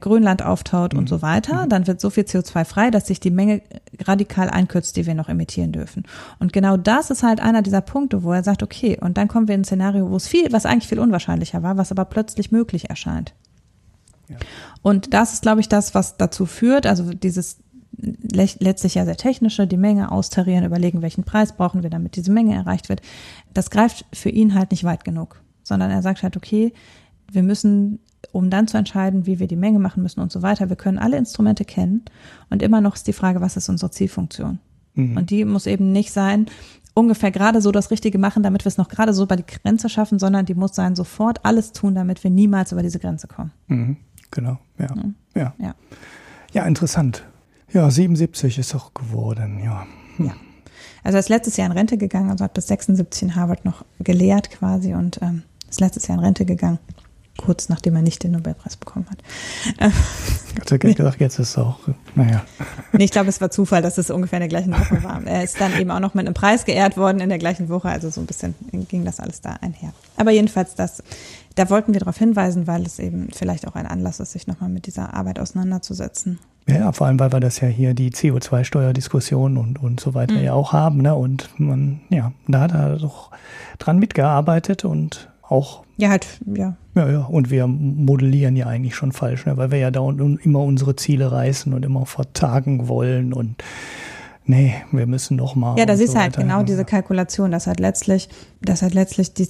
[0.01, 1.01] Grönland auftaut mhm.
[1.01, 1.69] und so weiter, mhm.
[1.69, 3.63] dann wird so viel CO2 frei, dass sich die Menge
[4.03, 6.05] radikal einkürzt, die wir noch emittieren dürfen.
[6.39, 9.47] Und genau das ist halt einer dieser Punkte, wo er sagt, okay, und dann kommen
[9.49, 12.51] wir in ein Szenario, wo es viel, was eigentlich viel unwahrscheinlicher war, was aber plötzlich
[12.51, 13.35] möglich erscheint.
[14.29, 14.37] Ja.
[14.83, 17.59] Und das ist, glaube ich, das, was dazu führt, also dieses
[17.99, 22.55] letztlich ja sehr technische, die Menge austarieren, überlegen, welchen Preis brauchen wir, damit diese Menge
[22.55, 23.01] erreicht wird.
[23.55, 26.73] Das greift für ihn halt nicht weit genug, sondern er sagt halt, okay,
[27.31, 28.01] wir müssen
[28.33, 30.69] um dann zu entscheiden, wie wir die Menge machen müssen und so weiter.
[30.69, 32.05] Wir können alle Instrumente kennen
[32.51, 34.59] und immer noch ist die Frage, was ist unsere Zielfunktion?
[34.95, 35.17] Mhm.
[35.17, 36.47] Und die muss eben nicht sein,
[36.95, 39.89] ungefähr gerade so das Richtige machen, damit wir es noch gerade so über die Grenze
[39.89, 43.53] schaffen, sondern die muss sein, sofort alles tun, damit wir niemals über diese Grenze kommen.
[43.69, 43.97] Mhm.
[44.31, 44.95] Genau, ja.
[44.95, 45.15] Mhm.
[45.35, 45.55] ja.
[45.59, 45.75] Ja.
[46.53, 47.25] Ja, interessant.
[47.73, 49.87] Ja, 77 ist auch geworden, ja.
[50.17, 50.27] Hm.
[50.27, 50.33] Ja.
[51.05, 53.85] Also er ist letztes Jahr in Rente gegangen, also hat bis 76 in Harvard noch
[54.01, 56.79] gelehrt quasi und ähm, ist letztes Jahr in Rente gegangen
[57.37, 59.19] kurz nachdem er nicht den Nobelpreis bekommen hat.
[60.61, 61.79] Hat er gesagt, jetzt ist es auch,
[62.15, 62.45] naja.
[62.93, 65.23] Nee, ich glaube, es war Zufall, dass es ungefähr in der gleichen Woche war.
[65.25, 67.89] Er ist dann eben auch noch mit einem Preis geehrt worden in der gleichen Woche,
[67.89, 68.55] also so ein bisschen
[68.89, 69.93] ging das alles da einher.
[70.17, 71.03] Aber jedenfalls das,
[71.55, 74.71] da wollten wir darauf hinweisen, weil es eben vielleicht auch ein Anlass ist, sich nochmal
[74.71, 76.39] mit dieser Arbeit auseinanderzusetzen.
[76.69, 80.45] Ja, vor allem, weil wir das ja hier die CO2-Steuerdiskussion und, und so weiter mhm.
[80.45, 81.15] ja auch haben, ne?
[81.15, 83.31] Und man, ja, da hat er doch
[83.79, 85.86] dran mitgearbeitet und auch.
[85.97, 86.77] Ja, halt, ja.
[86.95, 87.25] Ja, ja.
[87.25, 89.57] Und wir modellieren ja eigentlich schon falsch, ne?
[89.57, 93.63] weil wir ja da und immer unsere Ziele reißen und immer vertagen wollen und
[94.45, 95.79] nee, wir müssen noch mal.
[95.79, 98.29] Ja, das ist so halt genau diese Kalkulation, dass halt letztlich,
[98.61, 99.49] dass halt letztlich die,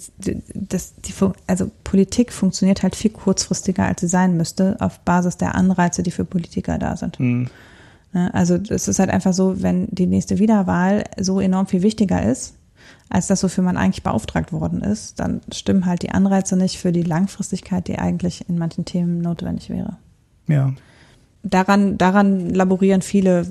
[0.54, 1.12] das, die,
[1.46, 6.10] also Politik funktioniert halt viel kurzfristiger, als sie sein müsste, auf Basis der Anreize, die
[6.10, 7.18] für Politiker da sind.
[7.20, 7.48] Mhm.
[8.12, 8.32] Ne?
[8.32, 12.54] Also es ist halt einfach so, wenn die nächste Wiederwahl so enorm viel wichtiger ist,
[13.08, 16.92] als das, wofür man eigentlich beauftragt worden ist, dann stimmen halt die Anreize nicht für
[16.92, 19.96] die Langfristigkeit, die eigentlich in manchen Themen notwendig wäre.
[20.48, 20.72] Ja.
[21.42, 23.46] Daran, daran laborieren viele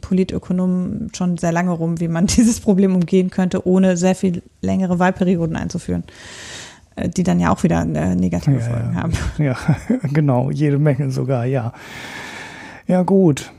[0.00, 4.98] Politökonomen schon sehr lange rum, wie man dieses Problem umgehen könnte, ohne sehr viel längere
[4.98, 6.04] Wahlperioden einzuführen,
[6.96, 9.02] äh, die dann ja auch wieder äh, negative ja, Folgen ja.
[9.02, 9.12] haben.
[9.38, 9.56] Ja,
[10.12, 11.72] genau, jede Menge sogar, ja.
[12.86, 13.52] Ja, gut.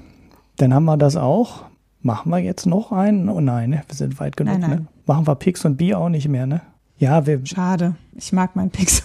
[0.57, 1.65] Dann haben wir das auch.
[2.03, 3.29] Machen wir jetzt noch einen?
[3.29, 3.83] Oh nein, ne?
[3.87, 4.59] wir sind weit genug.
[4.59, 4.79] Nein, nein.
[4.81, 4.87] Ne?
[5.05, 6.61] Machen wir Pix und Bier auch nicht mehr, ne?
[6.97, 7.43] Ja, wir.
[7.45, 7.95] Schade.
[8.15, 9.01] Ich mag meinen Pix.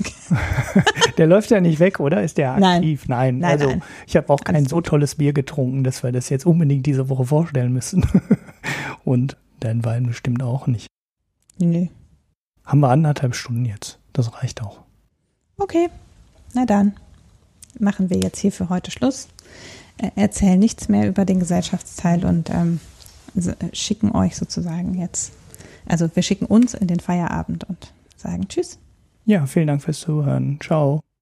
[1.18, 2.22] der läuft ja nicht weg, oder?
[2.22, 3.08] Ist der aktiv?
[3.08, 3.38] Nein.
[3.38, 3.82] nein, also nein.
[4.06, 7.08] ich habe auch kein Alles so tolles Bier getrunken, dass wir das jetzt unbedingt diese
[7.08, 8.06] Woche vorstellen müssen.
[9.04, 10.88] und dein Wein bestimmt auch nicht.
[11.58, 11.90] Nee.
[12.64, 13.98] Haben wir anderthalb Stunden jetzt.
[14.12, 14.80] Das reicht auch.
[15.58, 15.88] Okay.
[16.52, 16.94] na dann
[17.78, 19.28] machen wir jetzt hier für heute Schluss.
[19.98, 22.80] Äh, erzählen nichts mehr über den Gesellschaftsteil und ähm,
[23.72, 25.32] schicken euch sozusagen jetzt,
[25.86, 28.78] also wir schicken uns in den Feierabend und sagen Tschüss.
[29.24, 30.58] Ja, vielen Dank fürs Zuhören.
[30.62, 31.00] Ciao.